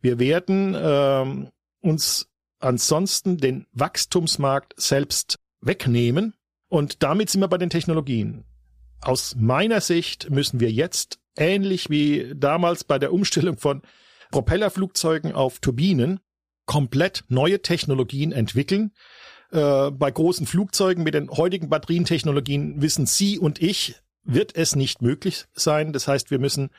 Wir 0.00 0.18
werden 0.18 0.76
ähm, 0.78 1.48
uns 1.80 2.28
ansonsten 2.60 3.38
den 3.38 3.66
Wachstumsmarkt 3.72 4.74
selbst 4.80 5.38
wegnehmen 5.60 6.34
und 6.68 7.02
damit 7.02 7.30
sind 7.30 7.40
wir 7.40 7.48
bei 7.48 7.58
den 7.58 7.70
Technologien. 7.70 8.44
Aus 9.00 9.36
meiner 9.36 9.80
Sicht 9.80 10.30
müssen 10.30 10.60
wir 10.60 10.70
jetzt, 10.70 11.18
ähnlich 11.36 11.88
wie 11.88 12.32
damals 12.34 12.84
bei 12.84 12.98
der 12.98 13.12
Umstellung 13.12 13.56
von 13.56 13.82
Propellerflugzeugen 14.30 15.32
auf 15.32 15.60
Turbinen, 15.60 16.20
komplett 16.66 17.24
neue 17.28 17.62
Technologien 17.62 18.32
entwickeln. 18.32 18.92
Äh, 19.50 19.90
bei 19.90 20.10
großen 20.10 20.46
Flugzeugen 20.46 21.04
mit 21.04 21.14
den 21.14 21.30
heutigen 21.30 21.68
Batterientechnologien 21.70 22.82
wissen 22.82 23.06
Sie 23.06 23.38
und 23.38 23.62
ich, 23.62 23.96
wird 24.24 24.54
es 24.54 24.76
nicht 24.76 25.00
möglich 25.00 25.46
sein. 25.54 25.92
Das 25.92 26.06
heißt, 26.06 26.30
wir 26.30 26.38
müssen 26.38 26.70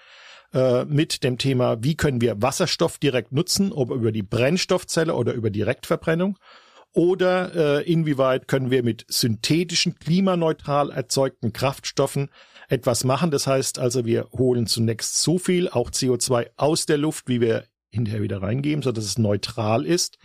äh, 0.54 0.86
mit 0.86 1.24
dem 1.24 1.38
Thema, 1.38 1.84
wie 1.84 1.96
können 1.96 2.22
wir 2.22 2.42
Wasserstoff 2.42 2.98
direkt 2.98 3.32
nutzen, 3.32 3.72
ob 3.72 3.92
über 3.92 4.12
die 4.12 4.24
Brennstoffzelle 4.24 5.14
oder 5.14 5.34
über 5.34 5.50
Direktverbrennung 5.50 6.38
Oder 6.94 7.82
äh, 7.82 7.92
inwieweit 7.92 8.48
können 8.48 8.72
wir 8.72 8.82
mit 8.84 9.06
synthetischen, 9.10 9.96
klimaneutral 9.96 10.90
erzeugten 10.90 11.54
Kraftstoffen 11.54 12.30
etwas 12.68 13.04
machen? 13.04 13.30
Das 13.30 13.46
heißt 13.46 13.78
also, 13.78 14.06
wir 14.06 14.28
holen 14.36 14.66
zunächst 14.66 15.22
so 15.22 15.38
viel, 15.38 15.70
auch 15.70 15.92
CO2 15.92 16.48
aus 16.56 16.88
der 16.88 16.98
Luft, 16.98 17.28
wie 17.28 17.42
wir 17.42 17.66
hinterher 17.92 18.24
wieder 18.24 18.42
reingeben, 18.42 18.82
so 18.82 18.92
dass 18.92 19.06
es 19.06 19.18
neutral 19.20 19.86
ist. 19.86 20.18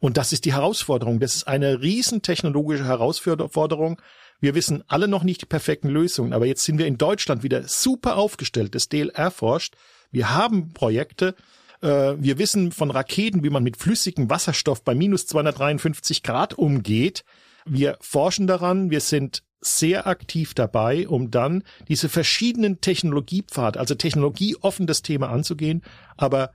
Und 0.00 0.16
das 0.16 0.32
ist 0.32 0.44
die 0.44 0.54
Herausforderung. 0.54 1.20
Das 1.20 1.36
ist 1.36 1.46
eine 1.46 1.80
riesen 1.80 2.22
technologische 2.22 2.84
Herausforderung. 2.84 4.02
Wir 4.42 4.56
wissen 4.56 4.82
alle 4.88 5.06
noch 5.06 5.22
nicht 5.22 5.40
die 5.40 5.46
perfekten 5.46 5.88
Lösungen, 5.88 6.32
aber 6.32 6.46
jetzt 6.46 6.64
sind 6.64 6.76
wir 6.76 6.88
in 6.88 6.98
Deutschland 6.98 7.44
wieder 7.44 7.62
super 7.68 8.16
aufgestellt. 8.16 8.74
Das 8.74 8.88
DLR 8.88 9.30
forscht. 9.30 9.76
Wir 10.10 10.34
haben 10.34 10.72
Projekte. 10.72 11.36
Äh, 11.80 12.14
wir 12.18 12.38
wissen 12.38 12.72
von 12.72 12.90
Raketen, 12.90 13.44
wie 13.44 13.50
man 13.50 13.62
mit 13.62 13.76
flüssigem 13.76 14.28
Wasserstoff 14.28 14.82
bei 14.82 14.96
minus 14.96 15.28
253 15.28 16.24
Grad 16.24 16.54
umgeht. 16.54 17.22
Wir 17.66 17.96
forschen 18.00 18.48
daran. 18.48 18.90
Wir 18.90 19.00
sind 19.00 19.44
sehr 19.60 20.08
aktiv 20.08 20.54
dabei, 20.54 21.06
um 21.06 21.30
dann 21.30 21.62
diese 21.86 22.08
verschiedenen 22.08 22.80
Technologiepfad, 22.80 23.76
also 23.76 23.94
technologieoffen 23.94 24.88
das 24.88 25.02
Thema 25.02 25.28
anzugehen, 25.28 25.82
aber 26.16 26.50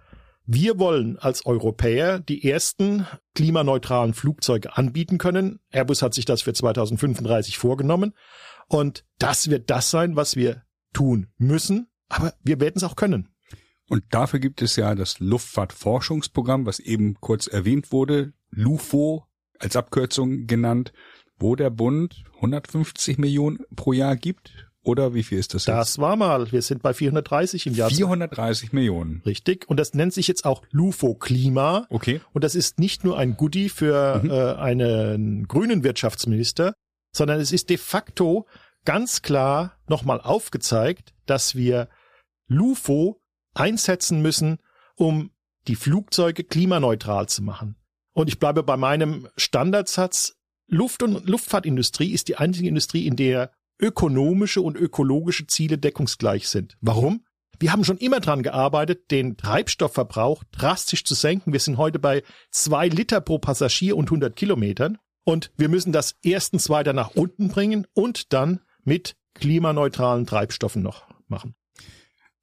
wir 0.50 0.80
wollen 0.80 1.18
als 1.20 1.46
Europäer 1.46 2.20
die 2.20 2.50
ersten 2.50 3.06
klimaneutralen 3.36 4.14
Flugzeuge 4.14 4.78
anbieten 4.78 5.18
können. 5.18 5.60
Airbus 5.72 6.02
hat 6.02 6.14
sich 6.14 6.24
das 6.24 6.42
für 6.42 6.54
2035 6.54 7.58
vorgenommen. 7.58 8.14
Und 8.70 9.06
das 9.20 9.50
wird 9.50 9.70
das 9.70 9.92
sein, 9.92 10.16
was 10.16 10.38
wir 10.38 10.64
tun 10.94 11.28
müssen. 11.38 11.90
Aber 12.08 12.34
wir 12.44 12.62
werden 12.62 12.76
es 12.78 12.86
auch 12.86 12.96
können. 12.96 13.28
Und 13.90 14.06
dafür 14.12 14.40
gibt 14.40 14.62
es 14.62 14.78
ja 14.78 14.96
das 14.96 15.20
Luftfahrtforschungsprogramm, 15.20 16.66
was 16.66 16.80
eben 16.80 17.16
kurz 17.20 17.48
erwähnt 17.48 17.92
wurde, 17.92 18.34
LUFO 18.50 19.26
als 19.60 19.76
Abkürzung 19.76 20.48
genannt, 20.48 20.94
wo 21.38 21.58
der 21.58 21.70
Bund 21.70 22.24
150 22.36 23.18
Millionen 23.18 23.60
pro 23.76 23.92
Jahr 23.92 24.16
gibt 24.16 24.67
oder 24.88 25.14
wie 25.14 25.24
viel 25.24 25.38
ist 25.38 25.54
das 25.54 25.66
jetzt? 25.66 25.76
Das 25.76 26.00
war 26.00 26.16
mal. 26.16 26.52
Wir 26.52 26.62
sind 26.62 26.82
bei 26.82 26.94
430 26.94 27.68
im 27.68 27.74
Jahr. 27.74 27.90
430 27.90 28.72
Millionen. 28.72 29.22
Richtig. 29.26 29.70
Und 29.70 29.78
das 29.78 29.94
nennt 29.94 30.14
sich 30.14 30.28
jetzt 30.28 30.46
auch 30.46 30.62
Lufo 30.72 31.14
Klima. 31.14 31.86
Okay. 31.90 32.22
Und 32.32 32.44
das 32.44 32.56
ist 32.56 32.80
nicht 32.80 33.04
nur 33.04 33.18
ein 33.18 33.36
Goodie 33.36 33.70
für 33.70 34.22
mhm. 34.24 34.30
äh, 34.30 34.54
einen 34.54 35.48
grünen 35.48 35.84
Wirtschaftsminister, 35.84 36.74
sondern 37.12 37.40
es 37.40 37.52
ist 37.52 37.70
de 37.70 37.78
facto 37.78 38.48
ganz 38.86 39.22
klar 39.22 39.78
nochmal 39.88 40.22
aufgezeigt, 40.22 41.14
dass 41.26 41.56
wir 41.56 41.90
Lufo 42.48 43.22
einsetzen 43.54 44.22
müssen, 44.22 44.60
um 44.96 45.32
die 45.68 45.76
Flugzeuge 45.76 46.46
klimaneutral 46.46 47.28
zu 47.28 47.44
machen. 47.44 47.76
Und 48.14 48.30
ich 48.30 48.40
bleibe 48.40 48.64
bei 48.64 48.78
meinem 48.78 49.28
Standardsatz. 49.36 50.36
Luft- 50.70 51.04
und 51.04 51.28
Luftfahrtindustrie 51.28 52.12
ist 52.12 52.28
die 52.30 52.38
einzige 52.38 52.68
Industrie, 52.68 53.06
in 53.06 53.16
der 53.16 53.52
ökonomische 53.80 54.62
und 54.62 54.78
ökologische 54.78 55.48
Ziele 55.48 55.78
deckungsgleich 55.78 56.48
sind. 56.48 56.78
Warum? 56.82 57.24
Wir 57.60 57.72
haben 57.72 57.84
schon 57.84 57.98
immer 57.98 58.20
dran 58.20 58.44
gearbeitet, 58.44 59.10
den 59.10 59.36
Treibstoffverbrauch 59.36 60.44
drastisch 60.52 61.04
zu 61.04 61.16
senken. 61.16 61.54
Wir 61.54 61.60
sind 61.60 61.78
heute 61.78 61.98
bei 61.98 62.24
zwei 62.52 62.88
Liter 62.88 63.20
pro 63.20 63.40
Passagier 63.40 63.98
und 63.98 64.06
100 64.06 64.36
Kilometern. 64.36 65.00
Und 65.24 65.52
wir 65.58 65.68
müssen 65.68 65.92
das 65.92 66.16
erstens 66.22 66.70
weiter 66.70 66.94
nach 66.94 67.16
unten 67.16 67.50
bringen 67.50 67.88
und 67.94 68.32
dann 68.32 68.62
mit 68.84 69.18
klimaneutralen 69.34 70.26
Treibstoffen 70.26 70.82
noch 70.82 71.06
machen. 71.28 71.56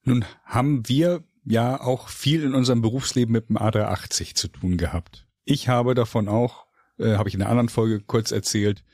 Nun 0.03 0.25
haben 0.45 0.89
wir 0.89 1.25
ja 1.45 1.81
auch 1.81 2.09
viel 2.09 2.43
in 2.43 2.55
unserem 2.55 2.83
Berufsleben 2.83 3.33
mit 3.33 3.49
dem 3.49 3.57
A380 3.57 4.35
zu 4.35 4.49
tun 4.49 4.77
gehabt. 4.77 5.27
Ich 5.45 5.69
habe 5.69 5.95
davon 5.95 6.29
auch, 6.29 6.67
äh, 6.99 7.17
habe 7.17 7.29
ich 7.29 7.35
in 7.35 7.43
einer 7.43 7.51
anderen 7.51 7.69
Folge 7.69 8.01
kurz 8.01 8.33
erzählt, 8.33 8.85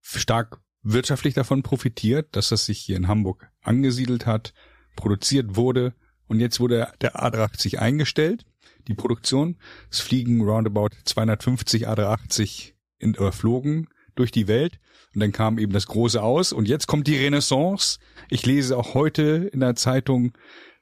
stark 0.00 0.60
wirtschaftlich 0.92 1.34
davon 1.34 1.62
profitiert, 1.62 2.28
dass 2.36 2.50
das 2.50 2.66
sich 2.66 2.78
hier 2.78 2.96
in 2.96 3.08
Hamburg 3.08 3.48
angesiedelt 3.62 4.24
hat, 4.24 4.54
produziert 4.94 5.56
wurde 5.56 5.94
und 6.28 6.40
jetzt 6.40 6.60
wurde 6.60 6.88
der 7.00 7.16
A380 7.16 7.78
eingestellt, 7.78 8.46
die 8.86 8.94
Produktion. 8.94 9.56
Es 9.90 10.00
fliegen 10.00 10.40
roundabout 10.42 10.90
250 11.04 11.88
A380 11.88 12.74
in, 12.98 13.14
überflogen 13.14 13.88
durch 14.14 14.30
die 14.30 14.48
Welt 14.48 14.78
und 15.12 15.20
dann 15.20 15.32
kam 15.32 15.58
eben 15.58 15.72
das 15.72 15.86
große 15.86 16.22
aus 16.22 16.52
und 16.52 16.68
jetzt 16.68 16.86
kommt 16.86 17.06
die 17.08 17.16
Renaissance. 17.16 17.98
Ich 18.30 18.46
lese 18.46 18.76
auch 18.76 18.94
heute 18.94 19.50
in 19.52 19.60
der 19.60 19.74
Zeitung 19.74 20.32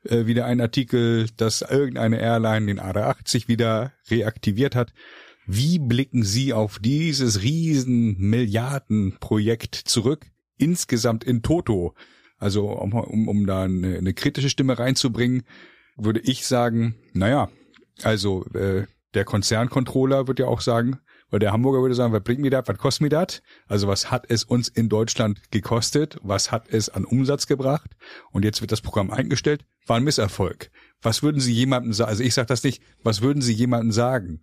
äh, 0.05 0.27
wieder 0.27 0.45
einen 0.45 0.61
Artikel, 0.61 1.29
dass 1.37 1.63
irgendeine 1.63 2.21
Airline 2.21 2.67
den 2.67 2.81
A380 2.81 3.49
wieder 3.49 3.93
reaktiviert 4.11 4.75
hat. 4.75 4.93
Wie 5.47 5.79
blicken 5.79 6.23
Sie 6.23 6.53
auf 6.53 6.79
dieses 6.79 7.43
riesen 7.43 8.19
Milliardenprojekt 8.19 9.75
zurück? 9.75 10.27
Insgesamt 10.57 11.25
in 11.25 11.43
Toto. 11.43 11.95
Also 12.39 12.69
um, 12.71 12.93
um, 12.93 13.29
um 13.29 13.47
da 13.47 13.65
eine, 13.65 13.99
eine 13.99 14.15
kritische 14.15 14.49
Stimme 14.51 14.79
reinzubringen, 14.79 15.43
würde 15.97 16.21
ich 16.21 16.47
sagen, 16.47 16.97
naja, 17.13 17.51
also 18.03 18.45
äh, 18.55 18.87
der 19.15 19.25
Konzerncontroller 19.25 20.27
wird 20.27 20.41
ja 20.41 20.47
auch 20.47 20.61
sagen, 20.61 20.99
weil 21.31 21.41
der 21.41 21.53
Hamburger 21.53 21.83
würde 21.83 21.95
sagen, 21.95 22.13
was 22.13 22.23
bringt 22.23 22.41
mir 22.41 22.51
das, 22.51 22.67
was 22.67 22.79
kostet 22.79 23.03
mir 23.03 23.09
das? 23.09 23.43
Also 23.67 23.89
was 23.89 24.11
hat 24.11 24.27
es 24.29 24.45
uns 24.45 24.69
in 24.69 24.89
Deutschland 24.89 25.51
gekostet? 25.51 26.19
Was 26.23 26.53
hat 26.53 26.69
es 26.69 26.89
an 26.89 27.05
Umsatz 27.05 27.47
gebracht? 27.47 27.97
Und 28.31 28.45
jetzt 28.45 28.61
wird 28.61 28.73
das 28.73 28.81
Programm 28.81 29.11
eingestellt, 29.11 29.65
war 29.87 29.97
ein 29.97 30.05
Misserfolg. 30.05 30.71
Was 31.03 31.23
würden 31.23 31.41
Sie 31.41 31.53
jemandem 31.53 31.93
sagen, 31.93 32.09
also 32.09 32.23
ich 32.23 32.35
sage 32.35 32.47
das 32.47 32.63
nicht, 32.65 32.83
was 33.03 33.21
würden 33.21 33.43
Sie 33.43 33.53
jemandem 33.53 33.93
sagen, 33.93 34.41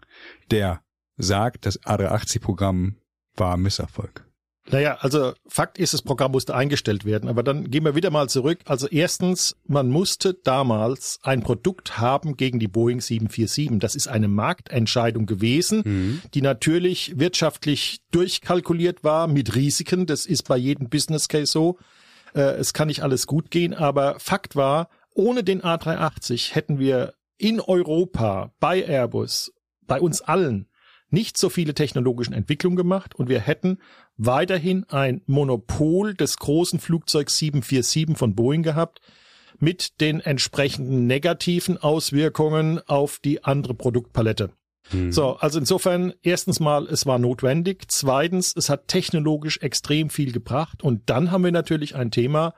der 0.51 0.81
sagt, 1.21 1.65
das 1.65 1.81
A380-Programm 1.81 2.95
war 3.35 3.57
Misserfolg. 3.57 4.25
Naja, 4.69 4.97
also 4.99 5.33
Fakt 5.47 5.79
ist, 5.79 5.93
das 5.93 6.03
Programm 6.03 6.31
musste 6.31 6.55
eingestellt 6.55 7.03
werden. 7.03 7.27
Aber 7.29 7.41
dann 7.41 7.71
gehen 7.71 7.83
wir 7.83 7.95
wieder 7.95 8.11
mal 8.11 8.29
zurück. 8.29 8.59
Also 8.65 8.87
erstens, 8.87 9.55
man 9.65 9.89
musste 9.89 10.35
damals 10.35 11.19
ein 11.23 11.41
Produkt 11.41 11.97
haben 11.97 12.37
gegen 12.37 12.59
die 12.59 12.67
Boeing 12.67 13.01
747. 13.01 13.79
Das 13.79 13.95
ist 13.95 14.07
eine 14.07 14.27
Marktentscheidung 14.27 15.25
gewesen, 15.25 15.81
mhm. 15.83 16.21
die 16.33 16.41
natürlich 16.41 17.19
wirtschaftlich 17.19 18.01
durchkalkuliert 18.11 19.03
war 19.03 19.27
mit 19.27 19.55
Risiken. 19.55 20.05
Das 20.05 20.25
ist 20.25 20.47
bei 20.47 20.57
jedem 20.57 20.89
Business 20.89 21.27
Case 21.27 21.51
so. 21.51 21.79
Äh, 22.35 22.41
es 22.41 22.73
kann 22.73 22.87
nicht 22.87 23.01
alles 23.01 23.25
gut 23.25 23.49
gehen. 23.49 23.73
Aber 23.73 24.19
Fakt 24.19 24.55
war, 24.55 24.89
ohne 25.13 25.43
den 25.43 25.61
A380 25.61 26.53
hätten 26.53 26.77
wir 26.77 27.13
in 27.37 27.59
Europa 27.59 28.53
bei 28.59 28.85
Airbus, 28.85 29.51
bei 29.87 29.99
uns 29.99 30.21
allen, 30.21 30.67
nicht 31.11 31.37
so 31.37 31.49
viele 31.49 31.73
technologischen 31.73 32.33
Entwicklungen 32.33 32.77
gemacht 32.77 33.15
und 33.15 33.29
wir 33.29 33.41
hätten 33.41 33.77
weiterhin 34.17 34.85
ein 34.89 35.21
Monopol 35.25 36.13
des 36.13 36.37
großen 36.37 36.79
Flugzeugs 36.79 37.37
747 37.37 38.17
von 38.17 38.35
Boeing 38.35 38.63
gehabt 38.63 39.01
mit 39.59 40.01
den 40.01 40.21
entsprechenden 40.21 41.05
negativen 41.07 41.77
Auswirkungen 41.77 42.79
auf 42.87 43.19
die 43.19 43.43
andere 43.43 43.73
Produktpalette. 43.73 44.51
Hm. 44.89 45.11
So, 45.11 45.35
also 45.35 45.59
insofern, 45.59 46.13
erstens 46.23 46.59
mal, 46.59 46.87
es 46.87 47.05
war 47.05 47.19
notwendig. 47.19 47.83
Zweitens, 47.87 48.55
es 48.55 48.69
hat 48.69 48.87
technologisch 48.87 49.59
extrem 49.59 50.09
viel 50.09 50.31
gebracht. 50.31 50.81
Und 50.81 51.09
dann 51.09 51.31
haben 51.31 51.43
wir 51.43 51.51
natürlich 51.51 51.95
ein 51.95 52.09
Thema, 52.09 52.55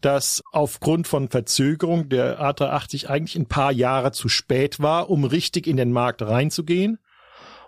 das 0.00 0.42
aufgrund 0.50 1.06
von 1.06 1.28
Verzögerung 1.28 2.08
der 2.08 2.40
A380 2.40 3.06
eigentlich 3.06 3.36
ein 3.36 3.46
paar 3.46 3.70
Jahre 3.70 4.10
zu 4.10 4.28
spät 4.28 4.80
war, 4.80 5.10
um 5.10 5.24
richtig 5.24 5.68
in 5.68 5.76
den 5.76 5.92
Markt 5.92 6.22
reinzugehen 6.22 6.98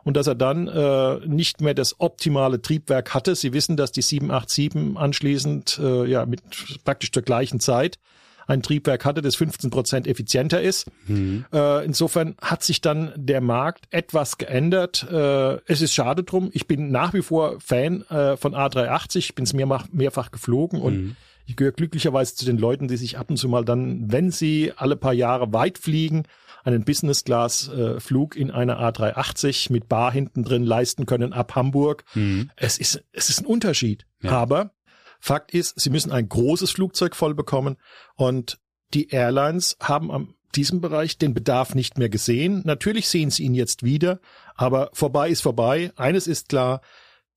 und 0.05 0.17
dass 0.17 0.27
er 0.27 0.35
dann 0.35 0.69
äh, 0.69 1.27
nicht 1.27 1.61
mehr 1.61 1.75
das 1.75 1.99
optimale 1.99 2.61
Triebwerk 2.61 3.15
hatte. 3.15 3.35
Sie 3.35 3.53
wissen, 3.53 3.77
dass 3.77 3.91
die 3.93 4.03
787 4.03 4.97
anschließend 4.97 5.81
äh, 5.83 6.05
ja 6.07 6.27
mit 6.27 6.43
praktisch 6.85 7.11
zur 7.11 7.23
gleichen 7.23 7.61
Zeit 7.61 7.99
ein 8.47 8.63
Triebwerk 8.63 9.05
hatte, 9.05 9.23
das 9.23 9.37
15 9.37 9.71
Prozent 9.71 10.07
effizienter 10.07 10.61
ist. 10.61 10.87
Mhm. 11.07 11.45
Äh, 11.53 11.85
insofern 11.85 12.37
hat 12.41 12.63
sich 12.63 12.81
dann 12.81 13.13
der 13.17 13.41
Markt 13.41 13.87
etwas 13.91 14.39
geändert. 14.39 15.07
Äh, 15.11 15.59
es 15.67 15.81
ist 15.81 15.95
schade 15.95 16.25
drum. 16.25 16.51
Ich 16.53 16.67
bin 16.67 16.91
nach 16.91 17.15
wie 17.15 17.23
vor 17.23 17.59
Fan 17.61 18.03
äh, 18.03 18.37
von 18.37 18.55
A380. 18.55 19.19
Ich 19.19 19.35
bin 19.35 19.45
es 19.45 19.53
mehrfach, 19.53 19.87
mehrfach 19.93 20.31
geflogen 20.31 20.81
und 20.81 20.95
mhm. 20.95 21.17
ich 21.47 21.57
gehöre 21.57 21.73
glücklicherweise 21.73 22.35
zu 22.35 22.45
den 22.45 22.59
Leuten, 22.59 22.89
die 22.89 22.97
sich 22.97 23.19
ab 23.19 23.31
und 23.31 23.37
zu 23.37 23.49
mal 23.49 23.65
dann, 23.65 24.13
wenn 24.13 24.31
sie 24.31 24.73
alle 24.77 24.97
paar 24.97 25.15
Jahre 25.15 25.53
weit 25.53 25.79
fliegen, 25.79 26.25
einen 26.65 26.85
Business-Class-Flug 26.85 28.37
in 28.37 28.51
einer 28.51 28.81
A380 28.81 29.71
mit 29.71 29.89
Bar 29.89 30.13
hinten 30.13 30.43
drin 30.43 30.65
leisten 30.65 31.07
können 31.07 31.33
ab 31.33 31.55
Hamburg. 31.55 32.05
Mhm. 32.15 32.51
Es 32.57 32.79
ist, 32.79 33.05
es 33.13 33.29
ist 33.29 33.43
ein 33.43 33.47
Unterschied. 33.47 34.07
Ja. 34.23 34.33
Aber 34.33 34.73
Fakt 35.21 35.55
ist, 35.55 35.79
sie 35.81 35.91
müssen 35.91 36.13
ein 36.13 36.29
großes 36.29 36.71
Flugzeug 36.71 37.15
voll 37.15 37.35
bekommen 37.35 37.77
und 38.17 38.59
die 38.93 39.09
Airlines 39.09 39.77
haben 39.81 40.11
am 40.11 40.35
diesem 40.55 40.81
Bereich 40.81 41.19
den 41.19 41.35
Bedarf 41.35 41.75
nicht 41.75 41.99
mehr 41.99 42.09
gesehen. 42.09 42.63
Natürlich 42.65 43.09
sehen 43.09 43.31
sie 43.31 43.43
ihn 43.43 43.55
jetzt 43.55 43.83
wieder, 43.83 44.21
aber 44.55 44.91
vorbei 44.93 45.29
ist 45.29 45.41
vorbei. 45.41 45.93
Eines 45.97 46.29
ist 46.29 46.49
klar, 46.49 46.81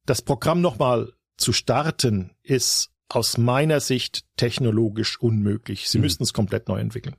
das 0.06 0.22
Programm 0.22 0.62
nochmal 0.62 1.14
zu 1.36 1.54
starten 1.54 2.36
ist 2.44 2.92
aus 3.10 3.38
meiner 3.38 3.80
Sicht 3.80 4.24
technologisch 4.36 5.20
unmöglich. 5.20 5.90
Sie 5.90 5.98
mhm. 5.98 6.04
müssten 6.04 6.24
es 6.24 6.34
komplett 6.34 6.68
neu 6.68 6.80
entwickeln. 6.80 7.16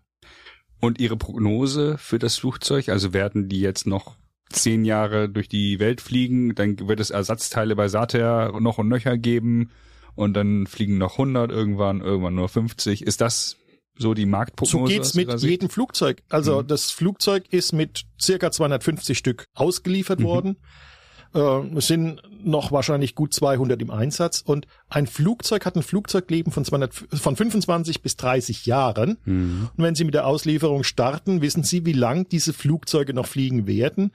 Und 0.80 1.00
Ihre 1.00 1.16
Prognose 1.16 1.98
für 1.98 2.18
das 2.18 2.36
Flugzeug, 2.36 2.88
also 2.88 3.12
werden 3.12 3.48
die 3.48 3.60
jetzt 3.60 3.86
noch 3.86 4.16
zehn 4.50 4.84
Jahre 4.84 5.28
durch 5.28 5.48
die 5.48 5.78
Welt 5.78 6.00
fliegen, 6.00 6.54
dann 6.54 6.88
wird 6.88 7.00
es 7.00 7.10
Ersatzteile 7.10 7.76
bei 7.76 7.88
Sater 7.88 8.58
noch 8.60 8.78
und 8.78 8.88
nöcher 8.88 9.18
geben 9.18 9.70
und 10.14 10.34
dann 10.34 10.66
fliegen 10.66 10.98
noch 10.98 11.12
100 11.12 11.50
irgendwann, 11.50 12.00
irgendwann 12.00 12.34
nur 12.34 12.48
50. 12.48 13.02
Ist 13.02 13.20
das 13.20 13.56
so 13.96 14.14
die 14.14 14.26
Marktprognose? 14.26 14.78
So 14.78 14.84
geht's 14.84 15.14
mit 15.14 15.32
jedem 15.40 15.68
Flugzeug. 15.68 16.22
Also 16.28 16.62
mhm. 16.62 16.66
das 16.66 16.90
Flugzeug 16.90 17.44
ist 17.50 17.72
mit 17.72 18.04
circa 18.20 18.50
250 18.50 19.18
Stück 19.18 19.44
ausgeliefert 19.54 20.20
mhm. 20.20 20.56
Äh, 21.34 21.80
sind 21.80 22.22
noch 22.42 22.72
wahrscheinlich 22.72 23.14
gut 23.14 23.34
200 23.34 23.82
im 23.82 23.90
Einsatz 23.90 24.42
und 24.44 24.66
ein 24.88 25.06
Flugzeug 25.06 25.66
hat 25.66 25.76
ein 25.76 25.82
Flugzeugleben 25.82 26.50
von, 26.52 26.64
200, 26.64 26.94
von 26.94 27.36
25 27.36 28.00
bis 28.00 28.16
30 28.16 28.64
Jahren. 28.64 29.18
Mhm. 29.24 29.68
Und 29.76 29.84
wenn 29.84 29.94
Sie 29.94 30.04
mit 30.04 30.14
der 30.14 30.26
Auslieferung 30.26 30.84
starten, 30.84 31.42
wissen 31.42 31.64
Sie, 31.64 31.84
wie 31.84 31.92
lang 31.92 32.26
diese 32.28 32.54
Flugzeuge 32.54 33.12
noch 33.12 33.26
fliegen 33.26 33.66
werden. 33.66 34.12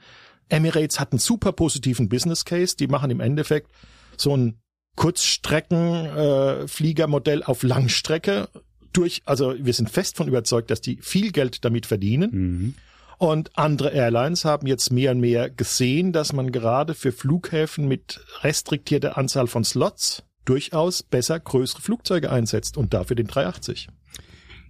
Emirates 0.48 0.98
hat 0.98 1.12
einen 1.12 1.20
super 1.20 1.52
positiven 1.52 2.08
Business 2.08 2.44
Case. 2.44 2.74
Die 2.76 2.88
machen 2.88 3.10
im 3.10 3.20
Endeffekt 3.20 3.70
so 4.16 4.36
ein 4.36 4.58
Kurzstreckenfliegermodell 4.96 7.42
äh, 7.42 7.44
auf 7.44 7.62
Langstrecke 7.62 8.48
durch, 8.92 9.22
also 9.24 9.54
wir 9.58 9.72
sind 9.72 9.88
fest 9.90 10.16
von 10.16 10.26
überzeugt, 10.28 10.70
dass 10.70 10.80
die 10.80 10.98
viel 11.00 11.32
Geld 11.32 11.64
damit 11.64 11.86
verdienen. 11.86 12.30
Mhm. 12.32 12.74
Und 13.18 13.56
andere 13.56 13.90
Airlines 13.90 14.44
haben 14.44 14.66
jetzt 14.66 14.92
mehr 14.92 15.12
und 15.12 15.20
mehr 15.20 15.50
gesehen, 15.50 16.12
dass 16.12 16.32
man 16.32 16.52
gerade 16.52 16.94
für 16.94 17.12
Flughäfen 17.12 17.86
mit 17.86 18.24
restriktierter 18.42 19.16
Anzahl 19.16 19.46
von 19.46 19.64
Slots 19.64 20.24
durchaus 20.44 21.02
besser 21.02 21.40
größere 21.40 21.80
Flugzeuge 21.80 22.30
einsetzt 22.30 22.76
und 22.76 22.92
dafür 22.92 23.16
den 23.16 23.26
380. 23.26 23.88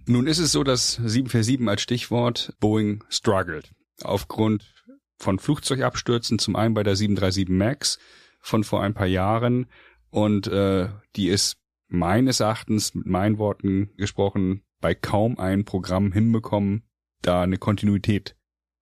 Nun 0.07 0.27
ist 0.27 0.39
es 0.39 0.51
so, 0.51 0.63
dass 0.63 0.93
747 0.93 1.67
als 1.67 1.81
Stichwort 1.81 2.53
Boeing 2.59 3.03
struggled. 3.09 3.71
Aufgrund 4.03 4.73
von 5.17 5.39
Flugzeugabstürzen, 5.39 6.39
zum 6.39 6.55
einen 6.55 6.73
bei 6.73 6.83
der 6.83 6.95
737 6.95 7.49
MAX 7.49 7.97
von 8.39 8.63
vor 8.63 8.83
ein 8.83 8.93
paar 8.93 9.07
Jahren 9.07 9.67
und 10.11 10.47
äh, 10.47 10.89
die 11.15 11.29
ist 11.29 11.57
meines 11.87 12.39
Erachtens, 12.39 12.93
mit 12.93 13.05
meinen 13.05 13.37
Worten 13.37 13.91
gesprochen, 13.97 14.63
bei 14.79 14.93
kaum 14.93 15.39
einem 15.39 15.65
Programm 15.65 16.11
hinbekommen, 16.11 16.83
da 17.21 17.41
eine 17.41 17.57
Kontinuität 17.57 18.34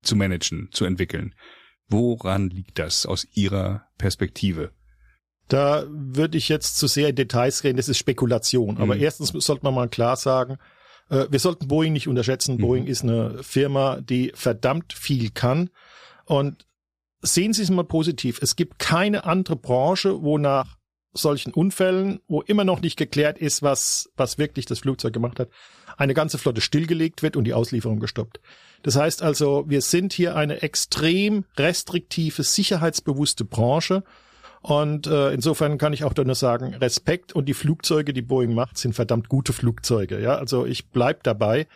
zu 0.04 0.16
managen, 0.16 0.70
zu 0.72 0.86
entwickeln. 0.86 1.36
Woran 1.88 2.50
liegt 2.50 2.80
das 2.80 3.06
aus 3.06 3.28
Ihrer 3.34 3.86
Perspektive? 3.98 4.72
Da 5.48 5.86
würde 5.90 6.38
ich 6.38 6.50
jetzt 6.50 6.78
zu 6.78 6.88
sehr 6.88 7.10
in 7.10 7.16
Details 7.16 7.64
reden, 7.64 7.78
das 7.78 7.90
ist 7.90 7.98
Spekulation. 7.98 8.78
Aber 8.78 8.96
mhm. 8.96 9.02
erstens 9.02 9.30
sollte 9.30 9.64
man 9.64 9.74
mal 9.74 9.90
klar 9.90 10.16
sagen, 10.16 10.58
äh, 11.10 11.28
wir 11.30 11.40
sollten 11.40 11.68
Boeing 11.68 11.94
nicht 11.94 12.08
unterschätzen. 12.08 12.56
Mhm. 12.56 12.62
Boeing 12.62 12.88
ist 12.88 13.04
eine 13.04 13.44
Firma, 13.44 14.02
die 14.02 14.32
verdammt 14.36 14.94
viel 14.94 15.32
kann. 15.32 15.70
Und 16.26 16.66
sehen 17.22 17.54
Sie 17.54 17.64
es 17.64 17.70
mal 17.70 17.84
positiv. 17.84 18.40
Es 18.42 18.56
gibt 18.56 18.80
keine 18.80 19.26
andere 19.26 19.56
Branche, 19.56 20.22
wo 20.22 20.38
nach 20.38 20.78
solchen 21.14 21.54
Unfällen, 21.54 22.20
wo 22.28 22.42
immer 22.42 22.64
noch 22.64 22.82
nicht 22.82 22.98
geklärt 22.98 23.38
ist, 23.38 23.62
was, 23.62 24.10
was 24.16 24.38
wirklich 24.38 24.66
das 24.66 24.80
Flugzeug 24.80 25.14
gemacht 25.14 25.40
hat, 25.40 25.50
eine 25.98 26.14
ganze 26.14 26.38
Flotte 26.38 26.62
stillgelegt 26.62 27.22
wird 27.22 27.36
und 27.36 27.44
die 27.44 27.54
Auslieferung 27.54 28.00
gestoppt. 28.00 28.40
Das 28.84 28.98
heißt 28.98 29.24
also, 29.24 29.64
wir 29.68 29.82
sind 29.82 30.14
hier 30.14 30.36
eine 30.36 30.62
extrem 30.62 31.46
restriktive, 31.58 32.44
sicherheitsbewusste 32.44 33.46
Branche. 33.46 34.04
Und 34.62 35.08
äh, 35.08 35.34
insofern 35.34 35.78
kann 35.78 35.94
ich 35.94 36.04
auch 36.04 36.14
da 36.14 36.24
nur 36.24 36.36
sagen, 36.36 36.74
Respekt 36.76 37.34
und 37.34 37.48
die 37.48 37.54
Flugzeuge, 37.54 38.14
die 38.14 38.22
Boeing 38.22 38.54
macht, 38.54 38.78
sind 38.78 38.94
verdammt 38.94 39.28
gute 39.28 39.52
Flugzeuge. 39.52 40.22
Ja, 40.22 40.36
also 40.36 40.66
ich 40.66 40.90
bleib 40.90 41.24
dabei. 41.24 41.68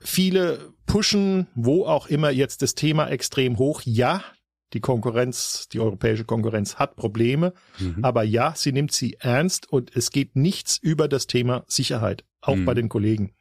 Viele 0.00 0.72
pushen, 0.86 1.46
wo 1.54 1.84
auch 1.84 2.06
immer 2.06 2.30
jetzt 2.30 2.62
das 2.62 2.74
Thema 2.74 3.08
extrem 3.08 3.58
hoch. 3.58 3.82
Ja, 3.84 4.24
die 4.72 4.80
Konkurrenz, 4.80 5.68
die 5.68 5.80
europäische 5.80 6.24
Konkurrenz 6.24 6.76
hat 6.76 6.96
Probleme. 6.96 7.54
Mhm. 7.78 8.04
Aber 8.04 8.22
ja, 8.22 8.54
sie 8.56 8.72
nimmt 8.72 8.92
sie 8.92 9.16
ernst 9.20 9.70
und 9.70 9.94
es 9.96 10.10
geht 10.10 10.34
nichts 10.34 10.78
über 10.78 11.08
das 11.08 11.26
Thema 11.26 11.64
Sicherheit, 11.66 12.24
auch 12.40 12.56
mhm. 12.56 12.64
bei 12.64 12.74
den 12.74 12.88
Kollegen. 12.88 13.34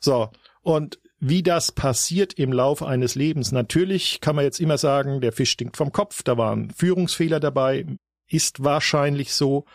So. 0.00 0.30
Und 0.62 1.00
wie 1.20 1.42
das 1.42 1.70
passiert 1.70 2.32
im 2.34 2.52
Laufe 2.52 2.86
eines 2.86 3.14
Lebens. 3.14 3.52
Natürlich 3.52 4.20
kann 4.20 4.36
man 4.36 4.44
jetzt 4.44 4.58
immer 4.58 4.78
sagen, 4.78 5.20
der 5.20 5.32
Fisch 5.32 5.50
stinkt 5.50 5.76
vom 5.76 5.92
Kopf, 5.92 6.22
da 6.22 6.38
waren 6.38 6.70
Führungsfehler 6.70 7.40
dabei, 7.40 7.86
ist 8.26 8.64
wahrscheinlich 8.64 9.34
so. 9.34 9.66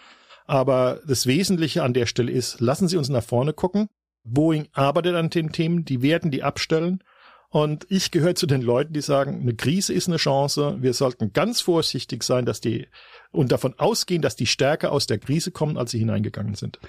Aber 0.48 1.02
das 1.08 1.28
Wesentliche 1.28 1.84
an 1.84 1.93
der 1.93 2.08
Stelle 2.08 2.32
ist, 2.32 2.60
lassen 2.60 2.88
Sie 2.88 2.98
uns 2.98 3.10
nach 3.10 3.24
vorne 3.24 3.54
gucken. 3.54 3.89
Boeing 4.24 4.68
arbeitet 4.74 5.16
an 5.16 5.30
den 5.30 5.52
Themen, 5.52 5.86
die 5.86 6.02
werden 6.02 6.32
die 6.32 6.43
abstellen. 6.43 7.04
Und 7.50 7.86
ich 7.89 8.12
gehöre 8.12 8.36
zu 8.36 8.48
den 8.48 8.62
Leuten, 8.62 8.93
die 8.93 9.02
sagen, 9.02 9.39
eine 9.41 9.56
Krise 9.56 9.93
ist 9.93 10.08
eine 10.08 10.18
Chance. 10.18 10.78
Wir 10.82 10.93
sollten 10.93 11.32
ganz 11.32 11.62
vorsichtig 11.62 12.24
sein, 12.24 12.46
dass 12.46 12.60
die 12.60 12.88
und 13.32 13.52
davon 13.52 13.76
ausgehen, 13.78 14.22
dass 14.22 14.36
die 14.36 14.48
stärker 14.48 14.91
aus 14.91 15.08
der 15.08 15.20
Krise 15.20 15.52
kommen, 15.52 15.78
als 15.78 15.91
sie 15.91 16.00
hineingegangen 16.00 16.56
sind. 16.56 16.80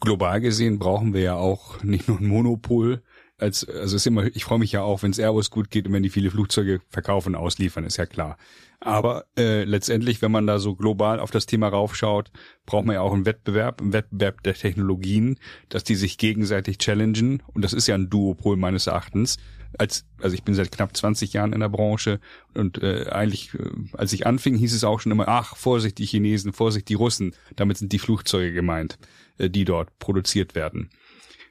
Global 0.00 0.40
gesehen 0.40 0.78
brauchen 0.78 1.12
wir 1.12 1.20
ja 1.20 1.34
auch 1.34 1.82
nicht 1.82 2.08
nur 2.08 2.18
ein 2.18 2.26
Monopol. 2.26 3.02
Als, 3.40 3.68
also 3.68 3.96
ist 3.96 4.06
immer, 4.06 4.24
ich 4.24 4.44
freue 4.44 4.58
mich 4.58 4.72
ja 4.72 4.82
auch, 4.82 5.02
wenn 5.02 5.10
es 5.10 5.18
Airbus 5.18 5.50
gut 5.50 5.70
geht 5.70 5.86
und 5.86 5.92
wenn 5.92 6.02
die 6.02 6.10
viele 6.10 6.30
Flugzeuge 6.30 6.80
verkaufen, 6.88 7.34
ausliefern, 7.34 7.84
ist 7.84 7.96
ja 7.96 8.06
klar. 8.06 8.36
Aber 8.80 9.26
äh, 9.36 9.64
letztendlich, 9.64 10.22
wenn 10.22 10.30
man 10.30 10.46
da 10.46 10.58
so 10.58 10.74
global 10.74 11.20
auf 11.20 11.30
das 11.30 11.46
Thema 11.46 11.68
raufschaut, 11.68 12.30
braucht 12.64 12.86
man 12.86 12.94
ja 12.94 13.00
auch 13.02 13.12
einen 13.12 13.26
Wettbewerb, 13.26 13.80
einen 13.80 13.92
Wettbewerb 13.92 14.42
der 14.42 14.54
Technologien, 14.54 15.38
dass 15.68 15.84
die 15.84 15.96
sich 15.96 16.16
gegenseitig 16.16 16.78
challengen. 16.78 17.42
Und 17.46 17.62
das 17.62 17.72
ist 17.72 17.86
ja 17.86 17.94
ein 17.94 18.08
Duopol 18.08 18.56
meines 18.56 18.86
Erachtens 18.86 19.38
als, 19.78 20.04
also 20.20 20.34
ich 20.34 20.42
bin 20.42 20.54
seit 20.54 20.72
knapp 20.72 20.96
20 20.96 21.32
Jahren 21.32 21.52
in 21.52 21.60
der 21.60 21.68
Branche 21.68 22.20
und 22.54 22.82
äh, 22.82 23.06
eigentlich, 23.10 23.54
äh, 23.54 23.70
als 23.92 24.12
ich 24.12 24.26
anfing, 24.26 24.56
hieß 24.56 24.74
es 24.74 24.84
auch 24.84 25.00
schon 25.00 25.12
immer, 25.12 25.28
ach, 25.28 25.56
Vorsicht 25.56 25.98
die 25.98 26.06
Chinesen, 26.06 26.52
Vorsicht 26.52 26.88
die 26.88 26.94
Russen. 26.94 27.34
Damit 27.56 27.78
sind 27.78 27.92
die 27.92 27.98
Flugzeuge 27.98 28.52
gemeint, 28.52 28.98
äh, 29.38 29.48
die 29.48 29.64
dort 29.64 29.98
produziert 29.98 30.54
werden. 30.54 30.90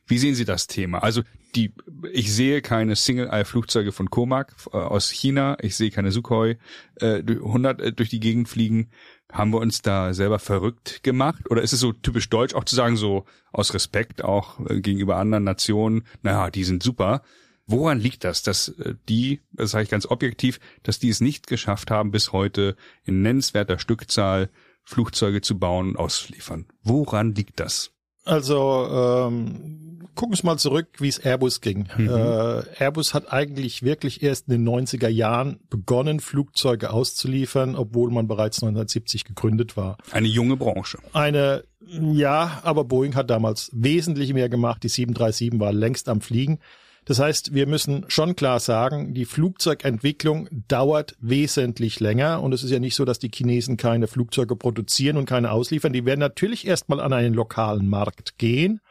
Wie 0.09 0.17
sehen 0.17 0.33
Sie 0.33 0.43
das 0.43 0.65
Thema? 0.65 1.03
Also 1.03 1.21
die, 1.55 1.71
ich 2.11 2.33
sehe 2.33 2.63
keine 2.63 2.95
Single-Eye-Flugzeuge 2.95 3.91
von 3.91 4.09
Comac 4.09 4.55
äh, 4.73 4.77
aus 4.77 5.11
China. 5.11 5.55
Ich 5.61 5.75
sehe 5.75 5.91
keine 5.91 6.11
Sukhoi 6.11 6.57
äh, 6.95 7.19
100 7.19 7.79
äh, 7.79 7.93
durch 7.93 8.09
die 8.09 8.19
Gegend 8.19 8.49
fliegen. 8.49 8.89
Haben 9.31 9.53
wir 9.53 9.59
uns 9.59 9.83
da 9.83 10.15
selber 10.15 10.39
verrückt 10.39 11.03
gemacht? 11.03 11.49
Oder 11.51 11.61
ist 11.61 11.73
es 11.73 11.79
so 11.79 11.93
typisch 11.93 12.27
deutsch 12.27 12.55
auch 12.55 12.63
zu 12.63 12.75
sagen, 12.75 12.97
so 12.97 13.25
aus 13.51 13.75
Respekt 13.75 14.23
auch 14.23 14.59
äh, 14.67 14.81
gegenüber 14.81 15.17
anderen 15.17 15.43
Nationen, 15.43 16.03
naja, 16.23 16.49
die 16.49 16.63
sind 16.63 16.81
super. 16.81 17.21
Woran 17.67 17.99
liegt 17.99 18.23
das, 18.23 18.41
dass 18.41 18.73
die, 19.07 19.41
das 19.51 19.69
sage 19.69 19.83
ich 19.83 19.89
ganz 19.91 20.07
objektiv, 20.07 20.59
dass 20.81 20.97
die 20.97 21.09
es 21.09 21.21
nicht 21.21 21.45
geschafft 21.45 21.91
haben, 21.91 22.09
bis 22.09 22.31
heute 22.31 22.75
in 23.03 23.21
nennenswerter 23.21 23.77
Stückzahl 23.77 24.49
Flugzeuge 24.83 25.41
zu 25.41 25.59
bauen 25.59 25.89
und 25.89 25.97
auszuliefern? 25.97 26.65
Woran 26.81 27.35
liegt 27.35 27.59
das? 27.59 27.91
Also 28.29 28.87
ähm, 28.91 29.89
gucken 30.15 30.37
wir 30.37 30.45
mal 30.45 30.57
zurück, 30.57 30.87
wie 30.99 31.07
es 31.07 31.17
Airbus 31.17 31.61
ging. 31.61 31.87
Mhm. 31.97 32.09
Äh, 32.09 32.83
Airbus 32.83 33.13
hat 33.13 33.31
eigentlich 33.31 33.83
wirklich 33.83 34.21
erst 34.21 34.47
in 34.47 34.65
den 34.65 34.69
90er 34.69 35.07
Jahren 35.07 35.59
begonnen, 35.69 36.19
Flugzeuge 36.19 36.91
auszuliefern, 36.91 37.75
obwohl 37.75 38.11
man 38.11 38.27
bereits 38.27 38.57
1970 38.57 39.23
gegründet 39.23 39.77
war. 39.77 39.97
Eine 40.11 40.27
junge 40.27 40.57
Branche. 40.57 40.99
Eine, 41.13 41.63
ja, 41.87 42.59
aber 42.63 42.83
Boeing 42.83 43.15
hat 43.15 43.29
damals 43.29 43.71
wesentlich 43.73 44.33
mehr 44.33 44.49
gemacht. 44.49 44.83
Die 44.83 44.89
737 44.89 45.59
war 45.59 45.73
längst 45.73 46.09
am 46.09 46.21
Fliegen. 46.21 46.59
Das 47.05 47.19
heißt, 47.19 47.53
wir 47.53 47.65
müssen 47.65 48.05
schon 48.07 48.35
klar 48.35 48.59
sagen, 48.59 49.13
die 49.13 49.25
Flugzeugentwicklung 49.25 50.47
dauert 50.67 51.15
wesentlich 51.19 51.99
länger 51.99 52.41
und 52.41 52.53
es 52.53 52.63
ist 52.63 52.71
ja 52.71 52.79
nicht 52.79 52.95
so, 52.95 53.05
dass 53.05 53.19
die 53.19 53.31
Chinesen 53.33 53.77
keine 53.77 54.07
Flugzeuge 54.07 54.55
produzieren 54.55 55.17
und 55.17 55.25
keine 55.25 55.51
ausliefern. 55.51 55.93
Die 55.93 56.05
werden 56.05 56.19
natürlich 56.19 56.67
erstmal 56.67 56.99
an 56.99 57.13
einen 57.13 57.33
lokalen 57.33 57.89
Markt 57.89 58.37
gehen. 58.37 58.81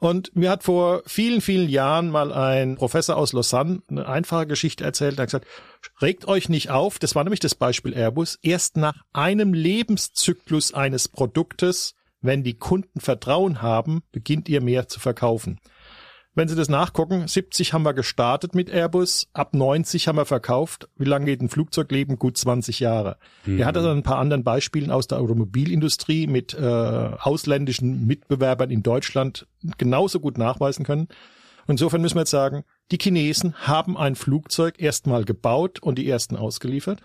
Und 0.00 0.36
mir 0.36 0.50
hat 0.50 0.64
vor 0.64 1.02
vielen, 1.06 1.40
vielen 1.40 1.68
Jahren 1.68 2.10
mal 2.10 2.30
ein 2.30 2.76
Professor 2.76 3.16
aus 3.16 3.32
Lausanne 3.32 3.80
eine 3.88 4.06
einfache 4.06 4.46
Geschichte 4.46 4.84
erzählt. 4.84 5.18
Er 5.18 5.22
hat 5.22 5.28
gesagt, 5.28 5.46
regt 6.02 6.28
euch 6.28 6.50
nicht 6.50 6.70
auf, 6.70 6.98
das 6.98 7.14
war 7.14 7.24
nämlich 7.24 7.40
das 7.40 7.54
Beispiel 7.54 7.94
Airbus, 7.94 8.38
erst 8.42 8.76
nach 8.76 8.96
einem 9.14 9.54
Lebenszyklus 9.54 10.74
eines 10.74 11.08
Produktes, 11.08 11.94
wenn 12.20 12.42
die 12.42 12.58
Kunden 12.58 13.00
Vertrauen 13.00 13.62
haben, 13.62 14.02
beginnt 14.12 14.48
ihr 14.48 14.60
mehr 14.60 14.88
zu 14.88 15.00
verkaufen. 15.00 15.58
Wenn 16.36 16.48
Sie 16.48 16.56
das 16.56 16.68
nachgucken, 16.68 17.28
70 17.28 17.72
haben 17.72 17.84
wir 17.84 17.94
gestartet 17.94 18.56
mit 18.56 18.68
Airbus, 18.68 19.28
ab 19.32 19.54
90 19.54 20.08
haben 20.08 20.16
wir 20.16 20.24
verkauft. 20.24 20.88
Wie 20.96 21.04
lange 21.04 21.26
geht 21.26 21.40
ein 21.40 21.48
Flugzeugleben? 21.48 22.18
Gut 22.18 22.36
20 22.36 22.80
Jahre. 22.80 23.18
Mhm. 23.46 23.60
Er 23.60 23.66
hat 23.66 23.76
also 23.76 23.90
ein 23.90 24.02
paar 24.02 24.18
anderen 24.18 24.42
Beispielen 24.42 24.90
aus 24.90 25.06
der 25.06 25.20
Automobilindustrie 25.20 26.26
mit 26.26 26.52
äh, 26.54 26.58
ausländischen 26.60 28.06
Mitbewerbern 28.06 28.70
in 28.70 28.82
Deutschland 28.82 29.46
genauso 29.78 30.18
gut 30.18 30.36
nachweisen 30.36 30.84
können. 30.84 31.06
Insofern 31.68 32.00
müssen 32.02 32.16
wir 32.16 32.22
jetzt 32.22 32.30
sagen, 32.30 32.64
die 32.90 32.98
Chinesen 32.98 33.54
haben 33.54 33.96
ein 33.96 34.16
Flugzeug 34.16 34.80
erstmal 34.80 35.24
gebaut 35.24 35.80
und 35.80 35.98
die 35.98 36.08
ersten 36.08 36.36
ausgeliefert. 36.36 37.00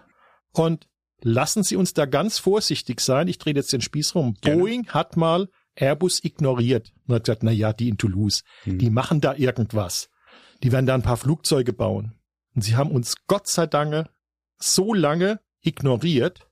Und 0.53 0.87
lassen 1.21 1.63
Sie 1.63 1.75
uns 1.75 1.93
da 1.93 2.05
ganz 2.05 2.39
vorsichtig 2.39 2.99
sein. 2.99 3.27
Ich 3.27 3.37
drehe 3.37 3.53
jetzt 3.53 3.71
den 3.71 3.81
Spieß 3.81 4.15
rum. 4.15 4.35
Gerne. 4.41 4.59
Boeing 4.59 4.87
hat 4.87 5.17
mal 5.17 5.49
Airbus 5.79 6.23
ignoriert 6.23 6.91
und 7.07 7.15
hat 7.15 7.25
gesagt, 7.25 7.43
na 7.43 7.51
ja, 7.51 7.73
die 7.73 7.89
in 7.89 7.97
Toulouse, 7.97 8.43
hm. 8.63 8.77
die 8.77 8.89
machen 8.89 9.21
da 9.21 9.35
irgendwas. 9.35 10.09
Die 10.63 10.71
werden 10.71 10.85
da 10.85 10.95
ein 10.95 11.01
paar 11.01 11.17
Flugzeuge 11.17 11.73
bauen. 11.73 12.15
Und 12.55 12.63
sie 12.63 12.75
haben 12.75 12.91
uns 12.91 13.15
Gott 13.27 13.47
sei 13.47 13.67
Dank 13.67 14.09
so 14.57 14.93
lange 14.93 15.39
ignoriert, 15.61 16.47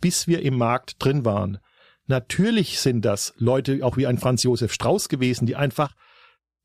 bis 0.00 0.26
wir 0.26 0.42
im 0.42 0.56
Markt 0.56 0.96
drin 0.98 1.24
waren. 1.24 1.58
Natürlich 2.06 2.80
sind 2.80 3.04
das 3.04 3.32
Leute 3.36 3.84
auch 3.84 3.96
wie 3.96 4.06
ein 4.06 4.18
Franz 4.18 4.42
Josef 4.42 4.72
Strauß 4.72 5.08
gewesen, 5.08 5.46
die 5.46 5.56
einfach 5.56 5.94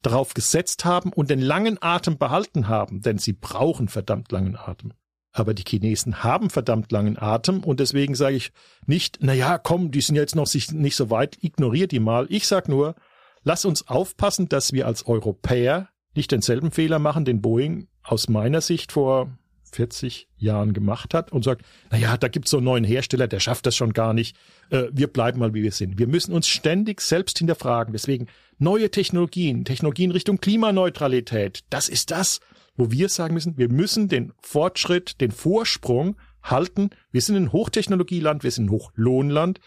darauf 0.01 0.33
gesetzt 0.33 0.85
haben 0.85 1.13
und 1.13 1.29
den 1.29 1.41
langen 1.41 1.77
Atem 1.81 2.17
behalten 2.17 2.67
haben, 2.67 3.01
denn 3.01 3.17
sie 3.17 3.33
brauchen 3.33 3.87
verdammt 3.87 4.31
langen 4.31 4.55
Atem. 4.55 4.93
Aber 5.37 5.53
die 5.53 5.65
Chinesen 5.67 6.23
haben 6.23 6.49
verdammt 6.49 6.93
langen 6.93 7.17
Atem 7.19 7.61
und 7.61 7.81
deswegen 7.81 8.15
sage 8.15 8.37
ich 8.37 8.53
nicht, 8.85 9.17
na 9.19 9.33
ja, 9.33 9.57
komm, 9.57 9.91
die 9.91 9.99
sind 9.99 10.15
jetzt 10.15 10.33
noch 10.33 10.47
nicht 10.53 10.95
so 10.95 11.09
weit, 11.09 11.37
ignoriert 11.41 11.91
die 11.91 11.99
mal. 11.99 12.25
Ich 12.29 12.47
sag 12.47 12.69
nur, 12.69 12.95
lass 13.43 13.65
uns 13.65 13.85
aufpassen, 13.89 14.47
dass 14.47 14.71
wir 14.71 14.87
als 14.87 15.05
Europäer 15.07 15.89
nicht 16.15 16.31
denselben 16.31 16.71
Fehler 16.71 16.99
machen, 16.99 17.25
den 17.25 17.41
Boeing 17.41 17.89
aus 18.01 18.29
meiner 18.29 18.61
Sicht 18.61 18.93
vor 18.93 19.29
40 19.73 20.29
Jahren 20.37 20.71
gemacht 20.71 21.13
hat 21.13 21.33
und 21.33 21.43
sagt, 21.43 21.65
na 21.91 21.97
ja, 21.97 22.15
da 22.15 22.29
gibt's 22.29 22.51
so 22.51 22.57
einen 22.57 22.65
neuen 22.65 22.85
Hersteller, 22.85 23.27
der 23.27 23.41
schafft 23.41 23.65
das 23.65 23.75
schon 23.75 23.91
gar 23.91 24.13
nicht. 24.13 24.37
Äh, 24.69 24.83
wir 24.93 25.07
bleiben 25.07 25.39
mal, 25.39 25.53
wie 25.53 25.63
wir 25.63 25.73
sind. 25.73 25.99
Wir 25.99 26.07
müssen 26.07 26.33
uns 26.33 26.47
ständig 26.47 27.01
selbst 27.01 27.39
hinterfragen. 27.39 27.91
Deswegen 27.91 28.27
neue 28.57 28.89
Technologien, 28.89 29.65
Technologien 29.65 30.11
Richtung 30.11 30.39
Klimaneutralität. 30.39 31.65
Das 31.69 31.89
ist 31.89 32.11
das, 32.11 32.39
wo 32.75 32.91
wir 32.91 33.09
sagen 33.09 33.33
müssen, 33.33 33.57
wir 33.57 33.69
müssen 33.69 34.07
den 34.07 34.33
Fortschritt, 34.41 35.21
den 35.21 35.31
Vorsprung 35.31 36.17
halten. 36.43 36.89
Wir 37.11 37.21
sind 37.21 37.35
ein 37.35 37.51
Hochtechnologieland, 37.51 38.43
wir 38.43 38.51
sind 38.51 38.65
ein 38.65 38.71
Hochlohnland. 38.71 39.59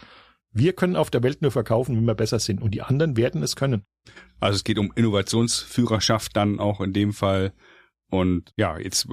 Wir 0.52 0.72
können 0.72 0.96
auf 0.96 1.11
der 1.11 1.22
Welt 1.22 1.42
nur 1.42 1.50
verkaufen, 1.50 1.96
wenn 1.96 2.04
wir 2.04 2.14
besser 2.14 2.38
sind. 2.38 2.62
Und 2.62 2.72
die 2.72 2.82
anderen 2.82 3.16
werden 3.16 3.42
es 3.42 3.56
können. 3.56 3.84
Also 4.40 4.56
es 4.56 4.64
geht 4.64 4.78
um 4.78 4.92
Innovationsführerschaft 4.94 6.36
dann 6.36 6.59
auch 6.59 6.80
in 6.80 6.92
dem 6.92 7.12
Fall 7.12 7.52
und 8.11 8.52
ja, 8.56 8.78
jetzt 8.78 9.06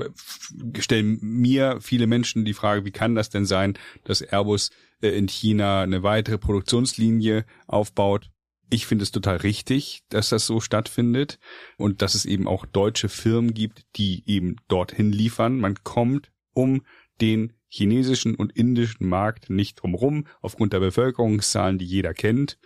stellen 0.80 1.20
mir 1.22 1.80
viele 1.82 2.08
Menschen 2.08 2.46
die 2.46 2.54
Frage, 2.54 2.86
wie 2.86 2.92
kann 2.92 3.16
das 3.16 3.30
denn 3.30 3.46
sein, 3.46 3.78
dass 4.06 4.22
Airbus 4.22 4.72
äh, 5.02 5.10
in 5.10 5.28
China 5.28 5.82
eine 5.82 6.04
weitere 6.04 6.38
Produktionslinie 6.38 7.46
aufbaut? 7.68 8.32
Ich 8.70 8.86
finde 8.88 9.04
es 9.04 9.12
total 9.12 9.38
richtig, 9.38 10.04
dass 10.10 10.30
das 10.30 10.46
so 10.46 10.60
stattfindet 10.60 11.40
und 11.78 12.02
dass 12.02 12.16
es 12.16 12.26
eben 12.26 12.48
auch 12.48 12.66
deutsche 12.66 13.10
Firmen 13.10 13.54
gibt, 13.54 13.86
die 13.96 14.24
eben 14.26 14.56
dorthin 14.68 15.12
liefern. 15.12 15.60
Man 15.60 15.84
kommt 15.84 16.32
um 16.54 16.82
den 17.22 17.54
chinesischen 17.68 18.36
und 18.36 18.56
indischen 18.56 19.08
Markt 19.08 19.50
nicht 19.50 19.82
drumherum, 19.82 20.26
aufgrund 20.42 20.74
der 20.74 20.80
Bevölkerungszahlen, 20.80 21.78
die 21.78 21.86
jeder 21.86 22.14
kennt. 22.14 22.58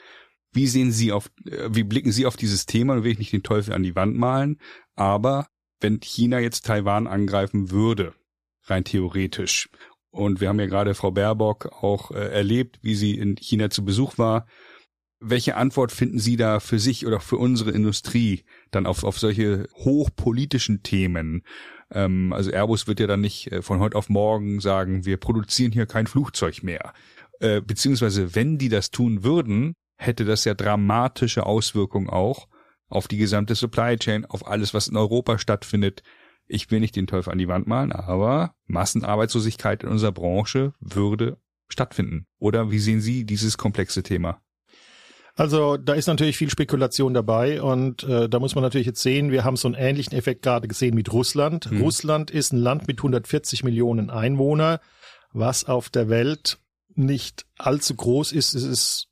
Wie 0.52 0.68
sehen 0.68 0.92
Sie 0.92 1.12
auf, 1.12 1.32
äh, 1.46 1.70
wie 1.72 1.84
blicken 1.84 2.12
Sie 2.12 2.26
auf 2.26 2.38
dieses 2.38 2.66
Thema? 2.66 2.96
Da 2.96 3.04
will 3.04 3.12
ich 3.12 3.20
nicht 3.20 3.34
den 3.34 3.44
Teufel 3.44 3.74
an 3.74 3.84
die 3.84 3.96
Wand 3.96 4.16
malen, 4.16 4.60
aber 4.96 5.48
wenn 5.80 6.00
China 6.00 6.40
jetzt 6.40 6.66
Taiwan 6.66 7.08
angreifen 7.08 7.72
würde, 7.72 8.14
rein 8.64 8.84
theoretisch. 8.84 9.70
Und 10.12 10.42
wir 10.42 10.50
haben 10.50 10.60
ja 10.60 10.66
gerade 10.66 10.96
Frau 10.96 11.12
Baerbock 11.12 11.68
auch 11.84 12.12
äh, 12.12 12.32
erlebt, 12.32 12.80
wie 12.82 12.96
sie 12.96 13.18
in 13.18 13.36
China 13.36 13.70
zu 13.70 13.86
Besuch 13.86 14.18
war. 14.18 14.48
Welche 15.22 15.58
Antwort 15.58 15.92
finden 15.92 16.20
Sie 16.20 16.38
da 16.38 16.62
für 16.62 16.80
sich 16.80 17.06
oder 17.06 17.20
für 17.20 17.36
unsere 17.36 17.72
Industrie 17.72 18.46
dann 18.72 18.86
auf, 18.86 19.04
auf 19.04 19.20
solche 19.20 19.68
hochpolitischen 19.76 20.82
Themen? 20.82 21.44
Ähm, 21.92 22.32
also 22.32 22.52
Airbus 22.52 22.88
wird 22.88 23.02
ja 23.02 23.08
dann 23.08 23.20
nicht 23.20 23.52
äh, 23.52 23.62
von 23.62 23.80
heute 23.80 23.98
auf 23.98 24.08
morgen 24.08 24.62
sagen, 24.62 25.06
wir 25.06 25.18
produzieren 25.18 25.74
hier 25.74 25.88
kein 25.88 26.08
Flugzeug 26.08 26.64
mehr. 26.64 26.94
Äh, 27.40 27.62
beziehungsweise 27.62 28.34
wenn 28.34 28.58
die 28.58 28.70
das 28.70 28.92
tun 28.92 29.24
würden, 29.24 29.74
hätte 29.98 30.24
das 30.24 30.46
ja 30.46 30.54
dramatische 30.54 31.46
Auswirkungen 31.46 32.10
auch 32.10 32.48
auf 32.88 33.10
die 33.10 33.18
gesamte 33.18 33.56
Supply 33.56 33.98
Chain, 33.98 34.26
auf 34.26 34.48
alles, 34.48 34.74
was 34.74 34.88
in 34.88 34.96
Europa 34.96 35.38
stattfindet. 35.38 36.02
Ich 36.48 36.72
will 36.72 36.80
nicht 36.80 36.96
den 36.96 37.08
Teufel 37.08 37.32
an 37.32 37.38
die 37.38 37.48
Wand 37.48 37.68
malen, 37.68 37.92
aber 37.92 38.56
Massenarbeitslosigkeit 38.68 39.84
in 39.84 39.90
unserer 39.90 40.14
Branche 40.14 40.74
würde 40.80 41.38
stattfinden. 41.68 42.26
Oder 42.40 42.72
wie 42.72 42.80
sehen 42.80 43.02
Sie 43.02 43.26
dieses 43.26 43.58
komplexe 43.58 44.02
Thema? 44.02 44.42
Also 45.36 45.78
da 45.78 45.94
ist 45.94 46.08
natürlich 46.08 46.38
viel 46.38 46.50
Spekulation 46.50 47.14
dabei 47.14 47.62
und 47.62 48.04
äh, 48.04 48.28
da 48.28 48.40
muss 48.40 48.56
man 48.56 48.64
natürlich 48.64 48.88
jetzt 48.88 49.02
sehen, 49.02 49.32
wir 49.32 49.44
haben 49.44 49.56
so 49.56 49.68
einen 49.68 49.76
ähnlichen 49.76 50.18
Effekt 50.18 50.42
gerade 50.42 50.68
gesehen 50.68 50.96
mit 50.96 51.14
Russland. 51.14 51.70
Hm. 51.70 51.82
Russland 51.82 52.32
ist 52.32 52.52
ein 52.52 52.58
Land 52.58 52.88
mit 52.88 53.00
140 53.00 53.64
Millionen 53.64 54.10
Einwohner, 54.10 54.82
was 55.32 55.66
auf 55.66 55.90
der 55.90 56.10
Welt 56.10 56.58
nicht 56.96 57.46
allzu 57.58 57.96
groß 57.96 58.32
ist. 58.34 58.54
Es 58.54 58.64
ist 58.64 59.10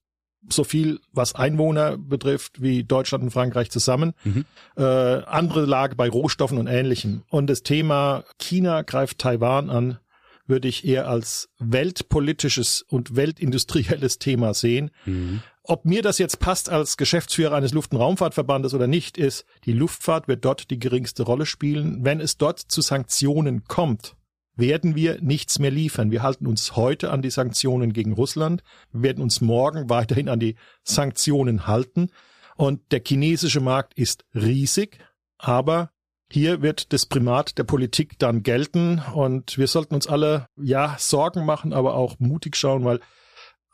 so 0.50 0.64
viel, 0.64 1.00
was 1.12 1.36
Einwohner 1.36 1.98
betrifft, 1.98 2.62
wie 2.62 2.84
Deutschland 2.84 3.24
und 3.24 3.32
Frankreich 3.32 3.70
zusammen. 3.72 4.14
Mhm. 4.24 4.46
Äh, 4.76 4.84
andere 4.84 5.66
Lage 5.66 5.96
bei 5.96 6.10
Rohstoffen 6.10 6.58
und 6.58 6.68
Ähnlichem. 6.68 7.24
Und 7.30 7.48
das 7.48 7.64
Thema 7.64 8.24
China 8.38 8.84
greift 8.84 9.20
Taiwan 9.20 9.70
an, 9.70 10.00
würde 10.46 10.68
ich 10.68 10.86
eher 10.86 11.10
als 11.10 11.50
weltpolitisches 11.60 12.82
und 12.82 13.16
weltindustrielles 13.16 14.20
Thema 14.20 14.54
sehen. 14.54 14.92
Mhm. 15.06 15.42
Ob 15.70 15.84
mir 15.84 16.02
das 16.02 16.18
jetzt 16.18 16.40
passt 16.40 16.70
als 16.70 16.96
Geschäftsführer 16.96 17.54
eines 17.54 17.74
Luft- 17.74 17.92
und 17.92 18.00
Raumfahrtverbandes 18.00 18.74
oder 18.74 18.88
nicht, 18.88 19.18
ist, 19.18 19.46
die 19.66 19.74
Luftfahrt 19.74 20.30
wird 20.30 20.46
dort 20.46 20.72
die 20.72 20.80
geringste 20.80 21.24
Rolle 21.24 21.46
spielen. 21.46 22.06
Wenn 22.06 22.22
es 22.22 22.38
dort 22.38 22.60
zu 22.60 22.80
Sanktionen 22.80 23.66
kommt, 23.66 24.16
werden 24.56 24.96
wir 24.96 25.22
nichts 25.22 25.60
mehr 25.60 25.70
liefern. 25.70 26.10
Wir 26.10 26.24
halten 26.24 26.48
uns 26.48 26.78
heute 26.78 27.12
an 27.12 27.22
die 27.22 27.32
Sanktionen 27.32 27.92
gegen 27.92 28.14
Russland, 28.14 28.64
wir 28.94 29.04
werden 29.04 29.22
uns 29.22 29.42
morgen 29.42 29.90
weiterhin 29.90 30.30
an 30.30 30.40
die 30.40 30.56
Sanktionen 30.84 31.68
halten. 31.68 32.12
Und 32.56 32.94
der 32.94 33.02
chinesische 33.06 33.60
Markt 33.60 33.94
ist 33.96 34.24
riesig, 34.34 35.00
aber 35.38 35.92
hier 36.32 36.62
wird 36.62 36.94
das 36.94 37.06
Primat 37.08 37.58
der 37.58 37.66
Politik 37.66 38.18
dann 38.20 38.42
gelten 38.42 39.02
und 39.14 39.58
wir 39.58 39.68
sollten 39.68 39.96
uns 39.96 40.08
alle, 40.08 40.48
ja, 40.56 40.96
Sorgen 40.98 41.46
machen, 41.46 41.74
aber 41.74 41.96
auch 41.96 42.20
mutig 42.20 42.56
schauen, 42.56 42.86
weil 42.86 43.02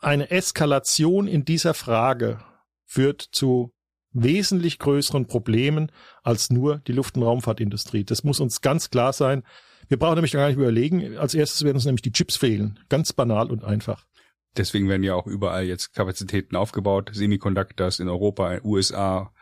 eine 0.04 0.30
Eskalation 0.30 1.26
in 1.26 1.44
dieser 1.44 1.74
Frage 1.74 2.38
führt 2.84 3.20
zu 3.20 3.72
wesentlich 4.12 4.78
größeren 4.78 5.26
Problemen 5.26 5.90
als 6.22 6.50
nur 6.50 6.78
die 6.86 6.92
Luft- 6.92 7.16
und 7.16 7.24
Raumfahrtindustrie. 7.24 8.04
Das 8.04 8.24
muss 8.24 8.40
uns 8.40 8.60
ganz 8.60 8.90
klar 8.90 9.12
sein. 9.12 9.42
Wir 9.88 9.98
brauchen 9.98 10.14
nämlich 10.14 10.32
gar 10.32 10.46
nicht 10.48 10.56
überlegen. 10.56 11.18
Als 11.18 11.34
erstes 11.34 11.64
werden 11.64 11.76
uns 11.76 11.84
nämlich 11.84 12.02
die 12.02 12.12
Chips 12.12 12.36
fehlen. 12.36 12.78
Ganz 12.88 13.12
banal 13.12 13.50
und 13.50 13.64
einfach. 13.64 14.06
Deswegen 14.56 14.88
werden 14.88 15.02
ja 15.02 15.14
auch 15.14 15.26
überall 15.26 15.64
jetzt 15.64 15.94
Kapazitäten 15.94 16.54
aufgebaut, 16.54 17.10
Semiconductors 17.12 17.98
in 17.98 18.08
Europa, 18.08 18.58
USA. 18.62 19.32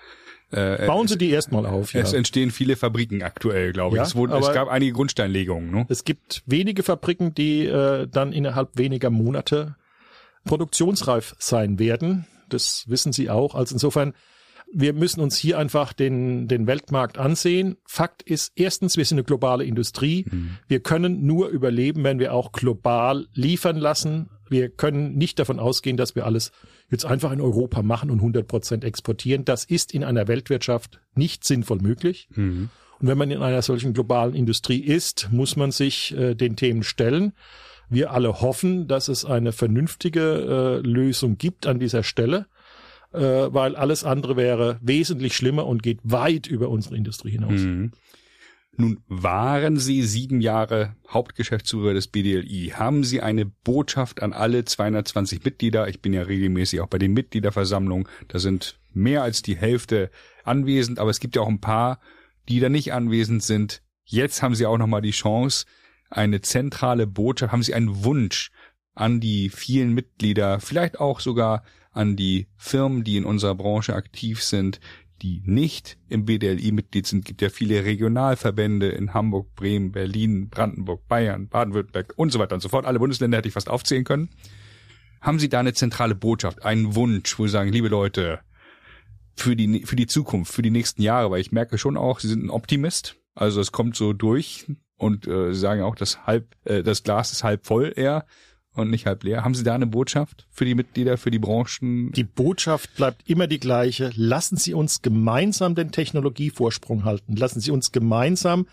Äh, 0.51 0.87
Bauen 0.87 1.07
Sie 1.07 1.19
die 1.19 1.31
erstmal 1.31 1.67
auf. 1.67 1.93
Ja. 1.93 2.01
Es 2.01 2.15
entstehen 2.15 2.51
viele 2.51 2.77
Fabriken 2.77 3.23
aktuell, 3.23 3.73
glaube 3.73 3.97
ich. 3.97 3.99
Ja, 3.99 4.05
es, 4.05 4.17
wurde, 4.17 4.37
es 4.37 4.53
gab 4.53 4.69
einige 4.69 4.93
Grundsteinlegungen. 4.93 5.71
Ne? 5.71 5.87
Es 5.91 6.05
gibt 6.05 6.43
wenige 6.47 6.83
Fabriken, 6.83 7.35
die 7.35 7.67
äh, 7.67 8.09
dann 8.09 8.33
innerhalb 8.33 8.77
weniger 8.77 9.11
Monate 9.11 9.77
produktionsreif 10.45 11.35
sein 11.39 11.79
werden. 11.79 12.27
Das 12.49 12.85
wissen 12.89 13.13
Sie 13.13 13.31
auch. 13.31 13.55
Also 13.55 13.75
insofern 13.75 14.15
wir 14.75 14.95
müssen 14.95 15.21
uns 15.21 15.37
hier 15.37 15.59
einfach 15.59 15.93
den, 15.93 16.49
den 16.49 16.67
Weltmarkt 16.67 17.19
ansehen. 17.19 17.77
Fakt 17.85 18.23
ist, 18.23 18.53
erstens, 18.57 18.97
wir 18.97 19.05
sind 19.05 19.19
eine 19.19 19.25
globale 19.25 19.65
Industrie. 19.65 20.25
Mhm. 20.31 20.57
Wir 20.67 20.81
können 20.81 21.27
nur 21.27 21.49
überleben, 21.49 22.05
wenn 22.05 22.19
wir 22.19 22.33
auch 22.33 22.53
global 22.53 23.27
liefern 23.35 23.77
lassen. 23.77 24.31
Wir 24.49 24.71
können 24.71 25.17
nicht 25.17 25.39
davon 25.39 25.59
ausgehen, 25.59 25.97
dass 25.97 26.15
wir 26.15 26.25
alles 26.25 26.53
jetzt 26.91 27.05
einfach 27.05 27.33
in 27.33 27.41
Europa 27.41 27.83
machen 27.83 28.11
und 28.11 28.19
100 28.19 28.47
Prozent 28.47 28.85
exportieren. 28.85 29.45
Das 29.45 29.65
ist 29.65 29.93
in 29.93 30.05
einer 30.05 30.27
Weltwirtschaft 30.27 31.01
nicht 31.15 31.45
sinnvoll 31.45 31.79
möglich. 31.81 32.29
Mhm. 32.35 32.71
Und 32.99 33.09
wenn 33.09 33.19
man 33.19 33.31
in 33.31 33.43
einer 33.43 33.63
solchen 33.63 33.93
globalen 33.93 34.35
Industrie 34.35 34.81
ist, 34.81 35.29
muss 35.33 35.57
man 35.57 35.71
sich 35.71 36.17
äh, 36.17 36.35
den 36.35 36.57
Themen 36.57 36.83
stellen. 36.83 37.33
Wir 37.93 38.11
alle 38.11 38.41
hoffen, 38.41 38.89
dass 38.89 39.09
es 39.09 39.25
eine 39.25 39.53
vernünftige 39.53 40.81
äh, 40.83 40.87
Lösung 40.87 41.39
gibt 41.39 41.67
an 41.67 41.79
dieser 41.79 42.03
Stelle 42.03 42.47
äh, 43.13 43.19
weil 43.19 43.77
alles 43.77 44.05
andere 44.05 44.37
wäre 44.37 44.79
wesentlich 44.81 45.37
schlimmer 45.37 45.67
und 45.67 45.83
geht 45.83 46.01
weit 46.03 46.47
über 46.47 46.69
unsere 46.69 46.97
Industrie 46.97 47.31
hinaus. 47.31 47.61
Mhm. 47.61 47.93
Nun 48.75 49.01
waren 49.07 49.77
Sie 49.77 50.03
sieben 50.03 50.41
Jahre 50.41 50.97
Hauptgeschäftsführer 51.11 51.93
des 51.93 52.09
BDLI. 52.09 52.73
Haben 52.75 53.05
Sie 53.05 53.21
eine 53.21 53.45
Botschaft 53.45 54.23
an 54.23 54.33
alle 54.33 54.65
220 54.65 55.45
Mitglieder? 55.45 55.89
Ich 55.89 56.01
bin 56.01 56.15
ja 56.15 56.23
regelmäßig 56.23 56.81
auch 56.81 56.87
bei 56.87 56.97
den 56.97 57.13
Mitgliederversammlungen. 57.13 58.09
Da 58.29 58.39
sind 58.39 58.79
mehr 58.95 59.23
als 59.23 59.43
die 59.43 59.57
Hälfte 59.57 60.11
anwesend, 60.45 60.99
aber 61.01 61.11
es 61.11 61.21
gibt 61.21 61.37
ja 61.37 61.43
auch 61.43 61.49
ein 61.49 61.61
paar, 61.61 62.01
die 62.49 62.61
da 62.61 62.71
nicht 62.71 62.95
anwesend 62.95 63.43
sind. 63.43 63.83
Jetzt 64.07 64.43
haben 64.43 64.55
Sie 64.55 64.65
auch 64.65 64.79
nochmal 64.79 65.03
die 65.03 65.11
Chance, 65.11 65.67
eine 66.13 66.41
zentrale 66.41 67.07
Botschaft, 67.07 67.53
haben 67.53 67.63
Sie 67.63 67.75
einen 67.75 68.05
Wunsch 68.05 68.51
an 68.95 69.21
die 69.21 69.49
vielen 69.49 69.95
Mitglieder, 69.95 70.61
vielleicht 70.61 71.01
auch 71.01 71.21
sogar 71.21 71.63
an 71.93 72.17
die 72.17 72.49
Firmen, 72.57 73.05
die 73.05 73.17
in 73.17 73.25
unserer 73.25 73.55
Branche 73.55 73.95
aktiv 73.95 74.43
sind, 74.43 74.81
die 75.23 75.41
nicht 75.45 75.99
im 76.09 76.25
BDLI 76.25 76.73
Mitglied 76.73 77.07
sind, 77.07 77.25
gibt 77.25 77.43
ja 77.43 77.49
viele 77.49 77.85
Regionalverbände 77.85 78.89
in 78.89 79.15
Hamburg, 79.15 79.55
Bremen, 79.55 79.93
Berlin, 79.93 80.49
Brandenburg, 80.49 81.07
Bayern, 81.07 81.49
Baden-Württemberg 81.49 82.15
und 82.17 82.33
so 82.33 82.39
weiter 82.39 82.55
und 82.55 82.61
so 82.61 82.69
fort. 82.69 82.87
Alle 82.87 82.99
Bundesländer 82.99 83.39
hätte 83.39 83.49
ich 83.49 83.55
fast 83.55 83.71
aufzählen 83.71 84.05
können. 84.05 84.31
Haben 85.21 85.39
Sie 85.39 85.49
da 85.49 85.61
eine 85.61 85.75
zentrale 85.75 86.17
Botschaft, 86.17 86.65
einen 86.65 86.97
Wunsch, 86.97 87.39
wo 87.39 87.47
Sie 87.47 87.53
sagen, 87.53 87.71
liebe 87.71 87.89
Leute, 87.89 88.41
für 89.37 89.55
die, 89.55 89.87
für 89.87 89.97
die 89.97 90.09
Zukunft, 90.09 90.53
für 90.53 90.63
die 90.63 90.71
nächsten 90.71 91.03
Jahre, 91.03 91.31
weil 91.31 91.41
ich 91.41 91.53
merke 91.53 91.79
schon 91.79 91.97
auch, 91.97 92.19
Sie 92.19 92.29
sind 92.29 92.45
ein 92.45 92.51
Optimist. 92.51 93.17
Also 93.35 93.61
es 93.61 93.71
kommt 93.71 93.97
so 93.97 94.13
durch 94.13 94.67
und 95.03 95.27
äh, 95.27 95.53
sagen 95.53 95.83
auch, 95.83 95.97
das 95.97 96.27
halb, 96.27 96.55
äh, 96.65 96.85
das 96.85 97.03
Glas 97.03 97.33
ist 97.33 97.43
halb 97.43 97.67
voll 97.67 97.93
eher 97.97 98.25
und 98.75 98.89
nicht 98.89 99.05
halb 99.05 99.25
leer. 99.25 99.45
Haben 99.45 99.55
Sie 99.55 99.65
da 99.65 99.75
eine 99.75 99.89
Botschaft 99.89 100.47
für 100.51 100.65
die 100.65 100.77
Mitglieder, 100.77 101.19
für 101.19 101.33
die 101.33 101.41
Branchen? 101.41 102.13
Die 102.13 102.23
Botschaft 102.23 102.95
bleibt 102.95 103.29
immer 103.29 103.49
die 103.49 103.59
gleiche. 103.59 104.13
Lassen 104.15 104.57
Sie 104.57 104.75
uns 104.75 105.03
gemeinsam 105.03 105.75
den 105.75 105.91
Technologievorsprung 105.91 107.05
halten. 107.05 107.35
Lassen 107.35 107.61
Sie 107.61 107.73
uns 107.73 107.91
gemeinsam 107.91 108.67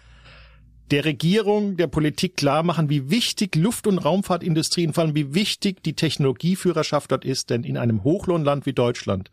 der 0.91 1.03
Regierung, 1.03 1.77
der 1.77 1.87
Politik 1.87 2.37
klar 2.37 2.61
machen, 2.61 2.89
wie 2.89 3.09
wichtig 3.09 3.55
Luft- 3.55 3.87
und 3.87 3.97
Raumfahrtindustrien, 3.97 4.93
vor 4.93 5.05
allem 5.05 5.15
wie 5.15 5.33
wichtig 5.33 5.81
die 5.83 5.93
Technologieführerschaft 5.93 7.11
dort 7.11 7.25
ist. 7.25 7.49
Denn 7.49 7.63
in 7.63 7.77
einem 7.77 8.03
Hochlohnland 8.03 8.67
wie 8.67 8.73
Deutschland 8.73 9.31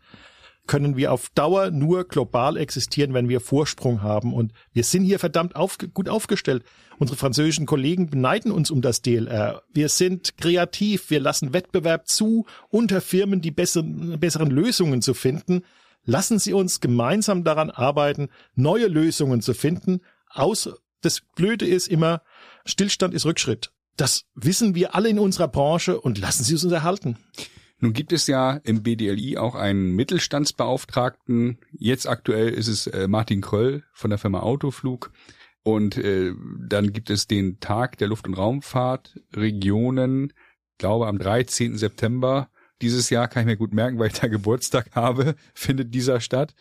können 0.67 0.97
wir 0.97 1.11
auf 1.11 1.29
Dauer 1.29 1.71
nur 1.71 2.03
global 2.07 2.57
existieren, 2.57 3.13
wenn 3.13 3.29
wir 3.29 3.39
Vorsprung 3.39 4.03
haben. 4.03 4.33
Und 4.33 4.51
wir 4.73 4.83
sind 4.83 5.05
hier 5.05 5.17
verdammt 5.17 5.55
auf, 5.55 5.77
gut 5.93 6.09
aufgestellt. 6.09 6.63
Unsere 6.99 7.17
französischen 7.17 7.67
Kollegen 7.67 8.09
beneiden 8.09 8.51
uns 8.51 8.71
um 8.71 8.81
das 8.81 9.01
DLR. 9.01 9.61
Wir 9.71 9.89
sind 9.89 10.37
kreativ. 10.37 11.09
Wir 11.09 11.19
lassen 11.19 11.53
Wettbewerb 11.53 12.07
zu, 12.07 12.45
unter 12.69 13.01
Firmen 13.01 13.41
die 13.41 13.51
besseren, 13.51 14.19
besseren 14.19 14.49
Lösungen 14.49 15.01
zu 15.01 15.13
finden. 15.13 15.63
Lassen 16.05 16.39
Sie 16.39 16.53
uns 16.53 16.79
gemeinsam 16.79 17.43
daran 17.43 17.69
arbeiten, 17.69 18.29
neue 18.55 18.87
Lösungen 18.87 19.41
zu 19.41 19.53
finden. 19.53 20.01
Aus, 20.29 20.69
das 21.01 21.21
Blöde 21.35 21.67
ist 21.67 21.87
immer, 21.87 22.21
Stillstand 22.65 23.13
ist 23.13 23.25
Rückschritt. 23.25 23.71
Das 23.95 24.25
wissen 24.33 24.73
wir 24.73 24.95
alle 24.95 25.09
in 25.09 25.19
unserer 25.19 25.47
Branche 25.47 25.99
und 25.99 26.17
lassen 26.17 26.43
Sie 26.43 26.55
es 26.55 26.63
uns 26.63 26.73
erhalten. 26.73 27.17
Nun 27.79 27.93
gibt 27.93 28.11
es 28.11 28.25
ja 28.25 28.59
im 28.63 28.81
BDLI 28.81 29.37
auch 29.37 29.53
einen 29.53 29.91
Mittelstandsbeauftragten. 29.91 31.59
Jetzt 31.71 32.07
aktuell 32.07 32.49
ist 32.49 32.67
es 32.67 32.87
äh, 32.87 33.07
Martin 33.07 33.41
Kröll 33.41 33.83
von 33.93 34.09
der 34.09 34.17
Firma 34.17 34.39
Autoflug. 34.39 35.11
Und 35.67 35.97
äh, 35.97 36.33
dann 36.65 36.93
gibt 36.93 37.09
es 37.09 37.27
den 37.27 37.59
Tag 37.59 37.97
der 37.97 38.07
Luft- 38.07 38.25
und 38.25 38.35
Raumfahrtregionen, 38.35 40.31
glaube 40.77 41.07
am 41.07 41.19
13. 41.19 41.77
September 41.77 42.49
dieses 42.81 43.09
Jahr, 43.09 43.27
kann 43.27 43.41
ich 43.41 43.47
mir 43.47 43.57
gut 43.57 43.73
merken, 43.73 43.99
weil 43.99 44.07
ich 44.07 44.13
da 44.17 44.27
Geburtstag 44.29 44.95
habe, 44.95 45.35
findet 45.53 45.93
dieser 45.93 46.21
statt. 46.21 46.55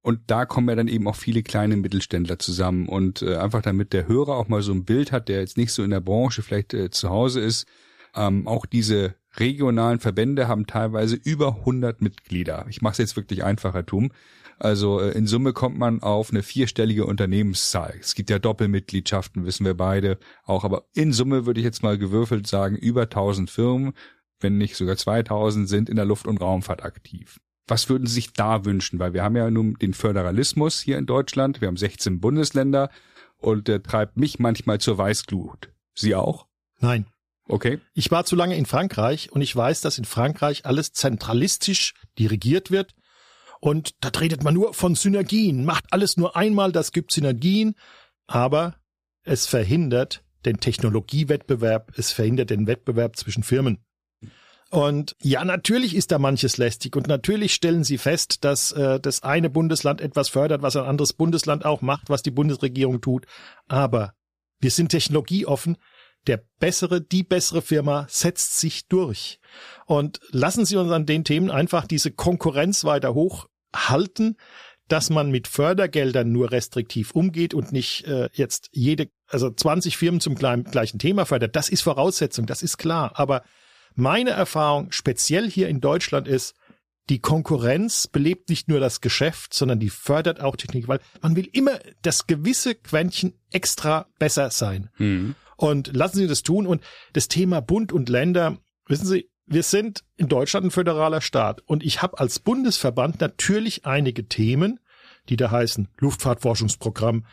Und 0.00 0.20
da 0.28 0.46
kommen 0.46 0.70
ja 0.70 0.74
dann 0.74 0.88
eben 0.88 1.06
auch 1.06 1.16
viele 1.16 1.42
kleine 1.42 1.76
Mittelständler 1.76 2.38
zusammen. 2.38 2.88
Und 2.88 3.20
äh, 3.20 3.36
einfach 3.36 3.60
damit 3.60 3.92
der 3.92 4.08
Hörer 4.08 4.36
auch 4.36 4.48
mal 4.48 4.62
so 4.62 4.72
ein 4.72 4.86
Bild 4.86 5.12
hat, 5.12 5.28
der 5.28 5.40
jetzt 5.40 5.58
nicht 5.58 5.74
so 5.74 5.82
in 5.82 5.90
der 5.90 6.00
Branche 6.00 6.40
vielleicht 6.40 6.72
äh, 6.72 6.88
zu 6.88 7.10
Hause 7.10 7.40
ist, 7.40 7.66
ähm, 8.14 8.48
auch 8.48 8.64
diese 8.64 9.16
regionalen 9.36 10.00
Verbände 10.00 10.48
haben 10.48 10.66
teilweise 10.66 11.16
über 11.16 11.56
100 11.56 12.00
Mitglieder. 12.00 12.64
Ich 12.70 12.80
mache 12.80 12.92
es 12.92 12.98
jetzt 12.98 13.16
wirklich 13.16 13.44
einfacher 13.44 13.84
tun. 13.84 14.14
Also 14.58 15.00
äh, 15.00 15.10
in 15.12 15.26
Summe 15.26 15.52
kommt 15.52 15.78
man 15.78 16.02
auf 16.02 16.30
eine 16.30 16.42
vierstellige 16.42 17.06
Unternehmenszahl. 17.06 17.94
Es 18.00 18.14
gibt 18.14 18.30
ja 18.30 18.38
Doppelmitgliedschaften, 18.38 19.44
wissen 19.44 19.66
wir 19.66 19.74
beide 19.74 20.18
auch. 20.44 20.64
Aber 20.64 20.86
in 20.94 21.12
Summe 21.12 21.46
würde 21.46 21.60
ich 21.60 21.64
jetzt 21.64 21.82
mal 21.82 21.98
gewürfelt 21.98 22.46
sagen, 22.46 22.76
über 22.76 23.02
1000 23.02 23.50
Firmen, 23.50 23.92
wenn 24.40 24.58
nicht 24.58 24.76
sogar 24.76 24.96
2000 24.96 25.68
sind 25.68 25.88
in 25.88 25.96
der 25.96 26.04
Luft- 26.04 26.26
und 26.26 26.40
Raumfahrt 26.40 26.84
aktiv. 26.84 27.38
Was 27.66 27.88
würden 27.88 28.06
Sie 28.06 28.14
sich 28.14 28.32
da 28.32 28.64
wünschen? 28.64 28.98
Weil 28.98 29.12
wir 29.12 29.24
haben 29.24 29.36
ja 29.36 29.50
nun 29.50 29.74
den 29.74 29.92
Föderalismus 29.92 30.80
hier 30.80 30.98
in 30.98 31.06
Deutschland. 31.06 31.60
Wir 31.60 31.68
haben 31.68 31.76
16 31.76 32.20
Bundesländer 32.20 32.90
und 33.38 33.68
der 33.68 33.82
treibt 33.82 34.16
mich 34.16 34.38
manchmal 34.38 34.78
zur 34.78 34.98
Weißglut. 34.98 35.72
Sie 35.94 36.14
auch? 36.14 36.46
Nein. 36.78 37.06
Okay. 37.48 37.80
Ich 37.94 38.10
war 38.10 38.24
zu 38.24 38.36
lange 38.36 38.56
in 38.56 38.66
Frankreich 38.66 39.30
und 39.32 39.40
ich 39.40 39.54
weiß, 39.54 39.80
dass 39.80 39.98
in 39.98 40.04
Frankreich 40.04 40.66
alles 40.66 40.92
zentralistisch 40.92 41.94
dirigiert 42.18 42.70
wird. 42.70 42.94
Und 43.60 43.94
da 44.00 44.10
redet 44.18 44.44
man 44.44 44.54
nur 44.54 44.74
von 44.74 44.94
Synergien, 44.94 45.64
macht 45.64 45.84
alles 45.90 46.16
nur 46.16 46.36
einmal, 46.36 46.72
das 46.72 46.92
gibt 46.92 47.12
Synergien, 47.12 47.74
aber 48.26 48.76
es 49.22 49.46
verhindert 49.46 50.22
den 50.44 50.60
Technologiewettbewerb, 50.60 51.92
es 51.96 52.12
verhindert 52.12 52.50
den 52.50 52.66
Wettbewerb 52.66 53.16
zwischen 53.16 53.42
Firmen. 53.42 53.78
Und 54.70 55.14
ja, 55.22 55.44
natürlich 55.44 55.94
ist 55.94 56.10
da 56.10 56.18
manches 56.18 56.56
lästig 56.56 56.96
und 56.96 57.06
natürlich 57.06 57.54
stellen 57.54 57.84
sie 57.84 57.98
fest, 57.98 58.44
dass 58.44 58.72
äh, 58.72 58.98
das 58.98 59.22
eine 59.22 59.48
Bundesland 59.48 60.00
etwas 60.00 60.28
fördert, 60.28 60.62
was 60.62 60.76
ein 60.76 60.84
anderes 60.84 61.12
Bundesland 61.12 61.64
auch 61.64 61.82
macht, 61.82 62.10
was 62.10 62.22
die 62.22 62.32
Bundesregierung 62.32 63.00
tut. 63.00 63.26
Aber 63.68 64.14
wir 64.58 64.70
sind 64.70 64.88
technologieoffen, 64.88 65.76
der 66.26 66.42
bessere, 66.58 67.00
die 67.00 67.22
bessere 67.22 67.62
Firma 67.62 68.06
setzt 68.08 68.58
sich 68.58 68.88
durch. 68.88 69.38
Und 69.86 70.20
lassen 70.30 70.64
Sie 70.64 70.76
uns 70.76 70.90
an 70.90 71.06
den 71.06 71.24
Themen 71.24 71.50
einfach 71.50 71.86
diese 71.86 72.10
Konkurrenz 72.10 72.84
weiter 72.84 73.14
hochhalten, 73.14 74.36
dass 74.88 75.10
man 75.10 75.30
mit 75.30 75.48
Fördergeldern 75.48 76.30
nur 76.30 76.52
restriktiv 76.52 77.10
umgeht 77.12 77.54
und 77.54 77.72
nicht 77.72 78.04
äh, 78.06 78.28
jetzt 78.32 78.68
jede, 78.72 79.08
also 79.28 79.50
20 79.50 79.96
Firmen 79.96 80.20
zum 80.20 80.36
gleichen 80.36 80.98
Thema 80.98 81.26
fördert. 81.26 81.56
Das 81.56 81.68
ist 81.68 81.82
Voraussetzung, 81.82 82.46
das 82.46 82.62
ist 82.62 82.78
klar. 82.78 83.12
Aber 83.14 83.42
meine 83.94 84.30
Erfahrung, 84.30 84.92
speziell 84.92 85.50
hier 85.50 85.68
in 85.68 85.80
Deutschland, 85.80 86.28
ist, 86.28 86.54
die 87.08 87.20
Konkurrenz 87.20 88.08
belebt 88.08 88.48
nicht 88.48 88.68
nur 88.68 88.80
das 88.80 89.00
Geschäft, 89.00 89.54
sondern 89.54 89.78
die 89.78 89.90
fördert 89.90 90.40
auch 90.40 90.56
Technik, 90.56 90.88
weil 90.88 91.00
man 91.20 91.36
will 91.36 91.48
immer 91.52 91.78
das 92.02 92.26
gewisse 92.26 92.74
Quäntchen 92.74 93.34
extra 93.50 94.06
besser 94.18 94.50
sein. 94.50 94.90
Mhm. 94.98 95.36
Und 95.56 95.94
lassen 95.96 96.18
Sie 96.18 96.26
das 96.26 96.42
tun. 96.42 96.66
Und 96.66 96.82
das 97.12 97.28
Thema 97.28 97.60
Bund 97.60 97.92
und 97.92 98.08
Länder, 98.08 98.58
wissen 98.86 99.06
Sie, 99.06 99.30
wir 99.46 99.62
sind 99.62 100.04
in 100.16 100.28
Deutschland 100.28 100.66
ein 100.66 100.70
föderaler 100.70 101.20
Staat. 101.20 101.62
Und 101.66 101.84
ich 101.84 102.02
habe 102.02 102.18
als 102.18 102.38
Bundesverband 102.38 103.20
natürlich 103.20 103.86
einige 103.86 104.26
Themen, 104.26 104.80
die 105.28 105.36
da 105.36 105.50
heißen 105.50 105.88
Luftfahrtforschungsprogramm, 105.98 107.24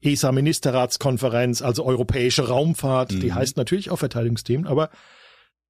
ESA-Ministerratskonferenz, 0.00 1.62
also 1.62 1.84
europäische 1.84 2.48
Raumfahrt, 2.48 3.12
mhm. 3.12 3.20
die 3.20 3.32
heißt 3.32 3.56
natürlich 3.56 3.90
auch 3.90 3.98
Verteidigungsthemen. 3.98 4.66
Aber 4.66 4.90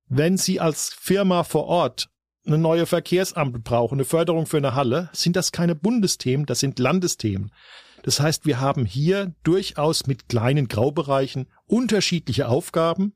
wenn 0.09 0.36
Sie 0.36 0.61
als 0.61 0.92
Firma 0.92 1.44
vor 1.44 1.64
Ort 1.64 2.09
eine 2.46 2.59
neue 2.59 2.86
Verkehrsampel 2.86 3.61
brauchen, 3.61 3.96
eine 3.96 4.05
Förderung 4.05 4.46
für 4.46 4.57
eine 4.59 4.74
Halle, 4.74 5.11
sind 5.12 5.36
das 5.36 5.53
keine 5.53 5.74
Bundesthemen, 5.74 6.46
das 6.46 6.61
sind 6.61 6.78
Landesthemen. 6.78 7.53
Das 8.03 8.20
heißt, 8.20 8.46
wir 8.46 8.61
haben 8.61 8.84
hier 8.84 9.34
durchaus 9.42 10.07
mit 10.07 10.28
kleinen 10.28 10.68
Graubereichen 10.68 11.49
unterschiedliche 11.68 12.48
Aufgaben. 12.48 13.14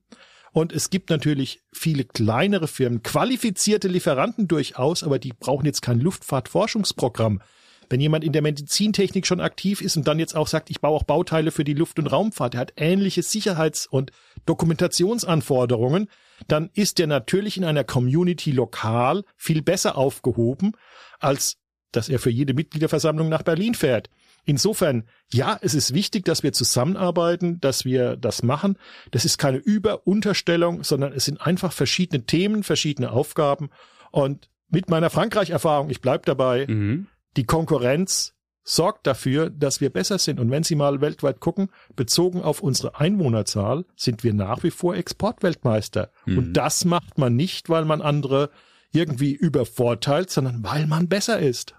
Und 0.52 0.72
es 0.72 0.90
gibt 0.90 1.10
natürlich 1.10 1.62
viele 1.72 2.04
kleinere 2.04 2.68
Firmen, 2.68 3.02
qualifizierte 3.02 3.88
Lieferanten 3.88 4.48
durchaus, 4.48 5.02
aber 5.02 5.18
die 5.18 5.32
brauchen 5.32 5.66
jetzt 5.66 5.80
kein 5.80 5.98
Luftfahrtforschungsprogramm. 5.98 7.40
Wenn 7.88 8.00
jemand 8.00 8.24
in 8.24 8.32
der 8.32 8.42
Medizintechnik 8.42 9.26
schon 9.26 9.40
aktiv 9.40 9.80
ist 9.80 9.96
und 9.96 10.06
dann 10.06 10.18
jetzt 10.18 10.36
auch 10.36 10.46
sagt, 10.46 10.70
ich 10.70 10.80
baue 10.80 10.96
auch 10.96 11.02
Bauteile 11.02 11.50
für 11.50 11.64
die 11.64 11.74
Luft- 11.74 11.98
und 11.98 12.06
Raumfahrt, 12.06 12.54
der 12.54 12.60
hat 12.60 12.72
ähnliche 12.76 13.22
Sicherheits- 13.22 13.86
und 13.86 14.12
Dokumentationsanforderungen, 14.46 16.08
dann 16.48 16.70
ist 16.74 16.98
der 16.98 17.06
natürlich 17.06 17.56
in 17.56 17.64
einer 17.64 17.84
Community 17.84 18.50
lokal 18.50 19.24
viel 19.36 19.62
besser 19.62 19.96
aufgehoben, 19.96 20.72
als 21.18 21.58
dass 21.92 22.08
er 22.08 22.18
für 22.18 22.30
jede 22.30 22.54
Mitgliederversammlung 22.54 23.28
nach 23.28 23.42
Berlin 23.42 23.74
fährt. 23.74 24.08
Insofern, 24.44 25.04
ja, 25.32 25.58
es 25.60 25.74
ist 25.74 25.94
wichtig, 25.94 26.24
dass 26.24 26.42
wir 26.42 26.52
zusammenarbeiten, 26.52 27.60
dass 27.60 27.84
wir 27.84 28.16
das 28.16 28.42
machen. 28.42 28.76
Das 29.12 29.24
ist 29.24 29.38
keine 29.38 29.58
Überunterstellung, 29.58 30.82
sondern 30.82 31.12
es 31.12 31.26
sind 31.26 31.40
einfach 31.40 31.72
verschiedene 31.72 32.24
Themen, 32.24 32.64
verschiedene 32.64 33.12
Aufgaben. 33.12 33.70
Und 34.10 34.48
mit 34.68 34.90
meiner 34.90 35.10
Frankreich-Erfahrung, 35.10 35.90
ich 35.90 36.00
bleib 36.00 36.26
dabei, 36.26 36.66
mhm. 36.66 37.06
die 37.36 37.44
Konkurrenz 37.44 38.34
sorgt 38.64 39.06
dafür, 39.06 39.50
dass 39.50 39.80
wir 39.80 39.90
besser 39.90 40.18
sind. 40.18 40.40
Und 40.40 40.50
wenn 40.50 40.62
Sie 40.62 40.74
mal 40.76 41.00
weltweit 41.00 41.40
gucken, 41.40 41.68
bezogen 41.96 42.42
auf 42.42 42.60
unsere 42.60 42.98
Einwohnerzahl, 42.98 43.84
sind 43.96 44.24
wir 44.24 44.34
nach 44.34 44.62
wie 44.62 44.70
vor 44.70 44.94
Exportweltmeister. 44.96 46.10
Mhm. 46.26 46.38
Und 46.38 46.52
das 46.54 46.84
macht 46.84 47.18
man 47.18 47.34
nicht, 47.34 47.68
weil 47.68 47.84
man 47.84 48.00
andere 48.00 48.50
irgendwie 48.92 49.32
übervorteilt, 49.32 50.30
sondern 50.30 50.62
weil 50.62 50.86
man 50.86 51.08
besser 51.08 51.38
ist. 51.38 51.74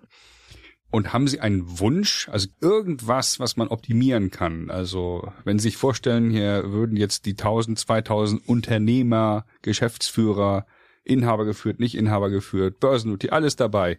Und 0.93 1.11
haben 1.11 1.27
Sie 1.27 1.39
einen 1.39 1.79
Wunsch, 1.79 2.29
also 2.29 2.49
irgendwas, 2.61 3.39
was 3.39 3.57
man 3.57 3.69
optimieren 3.69 4.29
kann? 4.29 4.69
Also 4.69 5.33
wenn 5.43 5.57
Sie 5.57 5.69
sich 5.69 5.77
vorstellen, 5.77 6.29
hier 6.29 6.71
würden 6.71 6.97
jetzt 6.97 7.25
die 7.25 7.31
1000, 7.31 7.79
2000 7.79 8.47
Unternehmer, 8.47 9.47
Geschäftsführer, 9.63 10.67
Inhaber 11.03 11.45
geführt, 11.45 11.79
nicht 11.79 11.95
Inhaber 11.95 12.29
geführt, 12.29 12.79
Börsennotiert, 12.79 13.33
alles 13.33 13.55
dabei, 13.55 13.97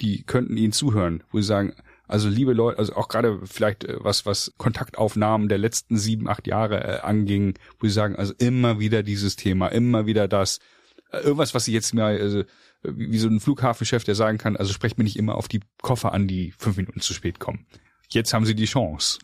die 0.00 0.22
könnten 0.22 0.56
Ihnen 0.56 0.72
zuhören, 0.72 1.22
wo 1.30 1.42
Sie 1.42 1.46
sagen, 1.46 1.74
also 2.08 2.30
liebe 2.30 2.54
Leute, 2.54 2.78
also 2.78 2.96
auch 2.96 3.08
gerade 3.08 3.40
vielleicht 3.44 3.84
äh, 3.84 3.98
was, 3.98 4.24
was 4.24 4.54
Kontaktaufnahmen 4.56 5.50
der 5.50 5.58
letzten 5.58 5.98
sieben, 5.98 6.26
acht 6.26 6.46
Jahre 6.46 6.84
äh, 6.84 7.00
anging, 7.00 7.58
wo 7.80 7.86
Sie 7.86 7.92
sagen, 7.92 8.16
also 8.16 8.32
immer 8.38 8.80
wieder 8.80 9.02
dieses 9.02 9.36
Thema, 9.36 9.68
immer 9.68 10.06
wieder 10.06 10.26
das, 10.26 10.60
äh, 11.10 11.18
irgendwas, 11.18 11.52
was 11.52 11.66
Sie 11.66 11.74
jetzt 11.74 11.92
mal, 11.92 12.18
also 12.18 12.44
wie 12.84 13.18
so 13.18 13.28
ein 13.28 13.40
Flughafenchef, 13.40 14.04
der 14.04 14.14
sagen 14.14 14.38
kann, 14.38 14.56
also 14.56 14.72
sprecht 14.72 14.98
mir 14.98 15.04
nicht 15.04 15.16
immer 15.16 15.34
auf 15.36 15.48
die 15.48 15.60
Koffer 15.82 16.12
an, 16.12 16.26
die 16.26 16.52
fünf 16.58 16.76
Minuten 16.76 17.00
zu 17.00 17.14
spät 17.14 17.40
kommen. 17.40 17.66
Jetzt 18.10 18.34
haben 18.34 18.44
Sie 18.44 18.54
die 18.54 18.66
Chance. 18.66 19.18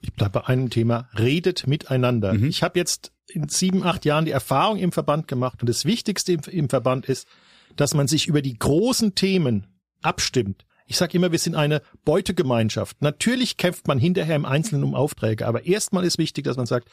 Ich 0.00 0.12
bleibe 0.12 0.40
bei 0.40 0.46
einem 0.46 0.70
Thema. 0.70 1.08
Redet 1.18 1.66
miteinander. 1.66 2.34
Mhm. 2.34 2.44
Ich 2.44 2.62
habe 2.62 2.78
jetzt 2.78 3.12
in 3.28 3.48
sieben, 3.48 3.82
acht 3.82 4.04
Jahren 4.04 4.24
die 4.24 4.30
Erfahrung 4.30 4.78
im 4.78 4.92
Verband 4.92 5.26
gemacht 5.28 5.60
und 5.60 5.68
das 5.68 5.84
Wichtigste 5.84 6.32
im, 6.32 6.40
im 6.48 6.68
Verband 6.68 7.06
ist, 7.06 7.26
dass 7.74 7.94
man 7.94 8.06
sich 8.06 8.28
über 8.28 8.42
die 8.42 8.58
großen 8.58 9.14
Themen 9.14 9.66
abstimmt. 10.02 10.64
Ich 10.86 10.96
sage 10.96 11.16
immer, 11.16 11.32
wir 11.32 11.38
sind 11.38 11.56
eine 11.56 11.82
Beutegemeinschaft. 12.04 13.02
Natürlich 13.02 13.56
kämpft 13.56 13.88
man 13.88 13.98
hinterher 13.98 14.36
im 14.36 14.44
Einzelnen 14.44 14.84
um 14.84 14.94
Aufträge, 14.94 15.46
aber 15.46 15.66
erstmal 15.66 16.04
ist 16.04 16.18
wichtig, 16.18 16.44
dass 16.44 16.56
man 16.56 16.66
sagt, 16.66 16.88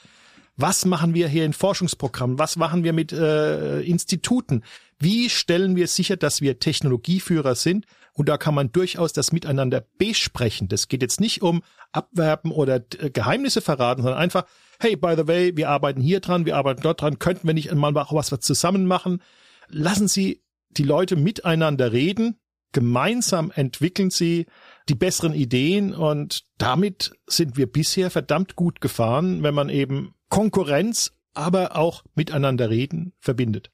was 0.56 0.86
machen 0.86 1.14
wir 1.14 1.28
hier 1.28 1.46
in 1.46 1.54
Forschungsprogrammen? 1.54 2.38
Was 2.38 2.56
machen 2.56 2.84
wir 2.84 2.94
mit 2.94 3.12
äh, 3.12 3.82
Instituten? 3.82 4.64
Wie 5.00 5.30
stellen 5.30 5.76
wir 5.76 5.88
sicher, 5.88 6.16
dass 6.16 6.42
wir 6.42 6.60
Technologieführer 6.60 7.56
sind? 7.56 7.86
Und 8.14 8.30
da 8.30 8.38
kann 8.38 8.54
man 8.54 8.72
durchaus 8.72 9.12
das 9.14 9.32
miteinander 9.32 9.84
besprechen. 9.98 10.68
Das 10.68 10.88
geht 10.88 11.02
jetzt 11.02 11.20
nicht 11.20 11.42
um 11.42 11.64
Abwerben 11.92 12.52
oder 12.52 12.76
äh, 13.00 13.10
Geheimnisse 13.10 13.62
verraten, 13.62 14.04
sondern 14.04 14.22
einfach, 14.22 14.46
hey, 14.80 14.96
by 14.96 15.16
the 15.18 15.28
way, 15.28 15.58
wir 15.58 15.70
arbeiten 15.70 16.02
hier 16.02 16.20
dran, 16.20 16.46
wir 16.46 16.56
arbeiten 16.56 16.82
dort 16.84 17.02
dran, 17.02 17.18
könnten 17.18 17.48
wir 17.48 17.56
nicht 17.56 17.74
mal 17.74 17.96
auch 17.98 18.14
was 18.14 18.30
zusammen 18.40 18.86
machen? 18.86 19.22
Lassen 19.70 20.08
Sie 20.08 20.44
die 20.70 20.84
Leute 20.84 21.16
miteinander 21.16 21.92
reden, 21.92 22.38
gemeinsam 22.74 23.52
entwickeln 23.54 24.10
sie 24.10 24.48
die 24.90 24.96
besseren 24.96 25.34
Ideen 25.34 25.94
und 25.94 26.44
damit 26.58 27.14
sind 27.28 27.56
wir 27.56 27.68
bisher 27.68 28.10
verdammt 28.10 28.56
gut 28.56 28.82
gefahren, 28.82 29.44
wenn 29.44 29.54
man 29.54 29.70
eben 29.70 30.14
Konkurrenz, 30.30 31.14
aber 31.34 31.78
auch 31.78 32.04
miteinander 32.16 32.70
reden 32.70 33.14
verbindet. 33.20 33.72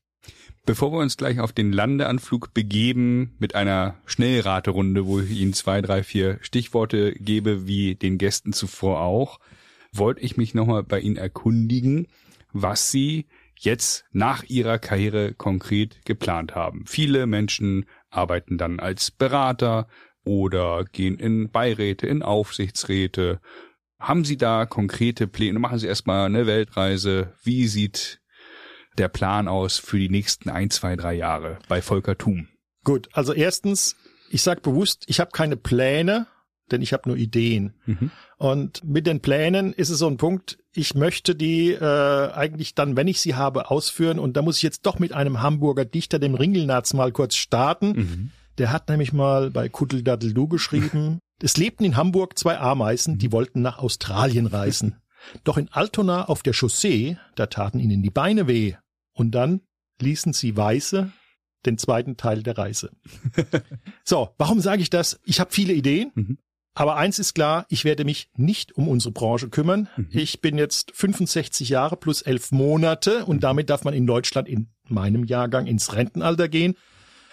Bevor 0.65 0.91
wir 0.91 0.99
uns 0.99 1.17
gleich 1.17 1.39
auf 1.39 1.51
den 1.51 1.71
Landeanflug 1.71 2.53
begeben 2.53 3.35
mit 3.39 3.55
einer 3.55 3.95
Schnellraterunde, 4.05 5.07
wo 5.07 5.19
ich 5.19 5.31
Ihnen 5.31 5.53
zwei, 5.53 5.81
drei, 5.81 6.03
vier 6.03 6.37
Stichworte 6.41 7.13
gebe, 7.13 7.65
wie 7.65 7.95
den 7.95 8.17
Gästen 8.17 8.53
zuvor 8.53 9.01
auch, 9.01 9.39
wollte 9.91 10.21
ich 10.21 10.37
mich 10.37 10.53
nochmal 10.53 10.83
bei 10.83 10.99
Ihnen 10.99 11.15
erkundigen, 11.15 12.07
was 12.53 12.91
Sie 12.91 13.25
jetzt 13.57 14.05
nach 14.11 14.43
ihrer 14.43 14.79
Karriere 14.79 15.33
konkret 15.33 16.05
geplant 16.05 16.55
haben. 16.55 16.85
Viele 16.85 17.25
Menschen 17.25 17.85
arbeiten 18.09 18.57
dann 18.57 18.79
als 18.79 19.11
Berater 19.11 19.87
oder 20.23 20.85
gehen 20.85 21.17
in 21.17 21.49
Beiräte, 21.49 22.07
in 22.07 22.21
Aufsichtsräte. 22.21 23.39
Haben 23.99 24.25
Sie 24.25 24.37
da 24.37 24.65
konkrete 24.65 25.27
Pläne? 25.27 25.59
Machen 25.59 25.79
Sie 25.79 25.87
erstmal 25.87 26.25
eine 26.25 26.47
Weltreise. 26.47 27.33
Wie 27.43 27.67
sieht 27.67 28.21
der 28.97 29.07
Plan 29.07 29.47
aus 29.47 29.77
für 29.77 29.97
die 29.97 30.09
nächsten 30.09 30.49
ein, 30.49 30.69
zwei, 30.69 30.95
drei 30.95 31.13
Jahre 31.13 31.59
bei 31.67 31.81
Volker 31.81 32.17
Thum? 32.17 32.47
Gut, 32.83 33.09
also 33.13 33.33
erstens, 33.33 33.95
ich 34.29 34.41
sage 34.41 34.61
bewusst, 34.61 35.03
ich 35.07 35.19
habe 35.19 35.31
keine 35.31 35.57
Pläne, 35.57 36.27
denn 36.71 36.81
ich 36.81 36.93
habe 36.93 37.09
nur 37.09 37.17
Ideen. 37.17 37.73
Mhm. 37.85 38.11
Und 38.37 38.83
mit 38.83 39.07
den 39.07 39.21
Plänen 39.21 39.73
ist 39.73 39.89
es 39.89 39.99
so 39.99 40.07
ein 40.07 40.17
Punkt, 40.17 40.57
ich 40.73 40.95
möchte 40.95 41.35
die 41.35 41.71
äh, 41.71 42.31
eigentlich 42.31 42.75
dann, 42.75 42.95
wenn 42.95 43.07
ich 43.07 43.19
sie 43.19 43.35
habe, 43.35 43.69
ausführen. 43.69 44.19
Und 44.19 44.37
da 44.37 44.41
muss 44.41 44.57
ich 44.57 44.63
jetzt 44.63 44.85
doch 44.85 44.99
mit 44.99 45.13
einem 45.13 45.41
Hamburger 45.41 45.85
Dichter, 45.85 46.19
dem 46.19 46.35
Ringelnatz, 46.35 46.93
mal 46.93 47.11
kurz 47.11 47.35
starten. 47.35 47.87
Mhm. 47.91 48.31
Der 48.57 48.71
hat 48.71 48.89
nämlich 48.89 49.13
mal 49.13 49.51
bei 49.51 49.69
Kuddeldaddeldu 49.69 50.47
geschrieben, 50.47 51.19
es 51.41 51.57
lebten 51.57 51.85
in 51.85 51.97
Hamburg 51.97 52.37
zwei 52.37 52.57
Ameisen, 52.57 53.17
die 53.17 53.31
wollten 53.31 53.61
nach 53.61 53.79
Australien 53.79 54.47
reisen. 54.47 54.95
Doch 55.43 55.57
in 55.57 55.69
Altona 55.69 56.25
auf 56.25 56.43
der 56.43 56.53
Chaussee, 56.53 57.17
da 57.35 57.47
taten 57.47 57.79
ihnen 57.79 58.01
die 58.01 58.09
Beine 58.09 58.47
weh. 58.47 58.75
Und 59.13 59.31
dann 59.31 59.61
ließen 59.99 60.33
sie 60.33 60.55
Weiße 60.55 61.11
den 61.65 61.77
zweiten 61.77 62.17
Teil 62.17 62.43
der 62.43 62.57
Reise. 62.57 62.91
so, 64.03 64.29
warum 64.37 64.61
sage 64.61 64.81
ich 64.81 64.89
das? 64.89 65.19
Ich 65.23 65.39
habe 65.39 65.51
viele 65.51 65.73
Ideen. 65.73 66.11
Mhm. 66.15 66.37
Aber 66.79 66.95
eins 66.95 67.19
ist 67.19 67.33
klar, 67.33 67.65
ich 67.67 67.83
werde 67.83 68.05
mich 68.05 68.29
nicht 68.37 68.77
um 68.77 68.87
unsere 68.87 69.11
Branche 69.11 69.49
kümmern. 69.49 69.89
Mhm. 69.97 70.07
Ich 70.11 70.39
bin 70.39 70.57
jetzt 70.57 70.93
65 70.95 71.67
Jahre 71.67 71.97
plus 71.97 72.21
elf 72.21 72.53
Monate 72.53 73.25
und 73.25 73.35
mhm. 73.35 73.41
damit 73.41 73.69
darf 73.69 73.83
man 73.83 73.93
in 73.93 74.07
Deutschland 74.07 74.47
in 74.47 74.69
meinem 74.87 75.25
Jahrgang 75.25 75.67
ins 75.67 75.93
Rentenalter 75.93 76.47
gehen. 76.47 76.75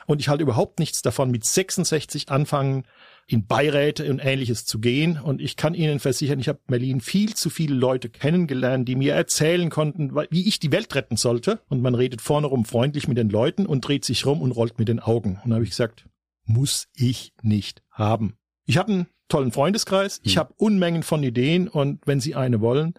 Und 0.07 0.20
ich 0.20 0.28
halte 0.28 0.42
überhaupt 0.42 0.80
nichts 0.80 1.01
davon, 1.01 1.30
mit 1.30 1.44
66 1.44 2.28
anfangen, 2.28 2.88
in 3.28 3.47
Beiräte 3.47 4.11
und 4.11 4.18
ähnliches 4.18 4.66
zu 4.66 4.80
gehen. 4.80 5.16
Und 5.16 5.40
ich 5.40 5.55
kann 5.55 5.74
Ihnen 5.74 6.01
versichern, 6.01 6.40
ich 6.40 6.49
habe 6.49 6.59
Berlin 6.66 7.01
viel 7.01 7.34
zu 7.34 7.49
viele 7.49 7.76
Leute 7.76 8.09
kennengelernt, 8.09 8.88
die 8.88 8.97
mir 8.97 9.14
erzählen 9.14 9.70
konnten, 9.70 10.12
wie 10.28 10.49
ich 10.49 10.59
die 10.59 10.72
Welt 10.72 10.92
retten 10.97 11.16
sollte. 11.16 11.61
Und 11.68 11.82
man 11.82 11.94
redet 11.94 12.20
vorne 12.20 12.49
rum 12.49 12.64
freundlich 12.64 13.07
mit 13.07 13.16
den 13.16 13.30
Leuten 13.30 13.64
und 13.64 13.86
dreht 13.86 14.05
sich 14.05 14.26
rum 14.26 14.42
und 14.42 14.51
rollt 14.51 14.80
mit 14.80 14.88
den 14.88 14.99
Augen. 14.99 15.38
Und 15.44 15.51
da 15.51 15.55
habe 15.55 15.64
ich 15.64 15.70
gesagt, 15.70 16.05
muss 16.47 16.88
ich 16.94 17.32
nicht 17.42 17.84
haben. 17.92 18.34
Ich 18.68 18.78
habe 18.78 18.92
einen 18.92 19.07
tollen 19.29 19.53
Freundeskreis, 19.53 20.20
ich 20.22 20.35
hm. 20.35 20.41
habe 20.41 20.55
Unmengen 20.57 21.03
von 21.03 21.22
Ideen 21.22 21.68
und 21.68 22.01
wenn 22.07 22.20
Sie 22.20 22.35
eine 22.35 22.61
wollen, 22.61 22.95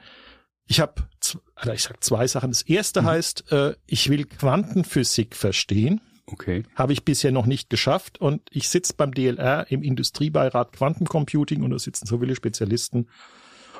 ich 0.68 0.80
habe, 0.80 0.96
also 1.56 1.72
ich 1.72 1.84
sag 1.84 2.04
zwei 2.04 2.28
Sachen. 2.28 2.52
Das 2.52 2.62
erste 2.62 3.02
hm. 3.02 3.08
heißt, 3.08 3.52
äh, 3.52 3.76
ich 3.86 4.10
will 4.10 4.26
Quantenphysik 4.26 5.36
verstehen. 5.36 6.02
Okay. 6.30 6.64
Habe 6.76 6.92
ich 6.92 7.06
bisher 7.06 7.32
noch 7.32 7.46
nicht 7.46 7.70
geschafft 7.70 8.20
und 8.20 8.42
ich 8.52 8.68
sitze 8.68 8.94
beim 8.98 9.14
DLR 9.14 9.66
im 9.70 9.82
Industriebeirat 9.82 10.74
Quantencomputing 10.74 11.64
und 11.64 11.72
da 11.72 11.80
sitzen 11.80 12.06
so 12.06 12.20
viele 12.20 12.36
Spezialisten. 12.36 13.08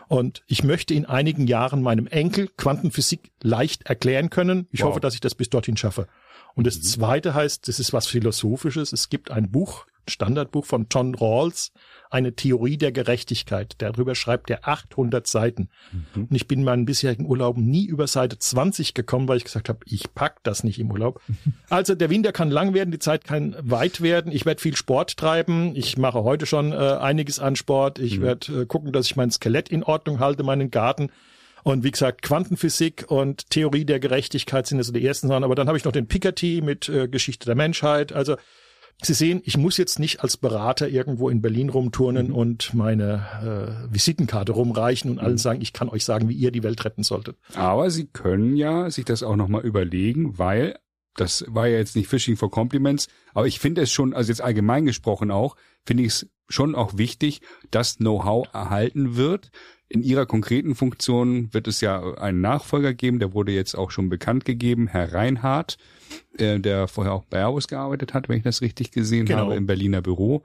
Und 0.08 0.44
ich 0.48 0.64
möchte 0.64 0.94
in 0.94 1.06
einigen 1.06 1.48
Jahren 1.48 1.82
meinem 1.82 2.08
Enkel 2.08 2.48
Quantenphysik 2.56 3.32
leicht 3.44 3.84
erklären 3.88 4.30
können. 4.30 4.68
Ich 4.72 4.82
wow. 4.82 4.90
hoffe, 4.90 5.02
dass 5.02 5.14
ich 5.14 5.20
das 5.20 5.36
bis 5.36 5.50
dorthin 5.50 5.76
schaffe. 5.76 6.08
Und 6.56 6.66
das 6.66 6.78
mhm. 6.78 6.84
zweite 6.84 7.34
heißt, 7.34 7.68
das 7.68 7.80
ist 7.80 7.92
was 7.92 8.08
Philosophisches. 8.08 8.94
Es 8.94 9.10
gibt 9.10 9.30
ein 9.30 9.52
Buch, 9.52 9.86
Standardbuch 10.10 10.66
von 10.66 10.88
John 10.92 11.16
Rawls, 11.16 11.72
eine 12.10 12.34
Theorie 12.34 12.78
der 12.78 12.92
Gerechtigkeit. 12.92 13.76
Darüber 13.80 14.16
schreibt 14.16 14.50
er 14.50 14.68
800 14.68 15.28
Seiten. 15.28 15.70
Mhm. 15.92 16.28
Und 16.30 16.36
ich 16.36 16.48
bin 16.48 16.60
in 16.60 16.66
meinen 16.66 16.86
bisherigen 16.86 17.26
Urlauben 17.26 17.66
nie 17.66 17.86
über 17.86 18.08
Seite 18.08 18.38
20 18.38 18.94
gekommen, 18.94 19.28
weil 19.28 19.38
ich 19.38 19.44
gesagt 19.44 19.70
habe, 19.70 19.80
ich 19.86 20.14
pack 20.14 20.44
das 20.44 20.64
nicht 20.64 20.80
im 20.80 20.92
Urlaub. 20.92 21.22
Also 21.70 21.96
der 21.96 22.10
Winter 22.10 22.32
kann 22.32 22.50
lang 22.50 22.74
werden, 22.74 22.92
die 22.92 23.00
Zeit 23.00 23.26
kann 23.26 23.56
weit 23.60 24.00
werden. 24.02 24.32
Ich 24.32 24.46
werde 24.46 24.62
viel 24.62 24.76
Sport 24.76 25.18
treiben. 25.18 25.76
Ich 25.76 25.98
mache 25.98 26.24
heute 26.24 26.46
schon 26.46 26.72
äh, 26.72 26.76
einiges 26.76 27.40
an 27.40 27.56
Sport. 27.58 28.00
Ich 28.00 28.20
mhm. 28.20 28.24
werde 28.24 28.62
äh, 28.62 28.66
gucken, 28.66 28.94
dass 28.94 29.06
ich 29.06 29.16
mein 29.16 29.32
Skelett 29.32 29.70
in 29.70 29.84
Ordnung 29.84 30.20
halte, 30.20 30.44
meinen 30.44 30.72
Garten. 30.72 31.10
Und 31.64 31.84
wie 31.84 31.92
gesagt, 31.92 32.22
Quantenphysik 32.22 33.06
und 33.10 33.50
Theorie 33.50 33.84
der 33.84 34.00
Gerechtigkeit 34.00 34.66
sind 34.68 34.78
also 34.78 34.94
die 34.94 35.06
ersten 35.06 35.28
Sachen. 35.28 35.44
Aber 35.44 35.56
dann 35.56 35.68
habe 35.68 35.78
ich 35.78 35.84
noch 35.84 35.92
den 35.92 36.08
Piketty 36.08 36.62
mit 36.64 36.88
äh, 36.88 37.10
Geschichte 37.10 37.46
der 37.46 37.56
Menschheit. 37.56 38.14
Also 38.14 38.38
Sie 39.02 39.14
sehen, 39.14 39.42
ich 39.46 39.58
muss 39.58 39.78
jetzt 39.78 40.00
nicht 40.00 40.22
als 40.22 40.38
Berater 40.38 40.90
irgendwo 40.90 41.30
in 41.30 41.42
Berlin 41.42 41.70
rumturnen 41.70 42.30
mhm. 42.30 42.36
und 42.36 42.74
meine 42.74 43.88
äh, 43.90 43.94
Visitenkarte 43.94 44.54
rumreichen 44.54 45.12
und 45.12 45.20
allen 45.20 45.34
mhm. 45.34 45.38
sagen, 45.38 45.62
ich 45.62 45.72
kann 45.72 45.90
euch 45.90 46.04
sagen, 46.04 46.30
wie 46.30 46.34
ihr 46.34 46.52
die 46.52 46.64
Welt 46.64 46.84
retten 46.84 47.04
solltet. 47.04 47.38
Aber 47.54 47.92
Sie 47.92 48.06
können 48.06 48.56
ja 48.56 48.90
sich 48.90 49.06
das 49.06 49.22
auch 49.22 49.36
nochmal 49.36 49.64
überlegen, 49.64 50.40
weil 50.40 50.80
das 51.16 51.46
war 51.48 51.68
ja 51.68 51.78
jetzt 51.78 51.96
nicht 51.96 52.08
Fishing 52.08 52.38
for 52.38 52.50
Compliments, 52.50 53.08
aber 53.34 53.48
ich 53.48 53.60
finde 53.60 53.82
es 53.82 53.92
schon, 53.92 54.14
also 54.14 54.32
jetzt 54.32 54.42
allgemein 54.42 54.86
gesprochen 54.86 55.32
auch, 55.32 55.56
finde 55.84 56.04
ich 56.04 56.10
es 56.10 56.30
schon 56.50 56.76
auch 56.76 56.98
wichtig, 56.98 57.42
dass 57.72 57.98
Know-how 57.98 58.48
erhalten 58.54 59.16
wird. 59.16 59.52
In 59.90 60.04
ihrer 60.04 60.26
konkreten 60.26 60.76
Funktion 60.76 61.54
wird 61.54 61.68
es 61.68 61.80
ja 61.82 62.16
einen 62.16 62.42
Nachfolger 62.42 62.94
geben, 62.94 63.20
der 63.20 63.34
wurde 63.34 63.54
jetzt 63.54 63.76
auch 63.76 63.92
schon 63.92 64.10
bekannt 64.10 64.44
gegeben, 64.44 64.88
Herr 64.88 65.14
Reinhardt 65.14 65.78
äh, 66.38 66.60
der 66.60 66.88
vorher 66.88 67.14
auch 67.14 67.26
bei 67.26 67.40
Airbus 67.40 67.68
gearbeitet 67.68 68.14
hat, 68.14 68.30
wenn 68.30 68.38
ich 68.38 68.44
das 68.44 68.62
richtig 68.62 68.92
gesehen 68.92 69.26
genau. 69.26 69.46
habe, 69.46 69.56
im 69.56 69.66
Berliner 69.66 70.02
Büro. 70.02 70.44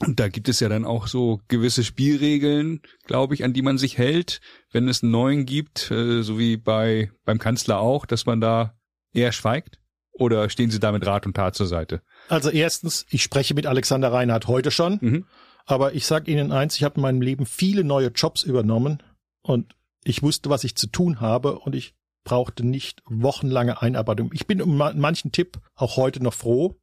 Und 0.00 0.20
da 0.20 0.28
gibt 0.28 0.48
es 0.48 0.60
ja 0.60 0.68
dann 0.68 0.84
auch 0.84 1.06
so 1.06 1.40
gewisse 1.48 1.82
Spielregeln, 1.82 2.82
glaube 3.04 3.34
ich, 3.34 3.42
an 3.42 3.52
die 3.52 3.62
man 3.62 3.78
sich 3.78 3.98
hält, 3.98 4.40
wenn 4.70 4.86
es 4.86 5.02
einen 5.02 5.12
neuen 5.12 5.46
gibt, 5.46 5.90
äh, 5.90 6.22
so 6.22 6.38
wie 6.38 6.56
bei 6.56 7.10
beim 7.24 7.38
Kanzler 7.38 7.80
auch, 7.80 8.06
dass 8.06 8.26
man 8.26 8.40
da 8.40 8.74
eher 9.12 9.32
schweigt. 9.32 9.78
Oder 10.12 10.50
stehen 10.50 10.70
Sie 10.70 10.80
da 10.80 10.90
mit 10.90 11.06
Rat 11.06 11.26
und 11.26 11.34
Tat 11.34 11.54
zur 11.54 11.66
Seite? 11.66 12.02
Also 12.28 12.50
erstens, 12.50 13.06
ich 13.08 13.22
spreche 13.22 13.54
mit 13.54 13.66
Alexander 13.66 14.12
Reinhardt 14.12 14.48
heute 14.48 14.72
schon, 14.72 14.98
mhm. 15.00 15.24
Aber 15.68 15.92
ich 15.92 16.06
sage 16.06 16.30
Ihnen 16.32 16.50
eins, 16.50 16.76
ich 16.76 16.82
habe 16.82 16.96
in 16.96 17.02
meinem 17.02 17.20
Leben 17.20 17.44
viele 17.44 17.84
neue 17.84 18.08
Jobs 18.08 18.42
übernommen 18.42 19.02
und 19.42 19.76
ich 20.02 20.22
wusste, 20.22 20.48
was 20.48 20.64
ich 20.64 20.76
zu 20.76 20.86
tun 20.86 21.20
habe 21.20 21.58
und 21.58 21.74
ich 21.74 21.94
brauchte 22.24 22.66
nicht 22.66 23.02
wochenlange 23.04 23.82
Einarbeitung. 23.82 24.30
Ich 24.32 24.46
bin 24.46 24.62
um 24.62 24.76
manchen 24.78 25.30
Tipp 25.30 25.58
auch 25.74 25.98
heute 25.98 26.22
noch 26.22 26.32
froh, 26.32 26.80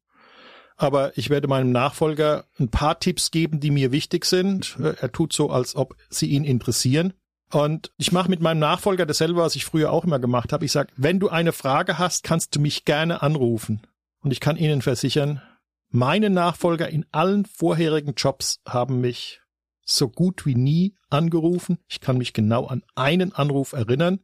aber 0.77 1.17
ich 1.17 1.31
werde 1.31 1.47
meinem 1.47 1.71
Nachfolger 1.71 2.45
ein 2.59 2.69
paar 2.69 2.99
Tipps 2.99 3.31
geben, 3.31 3.59
die 3.59 3.71
mir 3.71 3.91
wichtig 3.91 4.23
sind. 4.25 4.77
Er 4.79 5.11
tut 5.11 5.33
so, 5.33 5.49
als 5.49 5.75
ob 5.75 5.95
sie 6.09 6.27
ihn 6.27 6.43
interessieren. 6.43 7.13
Und 7.51 7.91
ich 7.97 8.11
mache 8.11 8.29
mit 8.29 8.41
meinem 8.41 8.59
Nachfolger 8.59 9.07
dasselbe, 9.07 9.39
was 9.39 9.55
ich 9.55 9.65
früher 9.65 9.91
auch 9.91 10.03
immer 10.03 10.19
gemacht 10.19 10.53
habe. 10.53 10.63
Ich 10.63 10.71
sage, 10.71 10.93
wenn 10.95 11.19
du 11.19 11.29
eine 11.29 11.53
Frage 11.53 11.97
hast, 11.97 12.23
kannst 12.23 12.55
du 12.55 12.59
mich 12.59 12.86
gerne 12.86 13.23
anrufen. 13.23 13.81
Und 14.19 14.31
ich 14.31 14.39
kann 14.39 14.57
Ihnen 14.57 14.83
versichern, 14.83 15.41
meine 15.89 16.29
Nachfolger 16.29 16.89
in 16.89 17.05
allen 17.11 17.45
vorherigen 17.45 18.13
Jobs 18.15 18.59
haben 18.67 19.01
mich 19.01 19.41
so 19.86 20.09
gut 20.09 20.45
wie 20.45 20.55
nie 20.55 20.95
angerufen. 21.09 21.77
Ich 21.88 22.01
kann 22.01 22.17
mich 22.17 22.33
genau 22.33 22.65
an 22.65 22.83
einen 22.95 23.33
Anruf 23.33 23.73
erinnern. 23.73 24.19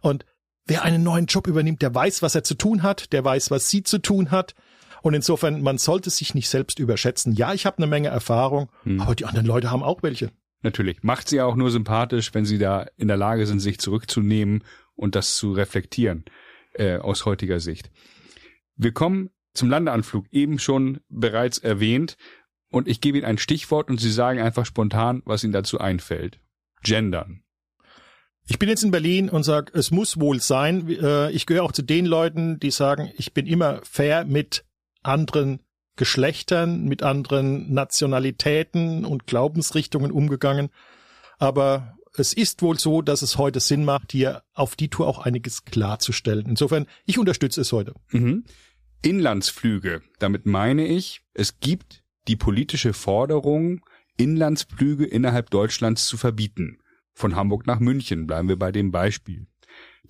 Und 0.00 0.24
wer 0.66 0.82
einen 0.82 1.02
neuen 1.02 1.26
Job 1.26 1.46
übernimmt, 1.46 1.82
der 1.82 1.94
weiß, 1.94 2.22
was 2.22 2.34
er 2.34 2.44
zu 2.44 2.54
tun 2.54 2.82
hat, 2.82 3.12
der 3.12 3.24
weiß, 3.24 3.50
was 3.50 3.68
sie 3.68 3.82
zu 3.82 3.98
tun 3.98 4.30
hat. 4.30 4.54
Und 5.02 5.14
insofern, 5.14 5.62
man 5.62 5.78
sollte 5.78 6.10
sich 6.10 6.34
nicht 6.34 6.48
selbst 6.48 6.78
überschätzen. 6.78 7.32
Ja, 7.32 7.54
ich 7.54 7.66
habe 7.66 7.78
eine 7.78 7.86
Menge 7.86 8.08
Erfahrung, 8.08 8.70
hm. 8.84 9.00
aber 9.00 9.14
die 9.14 9.24
anderen 9.24 9.46
Leute 9.46 9.70
haben 9.70 9.82
auch 9.82 10.02
welche. 10.02 10.30
Natürlich. 10.62 11.02
Macht 11.02 11.28
sie 11.28 11.40
auch 11.40 11.56
nur 11.56 11.70
sympathisch, 11.70 12.34
wenn 12.34 12.44
sie 12.44 12.58
da 12.58 12.86
in 12.96 13.08
der 13.08 13.16
Lage 13.16 13.46
sind, 13.46 13.60
sich 13.60 13.78
zurückzunehmen 13.78 14.62
und 14.94 15.14
das 15.14 15.36
zu 15.36 15.52
reflektieren, 15.52 16.24
äh, 16.74 16.98
aus 16.98 17.24
heutiger 17.24 17.60
Sicht. 17.60 17.90
Wir 18.76 18.92
kommen 18.92 19.30
zum 19.54 19.70
Landeanflug, 19.70 20.26
eben 20.30 20.58
schon 20.58 21.00
bereits 21.08 21.58
erwähnt. 21.58 22.16
und 22.72 22.86
ich 22.86 23.00
gebe 23.00 23.18
Ihnen 23.18 23.26
ein 23.26 23.38
Stichwort 23.38 23.90
und 23.90 24.00
Sie 24.00 24.12
sagen 24.12 24.40
einfach 24.40 24.64
spontan, 24.64 25.22
was 25.24 25.42
Ihnen 25.42 25.52
dazu 25.52 25.80
einfällt. 25.80 26.38
Gendern. 26.84 27.42
Ich 28.46 28.58
bin 28.58 28.68
jetzt 28.68 28.84
in 28.84 28.90
Berlin 28.90 29.28
und 29.28 29.42
sage, 29.42 29.72
es 29.74 29.90
muss 29.90 30.20
wohl 30.20 30.40
sein. 30.40 30.88
Äh, 30.88 31.30
ich 31.30 31.46
gehöre 31.46 31.64
auch 31.64 31.72
zu 31.72 31.82
den 31.82 32.06
Leuten, 32.06 32.58
die 32.58 32.70
sagen, 32.70 33.10
ich 33.16 33.32
bin 33.32 33.46
immer 33.46 33.80
fair 33.84 34.24
mit 34.24 34.64
anderen 35.02 35.60
Geschlechtern, 35.96 36.84
mit 36.84 37.02
anderen 37.02 37.72
Nationalitäten 37.72 39.04
und 39.04 39.26
Glaubensrichtungen 39.26 40.10
umgegangen. 40.10 40.70
Aber 41.38 41.96
es 42.16 42.32
ist 42.32 42.62
wohl 42.62 42.78
so, 42.78 43.02
dass 43.02 43.22
es 43.22 43.38
heute 43.38 43.60
Sinn 43.60 43.84
macht, 43.84 44.12
hier 44.12 44.42
auf 44.52 44.76
die 44.76 44.88
Tour 44.88 45.06
auch 45.06 45.18
einiges 45.18 45.64
klarzustellen. 45.64 46.46
Insofern, 46.48 46.86
ich 47.04 47.18
unterstütze 47.18 47.60
es 47.60 47.72
heute. 47.72 47.94
Mhm. 48.10 48.44
Inlandsflüge. 49.02 50.02
Damit 50.18 50.44
meine 50.44 50.86
ich, 50.86 51.22
es 51.32 51.58
gibt 51.60 52.04
die 52.28 52.36
politische 52.36 52.92
Forderung, 52.92 53.80
Inlandsflüge 54.18 55.06
innerhalb 55.06 55.48
Deutschlands 55.48 56.06
zu 56.06 56.18
verbieten. 56.18 56.78
Von 57.14 57.34
Hamburg 57.34 57.66
nach 57.66 57.80
München 57.80 58.26
bleiben 58.26 58.48
wir 58.48 58.58
bei 58.58 58.72
dem 58.72 58.90
Beispiel. 58.90 59.46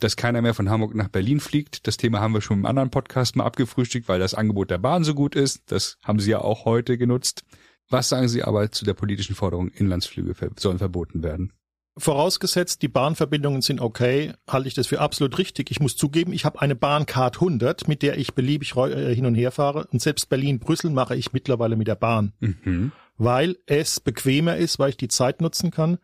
Dass 0.01 0.17
keiner 0.17 0.43
mehr 0.43 0.55
von 0.55 0.71
Hamburg 0.71 0.97
nach 0.97 1.09
Berlin 1.09 1.39
fliegt, 1.39 1.87
das 1.87 1.99
Thema 1.99 2.19
haben 2.21 2.35
wir 2.35 2.41
schon 2.41 2.59
im 2.59 2.67
anderen 2.67 2.91
Podcast 2.91 3.37
mal 3.37 3.45
abgefrühstückt, 3.45 4.09
weil 4.09 4.19
das 4.19 4.35
Angebot 4.35 4.71
der 4.71 4.79
Bahn 4.79 5.05
so 5.05 5.15
gut 5.15 5.37
ist. 5.37 5.71
Das 5.71 5.97
haben 6.03 6.19
Sie 6.19 6.31
ja 6.31 6.41
auch 6.41 6.65
heute 6.65 6.99
genutzt. 6.99 7.45
Was 7.89 8.09
sagen 8.09 8.27
Sie 8.27 8.43
aber 8.43 8.73
zu 8.73 8.85
der 8.85 8.95
politischen 8.95 9.37
Forderung, 9.37 9.69
Inlandsflüge 9.69 10.35
sollen 10.57 10.79
verboten 10.79 11.23
werden? 11.23 11.53
Vorausgesetzt, 11.97 12.83
die 12.83 12.89
Bahnverbindungen 12.89 13.63
sind 13.63 13.81
okay, 13.81 14.33
halte 14.49 14.69
ich 14.69 14.75
das 14.75 14.87
für 14.87 15.01
absolut 15.01 15.39
richtig. 15.39 15.71
Ich 15.71 15.81
muss 15.81 15.97
zugeben, 15.97 16.33
ich 16.33 16.45
habe 16.45 16.61
eine 16.61 16.77
Bahncard 16.77 17.37
100, 17.37 17.89
mit 17.89 18.03
der 18.03 18.17
ich 18.17 18.35
beliebig 18.35 18.77
äh, 18.77 19.15
hin 19.15 19.27
und 19.27 19.35
her 19.35 19.51
fahre. 19.51 19.87
Und 19.93 20.01
selbst 20.01 20.29
Berlin-Brüssel 20.29 20.91
mache 20.91 21.17
ich 21.17 21.33
mittlerweile 21.33 21.77
mit 21.77 21.89
der 21.89 21.97
Bahn, 21.97 22.33
mhm. 22.39 22.93
weil 23.19 23.57
es 23.67 24.01
bequemer 24.01 24.57
ist, 24.57 24.79
weil 24.79 24.91
ich 24.91 24.97
die 24.97 25.09
Zeit 25.09 25.41
nutzen 25.41 25.71
kann 25.71 25.99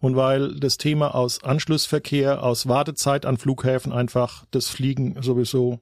und 0.00 0.16
weil 0.16 0.56
das 0.56 0.76
Thema 0.76 1.14
aus 1.14 1.42
Anschlussverkehr, 1.42 2.42
aus 2.42 2.68
Wartezeit 2.68 3.24
an 3.24 3.36
Flughäfen 3.36 3.92
einfach 3.92 4.44
das 4.50 4.68
Fliegen 4.68 5.22
sowieso 5.22 5.80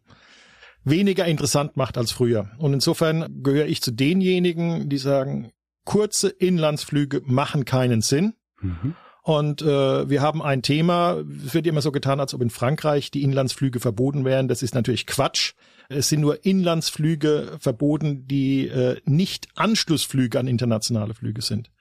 weniger 0.85 1.27
interessant 1.27 1.77
macht 1.77 1.99
als 1.99 2.13
früher. 2.13 2.51
Und 2.59 2.73
insofern 2.73 3.43
gehöre 3.43 3.67
ich 3.67 3.83
zu 3.83 3.91
denjenigen, 3.91 4.89
die 4.89 4.99
sagen, 4.99 5.51
kurze 5.85 6.29
Inlandsflüge 6.29 7.23
machen 7.25 7.65
keinen 7.65 8.03
Sinn. 8.03 8.35
Mhm. 8.61 8.95
Und 9.27 9.61
äh, 9.61 10.09
wir 10.09 10.23
haben 10.23 10.41
ein 10.41 10.63
Thema, 10.63 11.17
es 11.45 11.53
wird 11.53 11.67
immer 11.67 11.83
so 11.83 11.91
getan, 11.91 12.21
als 12.21 12.33
ob 12.33 12.43
in 12.43 12.51
Frankreich 12.51 13.11
die 13.11 13.25
Inlandsflüge 13.25 13.81
verboten 13.81 14.25
wären. 14.25 14.47
Das 14.47 14.63
ist 14.63 14.73
natürlich 14.73 15.05
Quatsch. 15.05 15.55
Es 15.89 16.09
sind 16.09 16.21
nur 16.21 16.45
Inlandsflüge 16.45 17.57
verboten, 17.59 18.29
die 18.29 18.69
äh, 18.69 19.01
nicht 19.05 19.49
Anschlussflüge 19.57 20.39
an 20.39 20.47
internationale 20.47 21.13
Flüge 21.13 21.43
sind. 21.43 21.73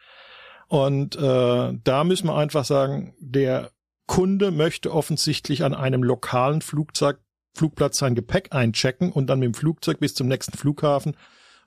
Und 0.70 1.18
äh, 1.18 1.74
da 1.84 2.04
müssen 2.04 2.26
wir 2.26 2.36
einfach 2.36 2.66
sagen, 2.66 3.14
der 3.20 3.70
Kunde 4.08 4.50
möchte 4.50 4.92
offensichtlich 4.92 5.64
an 5.64 5.76
einem 5.76 6.02
lokalen 6.02 6.62
Flugzeug, 6.62 7.20
Flugplatz 7.54 8.00
sein 8.00 8.16
Gepäck 8.16 8.56
einchecken 8.56 9.12
und 9.12 9.28
dann 9.28 9.38
mit 9.38 9.46
dem 9.46 9.54
Flugzeug 9.54 10.00
bis 10.00 10.16
zum 10.16 10.28
nächsten 10.28 10.58
Flughafen 10.58 11.16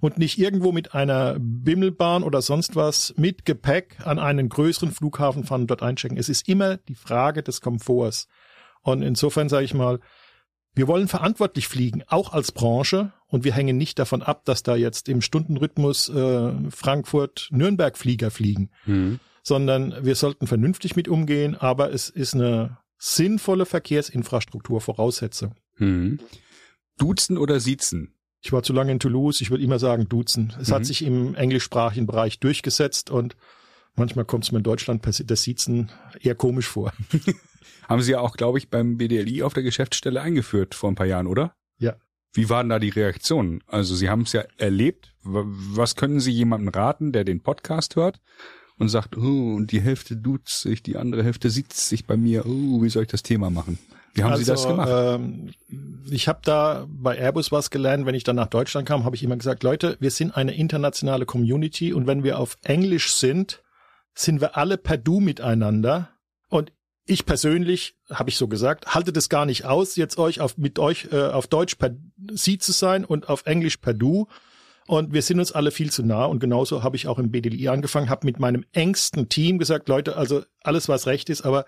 und 0.00 0.18
nicht 0.18 0.38
irgendwo 0.38 0.72
mit 0.72 0.94
einer 0.94 1.36
Bimmelbahn 1.38 2.22
oder 2.22 2.40
sonst 2.40 2.76
was 2.76 3.14
mit 3.16 3.44
Gepäck 3.44 3.96
an 4.04 4.18
einen 4.18 4.48
größeren 4.48 4.92
Flughafen 4.92 5.44
fahren 5.44 5.62
und 5.62 5.70
dort 5.70 5.82
einchecken. 5.82 6.18
Es 6.18 6.28
ist 6.28 6.48
immer 6.48 6.76
die 6.76 6.94
Frage 6.94 7.42
des 7.42 7.60
Komforts. 7.60 8.28
Und 8.82 9.02
insofern 9.02 9.48
sage 9.48 9.64
ich 9.64 9.74
mal, 9.74 9.98
wir 10.74 10.86
wollen 10.86 11.08
verantwortlich 11.08 11.66
fliegen, 11.66 12.04
auch 12.06 12.32
als 12.32 12.52
Branche. 12.52 13.12
Und 13.26 13.44
wir 13.44 13.52
hängen 13.52 13.76
nicht 13.76 13.98
davon 13.98 14.22
ab, 14.22 14.44
dass 14.44 14.62
da 14.62 14.76
jetzt 14.76 15.08
im 15.08 15.20
Stundenrhythmus 15.20 16.08
äh, 16.08 16.52
Frankfurt-Nürnberg-Flieger 16.70 18.30
fliegen, 18.30 18.70
mhm. 18.86 19.18
sondern 19.42 20.04
wir 20.04 20.14
sollten 20.14 20.46
vernünftig 20.46 20.94
mit 20.94 21.08
umgehen. 21.08 21.56
Aber 21.56 21.92
es 21.92 22.08
ist 22.08 22.34
eine 22.34 22.78
sinnvolle 22.96 23.66
Verkehrsinfrastruktur 23.66 24.80
Voraussetzung. 24.80 25.56
Mhm. 25.76 26.20
Duzen 26.96 27.36
oder 27.36 27.58
Siezen? 27.58 28.14
Ich 28.40 28.52
war 28.52 28.62
zu 28.62 28.72
lange 28.72 28.92
in 28.92 29.00
Toulouse, 29.00 29.40
ich 29.40 29.50
würde 29.50 29.64
immer 29.64 29.78
sagen 29.78 30.08
duzen. 30.08 30.52
Es 30.60 30.68
mhm. 30.68 30.74
hat 30.74 30.86
sich 30.86 31.04
im 31.04 31.34
englischsprachigen 31.34 32.06
Bereich 32.06 32.38
durchgesetzt 32.38 33.10
und 33.10 33.36
manchmal 33.96 34.24
kommt 34.24 34.44
es 34.44 34.52
mir 34.52 34.58
in 34.58 34.64
Deutschland 34.64 35.04
das 35.04 35.42
Siezen 35.42 35.90
eher 36.20 36.34
komisch 36.34 36.68
vor. 36.68 36.92
Haben 37.88 38.02
Sie 38.02 38.12
ja 38.12 38.20
auch, 38.20 38.36
glaube 38.36 38.58
ich, 38.58 38.68
beim 38.68 38.98
BDLI 38.98 39.42
auf 39.42 39.54
der 39.54 39.62
Geschäftsstelle 39.62 40.20
eingeführt 40.20 40.74
vor 40.74 40.90
ein 40.90 40.94
paar 40.94 41.06
Jahren, 41.06 41.26
oder? 41.26 41.54
Ja. 41.78 41.96
Wie 42.32 42.50
waren 42.50 42.68
da 42.68 42.78
die 42.78 42.90
Reaktionen? 42.90 43.62
Also 43.66 43.94
Sie 43.94 44.08
haben 44.08 44.22
es 44.22 44.32
ja 44.32 44.44
erlebt. 44.58 45.14
Was 45.22 45.96
können 45.96 46.20
Sie 46.20 46.30
jemandem 46.30 46.68
raten, 46.68 47.12
der 47.12 47.24
den 47.24 47.42
Podcast 47.42 47.96
hört 47.96 48.20
und 48.78 48.88
sagt, 48.88 49.16
oh, 49.16 49.60
die 49.60 49.80
Hälfte 49.80 50.16
duzt 50.16 50.60
sich, 50.60 50.82
die 50.82 50.96
andere 50.96 51.24
Hälfte 51.24 51.50
sieht 51.50 51.72
sich 51.72 52.06
bei 52.06 52.16
mir, 52.16 52.46
oh, 52.46 52.82
wie 52.82 52.90
soll 52.90 53.02
ich 53.02 53.08
das 53.08 53.22
Thema 53.22 53.50
machen? 53.50 53.78
Wie 54.18 54.24
haben 54.24 54.32
also, 54.32 54.44
Sie 54.44 54.50
das 54.50 54.66
also, 54.66 54.68
gemacht? 54.68 54.90
Ähm, 54.90 55.54
ich 56.10 56.28
habe 56.28 56.40
da 56.44 56.86
bei 56.88 57.16
Airbus 57.16 57.52
was 57.52 57.70
gelernt. 57.70 58.06
Wenn 58.06 58.14
ich 58.14 58.24
dann 58.24 58.36
nach 58.36 58.48
Deutschland 58.48 58.86
kam, 58.88 59.04
habe 59.04 59.16
ich 59.16 59.22
immer 59.22 59.36
gesagt, 59.36 59.62
Leute, 59.62 59.96
wir 60.00 60.10
sind 60.10 60.36
eine 60.36 60.54
internationale 60.54 61.26
Community 61.26 61.92
und 61.92 62.06
wenn 62.06 62.24
wir 62.24 62.38
auf 62.38 62.56
Englisch 62.62 63.12
sind, 63.14 63.62
sind 64.14 64.40
wir 64.40 64.56
alle 64.56 64.76
per 64.76 64.96
Du 64.96 65.20
miteinander. 65.20 66.10
Und 66.48 66.72
ich 67.06 67.24
persönlich, 67.24 67.96
habe 68.10 68.30
ich 68.30 68.36
so 68.36 68.48
gesagt, 68.48 68.94
halte 68.94 69.12
das 69.12 69.28
gar 69.28 69.46
nicht 69.46 69.64
aus, 69.64 69.96
jetzt 69.96 70.18
euch 70.18 70.40
auf, 70.40 70.58
mit 70.58 70.78
euch 70.78 71.08
äh, 71.10 71.28
auf 71.28 71.46
Deutsch 71.46 71.76
per 71.76 71.96
Sie 72.32 72.58
zu 72.58 72.72
sein 72.72 73.04
und 73.04 73.28
auf 73.28 73.46
Englisch 73.46 73.78
per 73.78 73.94
Du. 73.94 74.28
Und 74.86 75.12
wir 75.12 75.22
sind 75.22 75.38
uns 75.38 75.52
alle 75.52 75.70
viel 75.70 75.90
zu 75.90 76.02
nah. 76.02 76.24
Und 76.24 76.40
genauso 76.40 76.82
habe 76.82 76.96
ich 76.96 77.06
auch 77.06 77.18
im 77.18 77.30
BDLI 77.30 77.68
angefangen, 77.68 78.08
habe 78.08 78.26
mit 78.26 78.38
meinem 78.40 78.64
engsten 78.72 79.28
Team 79.28 79.58
gesagt, 79.58 79.88
Leute, 79.88 80.16
also 80.16 80.42
alles, 80.62 80.88
was 80.88 81.06
recht 81.06 81.28
ist, 81.28 81.42
aber 81.42 81.66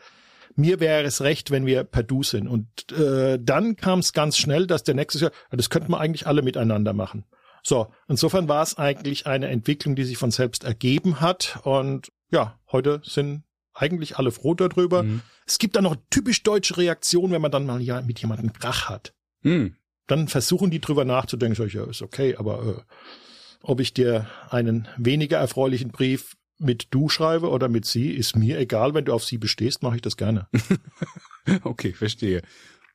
mir 0.56 0.80
wäre 0.80 1.02
es 1.02 1.20
recht, 1.22 1.50
wenn 1.50 1.66
wir 1.66 1.84
per 1.84 2.02
Du 2.02 2.22
sind. 2.22 2.48
Und 2.48 2.92
äh, 2.92 3.38
dann 3.40 3.76
kam 3.76 4.00
es 4.00 4.12
ganz 4.12 4.36
schnell, 4.36 4.66
dass 4.66 4.82
der 4.82 4.94
nächste 4.94 5.18
Jahr, 5.18 5.32
das 5.50 5.70
könnten 5.70 5.92
wir 5.92 6.00
eigentlich 6.00 6.26
alle 6.26 6.42
miteinander 6.42 6.92
machen. 6.92 7.24
So, 7.62 7.92
insofern 8.08 8.48
war 8.48 8.62
es 8.62 8.78
eigentlich 8.78 9.26
eine 9.26 9.48
Entwicklung, 9.48 9.94
die 9.94 10.04
sich 10.04 10.16
von 10.16 10.30
selbst 10.30 10.64
ergeben 10.64 11.20
hat. 11.20 11.60
Und 11.64 12.10
ja, 12.30 12.58
heute 12.70 13.00
sind 13.04 13.44
eigentlich 13.74 14.16
alle 14.16 14.30
froh 14.30 14.54
darüber. 14.54 15.02
Mhm. 15.02 15.22
Es 15.46 15.58
gibt 15.58 15.76
dann 15.76 15.84
noch 15.84 15.96
typisch 16.10 16.42
deutsche 16.42 16.76
Reaktionen, 16.76 17.32
wenn 17.32 17.42
man 17.42 17.50
dann 17.50 17.66
mal 17.66 17.80
ja 17.80 18.02
mit 18.02 18.20
jemandem 18.20 18.52
Krach 18.52 18.88
hat. 18.88 19.14
Mhm. 19.42 19.76
Dann 20.06 20.28
versuchen 20.28 20.70
die 20.70 20.80
drüber 20.80 21.04
nachzudenken, 21.04 21.56
sag 21.56 21.66
ich, 21.66 21.74
ja, 21.74 21.84
ist 21.84 22.02
okay, 22.02 22.36
aber 22.36 22.66
äh, 22.66 22.82
ob 23.62 23.80
ich 23.80 23.94
dir 23.94 24.26
einen 24.48 24.88
weniger 24.96 25.38
erfreulichen 25.38 25.90
Brief 25.90 26.36
mit 26.60 26.88
du 26.90 27.08
schreibe 27.08 27.48
oder 27.48 27.68
mit 27.68 27.84
sie, 27.84 28.10
ist 28.10 28.36
mir 28.36 28.58
egal. 28.58 28.94
Wenn 28.94 29.06
du 29.06 29.12
auf 29.12 29.24
sie 29.24 29.38
bestehst, 29.38 29.82
mache 29.82 29.96
ich 29.96 30.02
das 30.02 30.16
gerne. 30.16 30.48
okay, 31.64 31.92
verstehe. 31.92 32.42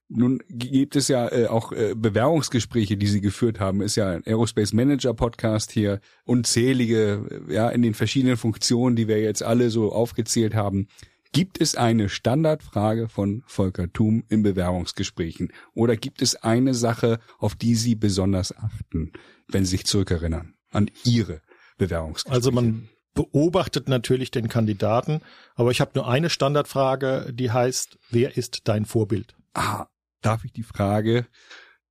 Nun 0.07 0.43
gibt 0.49 0.95
es 0.95 1.07
ja 1.07 1.32
äh, 1.32 1.47
auch 1.47 1.72
äh, 1.72 1.95
Bewerbungsgespräche, 1.95 2.95
die 2.95 3.07
Sie 3.07 3.22
geführt 3.22 3.59
haben. 3.59 3.82
Ist 3.82 3.95
ja 3.95 4.11
ein 4.11 4.24
Aerospace 4.26 4.74
Manager 4.74 5.16
Podcast 5.16 5.72
hier. 5.72 5.99
Unzählige, 6.26 7.43
äh, 7.49 7.53
ja, 7.53 7.70
in 7.70 7.82
den 7.82 7.95
verschiedenen 7.95 8.38
Funktionen, 8.38 8.95
die 8.95 9.07
wir 9.07 9.20
jetzt 9.20 9.41
alle 9.41 9.72
so 9.72 9.91
aufgezählt 9.91 10.53
haben. 10.53 10.88
Gibt 11.32 11.59
es 11.59 11.76
eine 11.76 12.07
Standardfrage 12.07 13.09
von 13.09 13.43
Volker 13.47 13.91
Thum 13.91 14.24
in 14.30 14.43
Bewerbungsgesprächen? 14.43 15.51
Oder 15.74 15.97
gibt 15.97 16.22
es 16.22 16.36
eine 16.36 16.76
Sache, 16.76 17.20
auf 17.39 17.55
die 17.55 17.76
Sie 17.76 17.95
besonders 17.95 18.55
achten, 18.55 19.11
wenn 19.47 19.66
Sie 19.66 19.72
sich 19.72 19.86
zurückerinnern 19.86 20.53
an 20.70 20.89
Ihre 21.03 21.41
Bewerbungsgespräche? 21.78 22.36
Also 22.36 22.51
man 22.51 22.89
beobachtet 23.16 23.89
natürlich 23.89 24.30
den 24.30 24.47
Kandidaten, 24.47 25.22
aber 25.55 25.72
ich 25.72 25.82
habe 25.82 25.91
nur 25.95 26.07
eine 26.07 26.30
Standardfrage, 26.30 27.32
die 27.34 27.49
heißt, 27.49 27.97
wer 28.11 28.38
ist 28.38 28.68
dein 28.68 28.86
Vorbild? 28.86 29.36
Ah, 29.55 29.88
darf 30.22 30.45
ich 30.45 30.53
die 30.53 30.63
Frage 30.63 31.26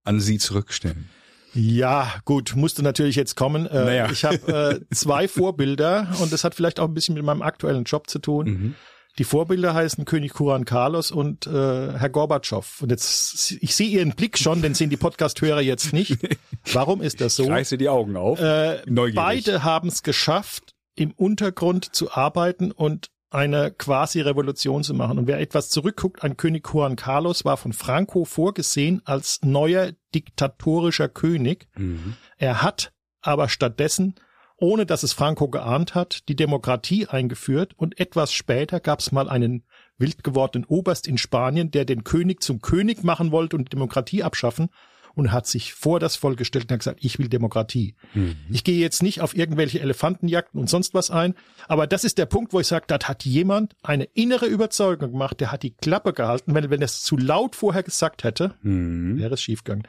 an 0.05 0.21
Sie 0.21 0.39
zurückstellen? 0.39 1.09
Ja, 1.55 2.13
gut, 2.25 2.55
musste 2.57 2.83
natürlich 2.83 3.17
jetzt 3.17 3.37
kommen. 3.37 3.67
Äh, 3.67 3.85
naja. 3.85 4.11
Ich 4.11 4.25
habe 4.25 4.83
äh, 4.91 4.95
zwei 4.95 5.29
Vorbilder 5.29 6.09
und 6.21 6.33
das 6.33 6.45
hat 6.45 6.55
vielleicht 6.55 6.81
auch 6.81 6.89
ein 6.89 6.95
bisschen 6.95 7.15
mit 7.15 7.25
meinem 7.25 7.43
aktuellen 7.43 7.85
Job 7.85 8.11
zu 8.11 8.19
tun. 8.19 8.47
Mhm. 8.47 8.75
Die 9.19 9.25
Vorbilder 9.25 9.75
heißen 9.75 10.05
König 10.05 10.33
Kuran 10.33 10.65
Carlos 10.65 11.13
und 11.13 11.47
äh, 11.47 11.51
Herr 11.51 12.11
Gorbatschow. 12.11 12.83
Und 12.83 12.91
jetzt, 12.91 13.53
ich 13.61 13.77
sehe 13.77 13.87
Ihren 13.87 14.17
Blick 14.17 14.37
schon, 14.37 14.61
den 14.61 14.75
sehen 14.75 14.91
die 14.91 14.97
Podcast-Hörer 14.97 15.61
jetzt 15.61 15.93
nicht. 15.93 16.19
Warum 16.73 17.01
ist 17.01 17.21
das 17.21 17.37
so? 17.37 17.45
Ich 17.45 17.51
reiße 17.51 17.79
die 17.79 17.89
Augen 17.89 18.17
auf. 18.17 18.41
Äh, 18.41 18.83
beide 19.15 19.63
haben 19.63 19.87
es 19.87 20.03
geschafft, 20.03 20.74
im 20.95 21.13
Untergrund 21.13 21.95
zu 21.95 22.13
arbeiten 22.13 22.71
und 22.71 23.11
eine 23.31 23.73
quasi 23.73 24.21
Revolution 24.21 24.85
zu 24.85 24.95
machen. 24.95 25.19
Und 25.19 25.27
wer 25.27 25.41
etwas 25.41 25.69
zurückguckt 25.69 26.23
an 26.23 26.37
König 26.37 26.69
Juan 26.73 26.95
Carlos, 26.95 27.45
war 27.45 27.57
von 27.57 27.73
Franco 27.73 28.25
vorgesehen 28.25 29.03
als 29.05 29.41
neuer 29.43 29.93
diktatorischer 30.15 31.09
König. 31.09 31.67
Mhm. 31.77 32.15
Er 32.39 32.63
hat 32.63 32.93
aber 33.21 33.49
stattdessen, 33.49 34.15
ohne 34.57 34.87
dass 34.87 35.03
es 35.03 35.13
Franco 35.13 35.49
geahnt 35.49 35.97
hat, 35.97 36.29
die 36.29 36.37
Demokratie 36.37 37.09
eingeführt 37.09 37.73
und 37.77 37.99
etwas 37.99 38.33
später 38.33 38.79
gab 38.79 39.01
es 39.01 39.11
mal 39.11 39.29
einen 39.29 39.65
wild 39.99 40.23
gewordenen 40.23 40.65
Oberst 40.67 41.09
in 41.09 41.19
Spanien, 41.19 41.73
der 41.73 41.85
den 41.85 42.05
König 42.05 42.41
zum 42.41 42.61
König 42.61 43.03
machen 43.03 43.33
wollte 43.33 43.57
und 43.57 43.65
die 43.65 43.71
Demokratie 43.71 44.23
abschaffen. 44.23 44.69
Und 45.15 45.33
hat 45.33 45.47
sich 45.47 45.75
vor 45.75 46.01
das 46.01 46.17
Volk 46.17 46.39
gestellt 46.39 46.67
und 46.67 46.73
hat 46.73 46.81
gesagt, 46.81 46.99
ich 47.03 47.19
will 47.19 47.29
Demokratie. 47.29 47.95
Mhm. 48.15 48.37
Ich 48.51 48.65
gehe 48.65 48.79
jetzt 48.79 49.03
nicht 49.03 49.21
auf 49.21 49.37
irgendwelche 49.37 49.81
Elefantenjagden 49.81 50.61
und 50.61 50.69
sonst 50.69 50.95
was 50.95 51.11
ein, 51.11 51.35
aber 51.69 51.87
das 51.87 52.05
ist 52.05 52.19
der 52.19 52.27
Punkt, 52.27 52.53
wo 52.53 52.61
ich 52.61 52.67
sage, 52.67 52.85
das 52.89 53.09
hat 53.09 53.25
jemand 53.25 53.75
eine 53.83 54.05
innere 54.05 54.47
Überzeugung 54.47 55.13
gemacht, 55.13 55.41
der 55.41 55.53
hat 55.53 55.63
die 55.63 55.75
Klappe 55.75 56.13
gehalten, 56.13 56.55
wenn, 56.55 56.71
wenn 56.71 56.81
er 56.81 56.87
es 56.87 57.03
zu 57.03 57.17
laut 57.17 57.57
vorher 57.57 57.83
gesagt 57.83 58.25
hätte, 58.25 58.55
mhm. 58.63 59.19
wäre 59.19 59.35
es 59.35 59.43
schiefgegangen. 59.43 59.87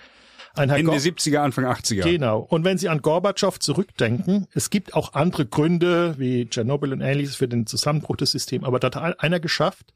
Ein 0.56 0.70
Ende 0.70 0.84
Gor 0.86 0.96
70er, 0.96 1.40
Anfang 1.40 1.66
80er. 1.66 2.04
Genau. 2.04 2.40
Und 2.40 2.64
wenn 2.64 2.78
Sie 2.78 2.88
an 2.88 3.02
Gorbatschow 3.02 3.60
zurückdenken, 3.60 4.48
es 4.54 4.70
gibt 4.70 4.94
auch 4.94 5.14
andere 5.14 5.46
Gründe, 5.46 6.16
wie 6.18 6.46
Tschernobyl 6.46 6.94
und 6.94 7.02
ähnliches 7.02 7.36
für 7.36 7.48
den 7.48 7.68
Zusammenbruch 7.68 8.16
des 8.16 8.32
Systems, 8.32 8.64
aber 8.64 8.80
da 8.80 8.88
hat 8.88 9.20
einer 9.20 9.40
geschafft, 9.40 9.94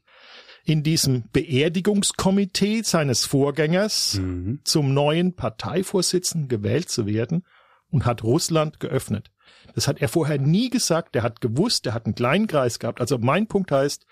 in 0.64 0.82
diesem 0.82 1.24
Beerdigungskomitee 1.32 2.82
seines 2.82 3.24
Vorgängers 3.24 4.14
mhm. 4.14 4.60
zum 4.64 4.94
neuen 4.94 5.34
Parteivorsitzenden 5.34 6.48
gewählt 6.48 6.88
zu 6.88 7.06
werden 7.06 7.44
und 7.88 8.04
hat 8.04 8.22
Russland 8.22 8.80
geöffnet. 8.80 9.30
Das 9.74 9.88
hat 9.88 10.00
er 10.00 10.08
vorher 10.08 10.38
nie 10.38 10.70
gesagt. 10.70 11.16
Er 11.16 11.22
hat 11.22 11.40
gewusst, 11.40 11.86
er 11.86 11.94
hat 11.94 12.06
einen 12.06 12.14
kleinen 12.14 12.46
Kreis 12.46 12.78
gehabt. 12.78 13.00
Also 13.00 13.18
mein 13.18 13.46
Punkt 13.46 13.72
heißt, 13.72 14.06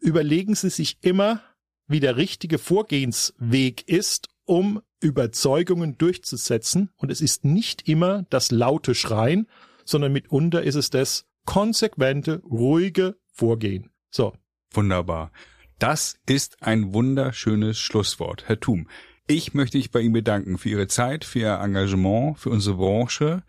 überlegen 0.00 0.54
Sie 0.54 0.70
sich 0.70 0.98
immer, 1.02 1.40
wie 1.86 2.00
der 2.00 2.16
richtige 2.16 2.58
Vorgehensweg 2.58 3.88
ist, 3.88 4.28
um 4.44 4.82
Überzeugungen 5.00 5.98
durchzusetzen. 5.98 6.90
Und 6.96 7.10
es 7.10 7.20
ist 7.20 7.44
nicht 7.44 7.88
immer 7.88 8.24
das 8.30 8.50
laute 8.50 8.94
Schreien, 8.94 9.48
sondern 9.84 10.12
mitunter 10.12 10.62
ist 10.62 10.74
es 10.74 10.90
das 10.90 11.26
konsequente, 11.44 12.42
ruhige 12.44 13.16
Vorgehen. 13.32 13.90
So. 14.10 14.34
Wunderbar. 14.72 15.30
Das 15.78 16.18
ist 16.26 16.62
ein 16.62 16.94
wunderschönes 16.94 17.78
Schlusswort, 17.78 18.48
Herr 18.48 18.58
Thum. 18.58 18.88
Ich 19.26 19.52
möchte 19.52 19.76
mich 19.76 19.90
bei 19.90 20.00
Ihnen 20.00 20.14
bedanken 20.14 20.56
für 20.56 20.70
Ihre 20.70 20.86
Zeit, 20.86 21.22
für 21.22 21.40
Ihr 21.40 21.60
Engagement, 21.60 22.38
für 22.38 22.48
unsere 22.48 22.76
Branche 22.76 23.42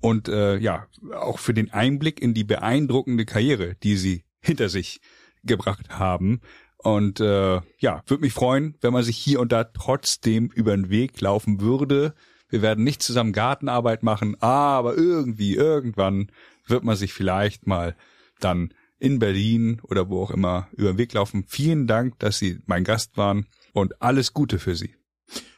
und 0.00 0.28
äh, 0.28 0.58
ja, 0.58 0.86
auch 1.12 1.40
für 1.40 1.54
den 1.54 1.72
Einblick 1.72 2.22
in 2.22 2.34
die 2.34 2.44
beeindruckende 2.44 3.24
Karriere, 3.24 3.74
die 3.82 3.96
Sie 3.96 4.24
hinter 4.40 4.68
sich 4.68 5.00
gebracht 5.42 5.88
haben. 5.90 6.40
Und 6.76 7.18
äh, 7.18 7.60
ja, 7.78 8.02
würde 8.06 8.20
mich 8.20 8.32
freuen, 8.32 8.76
wenn 8.80 8.92
man 8.92 9.02
sich 9.02 9.16
hier 9.16 9.40
und 9.40 9.50
da 9.50 9.64
trotzdem 9.64 10.50
über 10.54 10.76
den 10.76 10.88
Weg 10.88 11.20
laufen 11.20 11.60
würde. 11.60 12.14
Wir 12.48 12.62
werden 12.62 12.84
nicht 12.84 13.02
zusammen 13.02 13.32
Gartenarbeit 13.32 14.04
machen, 14.04 14.40
aber 14.40 14.96
irgendwie, 14.96 15.56
irgendwann 15.56 16.30
wird 16.64 16.84
man 16.84 16.94
sich 16.94 17.12
vielleicht 17.12 17.66
mal 17.66 17.96
dann 18.38 18.72
in 19.02 19.18
Berlin 19.18 19.80
oder 19.82 20.08
wo 20.08 20.22
auch 20.22 20.30
immer 20.30 20.68
über 20.72 20.92
den 20.92 20.98
Weg 20.98 21.12
laufen. 21.12 21.44
Vielen 21.48 21.86
Dank, 21.86 22.18
dass 22.20 22.38
Sie 22.38 22.60
mein 22.66 22.84
Gast 22.84 23.16
waren 23.16 23.46
und 23.72 24.00
alles 24.00 24.32
Gute 24.32 24.60
für 24.60 24.76
Sie. 24.76 24.94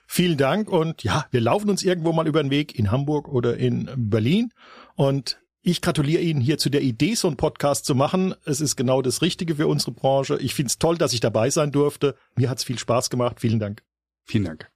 Vielen 0.06 0.38
Dank 0.38 0.70
und 0.70 1.02
ja, 1.02 1.26
wir 1.30 1.40
laufen 1.40 1.68
uns 1.68 1.82
irgendwo 1.82 2.12
mal 2.12 2.26
über 2.26 2.42
den 2.42 2.50
Weg 2.50 2.78
in 2.78 2.90
Hamburg 2.90 3.28
oder 3.28 3.56
in 3.56 3.90
Berlin 3.96 4.50
und 4.96 5.40
ich 5.60 5.80
gratuliere 5.80 6.22
Ihnen 6.22 6.40
hier 6.40 6.58
zu 6.58 6.70
der 6.70 6.82
Idee, 6.82 7.14
so 7.14 7.26
einen 7.26 7.38
Podcast 7.38 7.86
zu 7.86 7.94
machen. 7.94 8.34
Es 8.44 8.60
ist 8.60 8.76
genau 8.76 9.00
das 9.00 9.22
Richtige 9.22 9.56
für 9.56 9.66
unsere 9.66 9.92
Branche. 9.92 10.38
Ich 10.40 10.54
finde 10.54 10.68
es 10.68 10.78
toll, 10.78 10.98
dass 10.98 11.14
ich 11.14 11.20
dabei 11.20 11.48
sein 11.48 11.72
durfte. 11.72 12.16
Mir 12.36 12.50
hat 12.50 12.58
es 12.58 12.64
viel 12.64 12.78
Spaß 12.78 13.08
gemacht. 13.08 13.40
Vielen 13.40 13.60
Dank. 13.60 13.82
Vielen 14.24 14.44
Dank. 14.44 14.73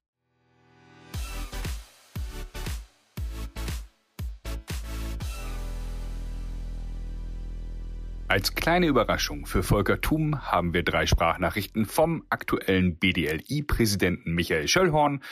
Als 8.29 8.55
kleine 8.55 8.89
Überraschung 8.89 9.47
für 9.47 9.63
Volker 9.63 10.03
Thum 10.03 10.43
haben 10.43 10.75
wir 10.75 10.83
drei 10.83 11.07
Sprachnachrichten 11.07 11.87
vom 11.87 12.27
aktuellen 12.29 12.99
BDLI-Präsidenten 12.99 14.35
Michael 14.35 14.69
Schöllhorn, 14.69 15.23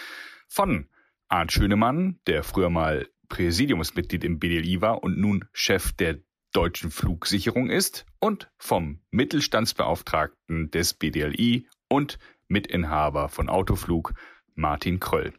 von 0.48 0.88
Arndt 1.28 1.52
Schönemann, 1.52 2.18
der 2.26 2.42
früher 2.42 2.70
mal 2.70 3.06
Präsidiumsmitglied 3.28 4.24
im 4.24 4.38
BDLI 4.38 4.80
war 4.80 5.02
und 5.02 5.18
nun 5.18 5.44
Chef 5.52 5.92
der 5.92 6.20
deutschen 6.54 6.90
Flugsicherung 6.90 7.68
ist 7.68 8.06
und 8.18 8.50
vom 8.56 9.02
Mittelstandsbeauftragten 9.10 10.70
des 10.70 10.94
BDLI 10.94 11.68
und 11.88 12.18
Mitinhaber 12.48 13.28
von 13.28 13.50
Autoflug 13.50 14.14
Martin 14.54 15.00
Kröll. 15.00 15.34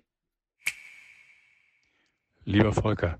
Lieber 2.43 2.71
Volker, 2.71 3.17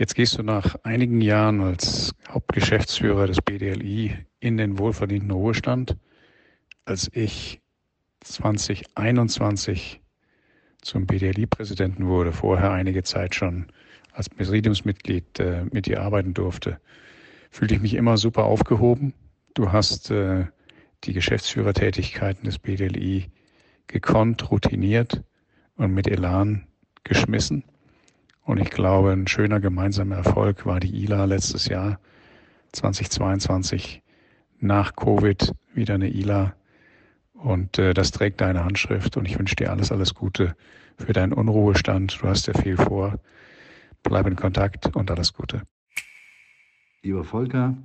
jetzt 0.00 0.14
gehst 0.14 0.38
du 0.38 0.42
nach 0.42 0.76
einigen 0.82 1.20
Jahren 1.20 1.60
als 1.60 2.14
Hauptgeschäftsführer 2.26 3.26
des 3.26 3.42
BDLI 3.42 4.16
in 4.40 4.56
den 4.56 4.78
wohlverdienten 4.78 5.30
Ruhestand. 5.30 5.94
Als 6.86 7.10
ich 7.12 7.60
2021 8.20 10.00
zum 10.80 11.06
BDLI-Präsidenten 11.06 12.06
wurde, 12.06 12.32
vorher 12.32 12.72
einige 12.72 13.02
Zeit 13.02 13.34
schon 13.34 13.66
als 14.12 14.30
Präsidiumsmitglied 14.30 15.38
äh, 15.38 15.64
mit 15.70 15.84
dir 15.84 16.00
arbeiten 16.00 16.32
durfte, 16.32 16.80
fühlte 17.50 17.74
ich 17.74 17.82
mich 17.82 17.92
immer 17.92 18.16
super 18.16 18.44
aufgehoben. 18.44 19.12
Du 19.52 19.70
hast 19.70 20.10
äh, 20.10 20.46
die 21.04 21.12
Geschäftsführertätigkeiten 21.12 22.44
des 22.44 22.58
BDLI 22.58 23.30
gekonnt, 23.86 24.50
routiniert 24.50 25.22
und 25.76 25.92
mit 25.92 26.08
Elan 26.08 26.66
geschmissen. 27.04 27.64
Und 28.50 28.58
ich 28.58 28.70
glaube, 28.70 29.12
ein 29.12 29.28
schöner 29.28 29.60
gemeinsamer 29.60 30.16
Erfolg 30.16 30.66
war 30.66 30.80
die 30.80 31.04
ILA 31.04 31.26
letztes 31.26 31.66
Jahr 31.66 32.00
2022 32.72 34.02
nach 34.58 34.96
Covid 34.96 35.52
wieder 35.72 35.94
eine 35.94 36.08
ILA 36.08 36.56
und 37.34 37.78
äh, 37.78 37.94
das 37.94 38.10
trägt 38.10 38.40
deine 38.40 38.64
Handschrift 38.64 39.16
und 39.16 39.26
ich 39.26 39.38
wünsche 39.38 39.54
dir 39.54 39.70
alles, 39.70 39.92
alles 39.92 40.16
Gute 40.16 40.56
für 40.96 41.12
deinen 41.12 41.32
Unruhestand. 41.32 42.18
Du 42.20 42.26
hast 42.26 42.48
ja 42.48 42.54
viel 42.54 42.76
vor. 42.76 43.20
Bleib 44.02 44.26
in 44.26 44.34
Kontakt 44.34 44.96
und 44.96 45.12
alles 45.12 45.32
Gute. 45.32 45.62
Lieber 47.02 47.22
Volker, 47.22 47.76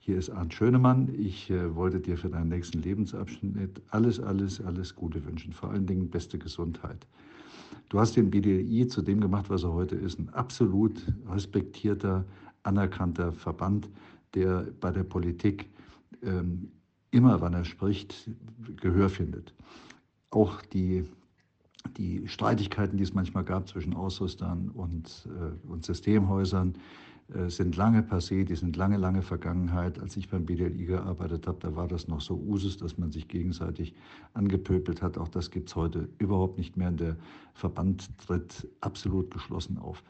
hier 0.00 0.18
ist 0.18 0.28
Arndt 0.28 0.52
Schönemann. 0.52 1.14
Ich 1.18 1.50
äh, 1.50 1.74
wollte 1.74 1.98
dir 1.98 2.18
für 2.18 2.28
deinen 2.28 2.50
nächsten 2.50 2.82
Lebensabschnitt 2.82 3.80
alles, 3.88 4.20
alles, 4.20 4.60
alles 4.60 4.94
Gute 4.94 5.24
wünschen. 5.24 5.54
Vor 5.54 5.70
allen 5.70 5.86
Dingen 5.86 6.10
beste 6.10 6.38
Gesundheit. 6.38 7.06
Du 7.90 7.98
hast 7.98 8.16
den 8.16 8.30
BDI 8.30 8.86
zu 8.86 9.02
dem 9.02 9.20
gemacht, 9.20 9.50
was 9.50 9.64
er 9.64 9.72
heute 9.72 9.96
ist. 9.96 10.18
Ein 10.18 10.28
absolut 10.30 11.12
respektierter, 11.28 12.24
anerkannter 12.62 13.32
Verband, 13.32 13.90
der 14.34 14.68
bei 14.80 14.92
der 14.92 15.02
Politik 15.02 15.68
ähm, 16.22 16.70
immer, 17.10 17.40
wann 17.40 17.52
er 17.52 17.64
spricht, 17.64 18.30
Gehör 18.76 19.08
findet. 19.08 19.52
Auch 20.30 20.62
die, 20.62 21.04
die 21.96 22.28
Streitigkeiten, 22.28 22.96
die 22.96 23.02
es 23.02 23.12
manchmal 23.12 23.42
gab 23.42 23.68
zwischen 23.68 23.94
Ausrüstern 23.94 24.68
und, 24.68 25.26
äh, 25.26 25.68
und 25.68 25.84
Systemhäusern, 25.84 26.74
sind 27.48 27.76
lange 27.76 28.02
passé, 28.02 28.44
die 28.44 28.56
sind 28.56 28.76
lange, 28.76 28.96
lange 28.96 29.22
Vergangenheit. 29.22 30.00
Als 30.00 30.16
ich 30.16 30.28
beim 30.28 30.46
BDLI 30.46 30.84
gearbeitet 30.84 31.46
habe, 31.46 31.58
da 31.60 31.76
war 31.76 31.86
das 31.86 32.08
noch 32.08 32.20
so 32.20 32.34
Usus, 32.34 32.76
dass 32.76 32.98
man 32.98 33.12
sich 33.12 33.28
gegenseitig 33.28 33.94
angepöbelt 34.34 35.00
hat. 35.00 35.16
Auch 35.16 35.28
das 35.28 35.50
gibt 35.50 35.68
es 35.68 35.76
heute 35.76 36.08
überhaupt 36.18 36.58
nicht 36.58 36.76
mehr. 36.76 36.90
Der 36.90 37.16
Verband 37.54 38.08
tritt 38.18 38.66
absolut 38.80 39.30
geschlossen 39.30 39.78
auf. 39.78 40.02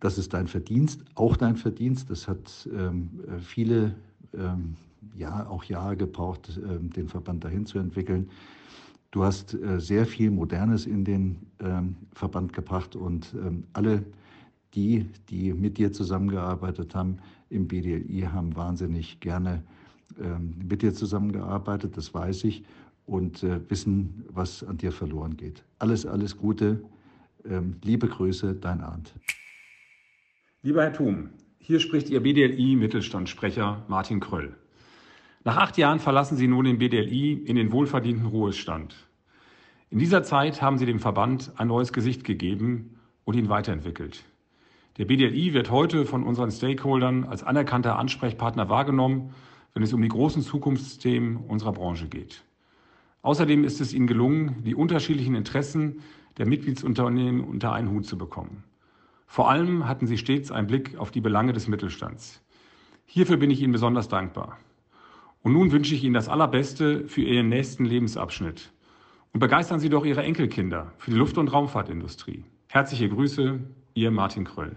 Das 0.00 0.16
ist 0.16 0.32
dein 0.32 0.46
Verdienst, 0.46 1.04
auch 1.14 1.36
dein 1.36 1.56
Verdienst. 1.56 2.08
Das 2.10 2.26
hat 2.26 2.68
ähm, 2.72 3.10
viele 3.40 3.94
ähm, 4.32 4.76
ja, 5.16 5.46
auch 5.46 5.64
Jahre 5.64 5.96
gebraucht, 5.96 6.58
ähm, 6.62 6.90
den 6.90 7.08
Verband 7.08 7.44
dahin 7.44 7.66
zu 7.66 7.78
entwickeln. 7.78 8.30
Du 9.10 9.24
hast 9.24 9.54
äh, 9.54 9.80
sehr 9.80 10.06
viel 10.06 10.30
Modernes 10.30 10.86
in 10.86 11.04
den 11.04 11.36
ähm, 11.58 11.96
Verband 12.12 12.52
gebracht 12.52 12.94
und 12.94 13.34
ähm, 13.34 13.64
alle 13.72 14.04
die, 14.74 15.06
die 15.28 15.52
mit 15.52 15.78
dir 15.78 15.92
zusammengearbeitet 15.92 16.94
haben 16.94 17.18
im 17.48 17.66
BDLI, 17.68 18.28
haben 18.32 18.54
wahnsinnig 18.56 19.20
gerne 19.20 19.62
mit 20.68 20.82
dir 20.82 20.92
zusammengearbeitet, 20.92 21.96
das 21.96 22.12
weiß 22.12 22.44
ich, 22.44 22.64
und 23.06 23.42
äh, 23.42 23.60
wissen, 23.70 24.24
was 24.28 24.62
an 24.64 24.76
dir 24.76 24.92
verloren 24.92 25.36
geht. 25.36 25.64
Alles, 25.78 26.04
alles 26.04 26.36
Gute. 26.36 26.84
Liebe 27.82 28.06
Grüße, 28.06 28.54
dein 28.54 28.82
Arndt. 28.82 29.14
Lieber 30.62 30.82
Herr 30.82 30.92
Thum, 30.92 31.30
hier 31.58 31.80
spricht 31.80 32.10
Ihr 32.10 32.20
BDLI-Mittelstandssprecher 32.20 33.86
Martin 33.88 34.20
Kröll. 34.20 34.56
Nach 35.44 35.56
acht 35.56 35.78
Jahren 35.78 36.00
verlassen 36.00 36.36
Sie 36.36 36.48
nun 36.48 36.66
den 36.66 36.76
BDLI 36.76 37.32
in 37.32 37.56
den 37.56 37.72
wohlverdienten 37.72 38.26
Ruhestand. 38.26 39.08
In 39.88 39.98
dieser 39.98 40.22
Zeit 40.22 40.60
haben 40.60 40.76
Sie 40.76 40.84
dem 40.84 41.00
Verband 41.00 41.52
ein 41.56 41.68
neues 41.68 41.94
Gesicht 41.94 42.24
gegeben 42.24 42.98
und 43.24 43.36
ihn 43.36 43.48
weiterentwickelt. 43.48 44.22
Der 45.00 45.06
BDLI 45.06 45.54
wird 45.54 45.70
heute 45.70 46.04
von 46.04 46.22
unseren 46.22 46.50
Stakeholdern 46.50 47.24
als 47.24 47.42
anerkannter 47.42 47.98
Ansprechpartner 47.98 48.68
wahrgenommen, 48.68 49.32
wenn 49.72 49.82
es 49.82 49.94
um 49.94 50.02
die 50.02 50.08
großen 50.08 50.42
Zukunftsthemen 50.42 51.38
unserer 51.38 51.72
Branche 51.72 52.06
geht. 52.06 52.44
Außerdem 53.22 53.64
ist 53.64 53.80
es 53.80 53.94
Ihnen 53.94 54.06
gelungen, 54.06 54.62
die 54.62 54.74
unterschiedlichen 54.74 55.34
Interessen 55.34 56.00
der 56.36 56.46
Mitgliedsunternehmen 56.46 57.42
unter 57.42 57.72
einen 57.72 57.88
Hut 57.88 58.04
zu 58.04 58.18
bekommen. 58.18 58.62
Vor 59.26 59.48
allem 59.48 59.88
hatten 59.88 60.06
Sie 60.06 60.18
stets 60.18 60.52
einen 60.52 60.66
Blick 60.66 60.98
auf 60.98 61.10
die 61.10 61.22
Belange 61.22 61.54
des 61.54 61.66
Mittelstands. 61.66 62.42
Hierfür 63.06 63.38
bin 63.38 63.50
ich 63.50 63.62
Ihnen 63.62 63.72
besonders 63.72 64.08
dankbar. 64.08 64.58
Und 65.40 65.54
nun 65.54 65.72
wünsche 65.72 65.94
ich 65.94 66.04
Ihnen 66.04 66.12
das 66.12 66.28
Allerbeste 66.28 67.08
für 67.08 67.22
Ihren 67.22 67.48
nächsten 67.48 67.86
Lebensabschnitt 67.86 68.70
Und 69.32 69.40
begeistern 69.40 69.80
Sie 69.80 69.88
doch 69.88 70.04
Ihre 70.04 70.24
Enkelkinder 70.24 70.92
für 70.98 71.10
die 71.10 71.16
Luft- 71.16 71.38
und 71.38 71.50
Raumfahrtindustrie. 71.50 72.44
Herzliche 72.68 73.08
Grüße, 73.08 73.60
Ihr 73.94 74.10
Martin 74.10 74.44
Kröll. 74.44 74.76